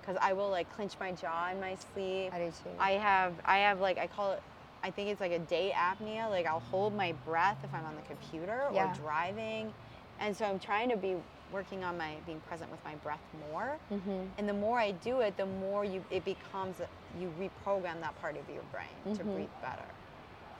because 0.00 0.16
I 0.22 0.32
will 0.32 0.48
like 0.50 0.72
clench 0.74 0.94
my 0.98 1.12
jaw 1.12 1.50
in 1.50 1.60
my 1.60 1.76
sleep. 1.92 2.32
I 2.32 2.38
do 2.38 2.46
too. 2.46 2.70
I 2.78 2.92
have 2.92 3.34
I 3.44 3.58
have 3.58 3.80
like 3.80 3.98
I 3.98 4.06
call 4.06 4.32
it 4.32 4.42
I 4.82 4.90
think 4.90 5.10
it's 5.10 5.20
like 5.20 5.32
a 5.32 5.38
day 5.38 5.72
apnea. 5.76 6.28
Like 6.30 6.46
I'll 6.46 6.60
hold 6.70 6.94
my 6.94 7.12
breath 7.24 7.58
if 7.64 7.72
I'm 7.74 7.84
on 7.84 7.96
the 7.96 8.02
computer 8.02 8.68
Yeah. 8.72 8.90
or 8.90 8.94
driving, 8.94 9.72
and 10.18 10.36
so 10.36 10.44
I'm 10.46 10.58
trying 10.58 10.88
to 10.90 10.96
be 10.96 11.16
working 11.52 11.82
on 11.84 11.98
my 11.98 12.14
being 12.26 12.40
present 12.40 12.70
with 12.70 12.82
my 12.84 12.94
breath 12.96 13.22
more. 13.50 13.76
Mhm. 13.90 14.28
And 14.38 14.48
the 14.48 14.52
more 14.54 14.78
I 14.78 14.92
do 14.92 15.20
it, 15.20 15.36
the 15.36 15.46
more 15.46 15.84
you 15.84 16.04
it 16.10 16.24
becomes 16.24 16.80
you 17.18 17.32
reprogram 17.38 18.00
that 18.00 18.14
part 18.20 18.36
of 18.36 18.48
your 18.48 18.62
brain 18.64 19.16
to 19.16 19.24
Mhm. 19.24 19.34
breathe 19.34 19.50
better 19.60 19.88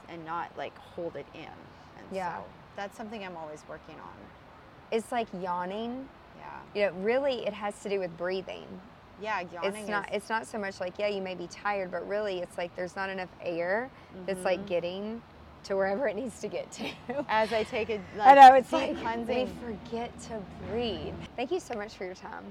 and 0.09 0.25
not 0.25 0.51
like 0.57 0.77
hold 0.79 1.14
it 1.16 1.27
in. 1.33 1.43
And 1.45 2.07
Yeah. 2.11 2.39
so 2.39 2.45
that's 2.77 2.97
something 2.97 3.25
I'm 3.25 3.37
always 3.37 3.64
working 3.68 3.99
on. 4.01 4.16
it's 4.93 5.12
like 5.12 5.29
yawning 5.35 6.09
Yeah. 6.37 6.61
you 6.75 6.85
know 6.87 6.93
really 7.05 7.47
it 7.47 7.53
has 7.55 7.81
to 7.85 7.89
do 7.89 8.01
with 8.01 8.16
breathing 8.16 8.66
Yeah, 9.21 9.43
yawning 9.53 9.75
it's 9.77 9.89
not 9.89 10.09
is 10.11 10.16
it's 10.16 10.31
not 10.31 10.47
so 10.47 10.59
much 10.59 10.81
like 10.81 10.99
yeah 10.99 11.09
you 11.09 11.21
may 11.23 11.35
be 11.35 11.47
tired 11.49 11.91
but 11.91 12.07
really 12.09 12.41
it's 12.41 12.57
like 12.59 12.75
there's 12.77 12.97
not 12.97 13.11
enough 13.11 13.29
air 13.43 13.91
that's 14.27 14.39
Mm-hmm. 14.39 14.45
like 14.47 14.66
getting 14.66 15.23
to 15.64 15.77
wherever 15.77 16.09
it 16.09 16.16
needs 16.16 16.41
to 16.41 16.49
get 16.49 16.71
to 16.73 16.89
as 17.29 17.53
I 17.53 17.64
take 17.64 17.91
a 17.91 18.01
I 18.21 18.35
like, 18.35 18.37
know 18.37 18.55
it's 18.57 18.73
like 18.73 18.99
cleansing. 19.01 19.47
we 19.47 19.75
forget 19.75 20.18
to 20.23 20.43
breathe. 20.71 21.14
Thank 21.37 21.51
you 21.51 21.61
so 21.61 21.75
much 21.75 21.95
for 21.97 22.05
your 22.07 22.14
time. 22.14 22.45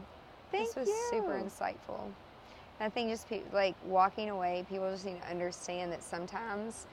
Thank 0.51 0.67
this 0.67 0.75
was 0.75 0.89
super 1.09 1.37
you. 1.37 1.43
insightful. 1.45 2.01
I 2.79 2.87
think 2.89 3.09
just 3.09 3.27
pe- 3.27 3.41
like 3.51 3.75
walking 3.85 4.29
away, 4.29 4.65
people 4.69 4.89
just 4.91 5.05
need 5.05 5.19
to 5.21 5.29
understand 5.29 5.91
that 5.91 6.03
sometimes 6.03 6.85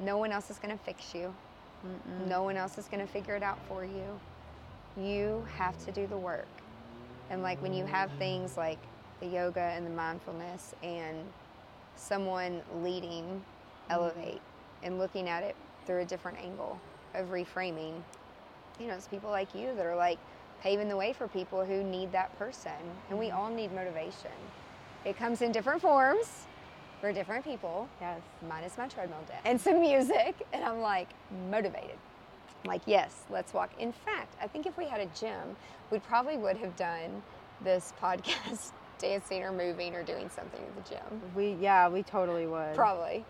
no 0.00 0.16
one 0.18 0.32
else 0.32 0.50
is 0.50 0.58
going 0.58 0.76
to 0.76 0.82
fix 0.82 1.14
you. 1.14 1.32
No 2.26 2.42
one 2.42 2.56
else 2.56 2.78
is 2.78 2.86
going 2.86 3.06
to 3.06 3.10
figure 3.12 3.36
it 3.36 3.42
out 3.42 3.58
for 3.68 3.84
you. 3.84 4.18
You 4.96 5.44
have 5.56 5.82
to 5.84 5.92
do 5.92 6.06
the 6.06 6.16
work. 6.16 6.48
And 7.30 7.42
like 7.42 7.62
when 7.62 7.72
you 7.72 7.84
have 7.86 8.10
things 8.18 8.56
like 8.56 8.78
the 9.20 9.26
yoga 9.26 9.60
and 9.60 9.86
the 9.86 9.90
mindfulness 9.90 10.74
and 10.82 11.18
someone 11.96 12.62
leading 12.82 13.24
mm-hmm. 13.24 13.92
elevate 13.92 14.40
and 14.82 14.98
looking 14.98 15.28
at 15.28 15.42
it 15.42 15.56
through 15.86 16.00
a 16.00 16.04
different 16.04 16.38
angle 16.38 16.78
of 17.14 17.28
reframing 17.28 17.94
you 18.80 18.86
know 18.86 18.94
it's 18.94 19.06
people 19.08 19.30
like 19.30 19.54
you 19.54 19.74
that 19.76 19.84
are 19.84 19.96
like 19.96 20.18
paving 20.62 20.88
the 20.88 20.96
way 20.96 21.12
for 21.12 21.28
people 21.28 21.64
who 21.64 21.82
need 21.82 22.10
that 22.12 22.36
person 22.38 22.72
and 23.08 23.18
we 23.18 23.26
mm-hmm. 23.26 23.36
all 23.36 23.50
need 23.50 23.72
motivation. 23.72 24.30
It 25.04 25.16
comes 25.16 25.40
in 25.40 25.52
different 25.52 25.80
forms 25.80 26.46
for 27.00 27.12
different 27.12 27.44
people. 27.44 27.88
Yes. 28.00 28.20
mine 28.46 28.64
is 28.64 28.76
my 28.76 28.86
treadmill 28.86 29.20
day 29.26 29.38
and 29.44 29.58
some 29.60 29.80
music 29.80 30.34
and 30.52 30.64
i'm 30.64 30.80
like 30.80 31.08
motivated. 31.50 31.96
I'm 32.64 32.68
like 32.68 32.82
yes 32.86 33.24
let's 33.30 33.52
walk. 33.52 33.70
In 33.78 33.92
fact 33.92 34.34
i 34.42 34.46
think 34.46 34.66
if 34.66 34.76
we 34.76 34.86
had 34.86 35.00
a 35.00 35.06
gym 35.18 35.56
we 35.90 35.98
probably 35.98 36.36
would 36.36 36.56
have 36.56 36.76
done 36.76 37.22
this 37.62 37.92
podcast 38.02 38.72
dancing 39.00 39.42
or 39.42 39.52
moving 39.52 39.94
or 39.94 40.02
doing 40.02 40.28
something 40.28 40.60
at 40.60 40.84
the 40.84 40.90
gym 40.94 41.22
We 41.34 41.56
yeah, 41.60 41.88
we 41.88 42.02
totally 42.02 42.46
would. 42.46 42.74
Probably. 42.74 43.24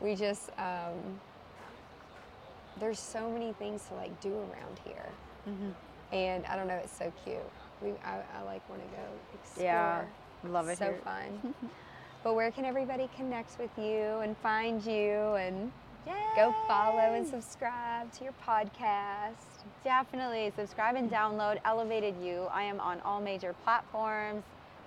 We 0.00 0.14
just 0.16 0.50
um, 0.58 1.20
there's 2.80 2.98
so 2.98 3.30
many 3.30 3.52
things 3.54 3.84
to 3.88 3.94
like 3.94 4.18
do 4.20 4.32
around 4.34 4.80
here, 4.84 5.06
and 6.12 6.44
I 6.46 6.56
don't 6.56 6.66
know. 6.66 6.80
It's 6.82 6.96
so 6.96 7.12
cute. 7.24 7.38
We 7.82 7.90
I, 8.04 8.18
I 8.38 8.42
like 8.42 8.68
want 8.68 8.82
to 8.82 8.96
go 8.96 9.02
explore. 9.34 9.64
Yeah, 9.66 10.02
love 10.48 10.68
it 10.68 10.78
So 10.78 10.86
here. 10.86 10.98
fun. 11.04 11.54
but 12.24 12.34
where 12.34 12.50
can 12.50 12.64
everybody 12.64 13.08
connect 13.16 13.58
with 13.58 13.70
you 13.76 14.20
and 14.22 14.36
find 14.38 14.84
you 14.84 15.34
and 15.36 15.70
go 16.34 16.54
follow 16.66 16.98
and 17.14 17.26
subscribe 17.26 18.10
to 18.12 18.24
your 18.24 18.34
podcast? 18.46 19.64
Definitely 19.84 20.52
subscribe 20.56 20.96
and 20.96 21.10
download 21.10 21.58
Elevated 21.64 22.14
You. 22.22 22.46
I 22.52 22.62
am 22.64 22.80
on 22.80 23.00
all 23.02 23.20
major 23.20 23.54
platforms 23.64 24.42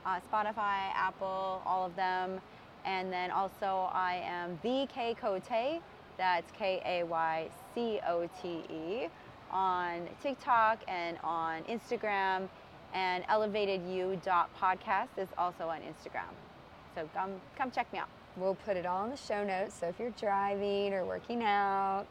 uh, 0.06 0.20
Spotify, 0.32 0.92
Apple, 0.94 1.62
all 1.66 1.86
of 1.86 1.96
them. 1.96 2.40
And 2.86 3.12
then 3.12 3.32
also, 3.32 3.90
I 3.92 4.22
am 4.24 4.60
the 4.62 4.88
Kay 4.94 5.16
Cote, 5.16 5.82
that's 6.18 6.52
K 6.52 6.82
A 6.86 7.04
Y 7.06 7.50
C 7.74 8.00
O 8.08 8.30
T 8.42 8.64
E, 8.70 9.08
on 9.52 10.08
TikTok 10.22 10.80
and 10.88 11.18
on 11.24 11.64
Instagram. 11.64 12.48
And 12.94 13.24
elevatedyou.podcast 13.26 15.18
is 15.18 15.28
also 15.38 15.66
on 15.66 15.80
Instagram. 15.82 16.32
So 16.94 17.10
come, 17.14 17.32
come 17.58 17.72
check 17.72 17.92
me 17.92 18.00
out. 18.00 18.08
We'll 18.38 18.56
put 18.56 18.78
it 18.78 18.86
all 18.86 19.04
in 19.06 19.10
the 19.10 19.18
show 19.18 19.44
notes. 19.44 19.76
So 19.78 19.88
if 19.88 20.00
you're 20.00 20.12
driving 20.12 20.94
or 20.94 21.06
working 21.06 21.44
out, 21.44 22.06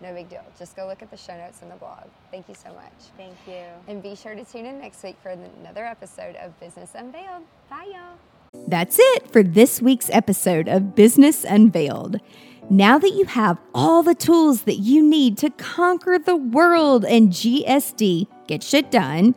no 0.00 0.12
big 0.12 0.28
deal. 0.28 0.44
Just 0.58 0.76
go 0.76 0.86
look 0.86 1.02
at 1.02 1.10
the 1.10 1.16
show 1.16 1.36
notes 1.36 1.62
in 1.62 1.68
the 1.68 1.76
blog. 1.76 2.04
Thank 2.30 2.48
you 2.48 2.54
so 2.54 2.68
much. 2.74 2.92
Thank 3.16 3.36
you. 3.46 3.64
And 3.88 4.02
be 4.02 4.14
sure 4.14 4.34
to 4.34 4.44
tune 4.44 4.66
in 4.66 4.80
next 4.80 5.02
week 5.02 5.16
for 5.22 5.30
another 5.30 5.84
episode 5.84 6.36
of 6.36 6.58
Business 6.60 6.92
Unveiled. 6.94 7.44
Bye, 7.70 7.90
y'all. 7.92 8.66
That's 8.68 8.98
it 8.98 9.30
for 9.32 9.42
this 9.42 9.80
week's 9.80 10.10
episode 10.10 10.68
of 10.68 10.94
Business 10.94 11.44
Unveiled. 11.44 12.20
Now 12.68 12.98
that 12.98 13.10
you 13.10 13.26
have 13.26 13.58
all 13.74 14.02
the 14.02 14.14
tools 14.14 14.62
that 14.62 14.76
you 14.76 15.02
need 15.02 15.38
to 15.38 15.50
conquer 15.50 16.18
the 16.18 16.36
world 16.36 17.04
and 17.04 17.30
GSD, 17.30 18.26
get 18.48 18.62
shit 18.62 18.90
done, 18.90 19.36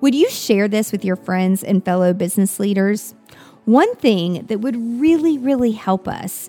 would 0.00 0.14
you 0.14 0.30
share 0.30 0.68
this 0.68 0.92
with 0.92 1.04
your 1.04 1.16
friends 1.16 1.64
and 1.64 1.84
fellow 1.84 2.14
business 2.14 2.60
leaders? 2.60 3.14
One 3.64 3.94
thing 3.96 4.46
that 4.46 4.60
would 4.60 5.00
really, 5.00 5.36
really 5.36 5.72
help 5.72 6.08
us 6.08 6.48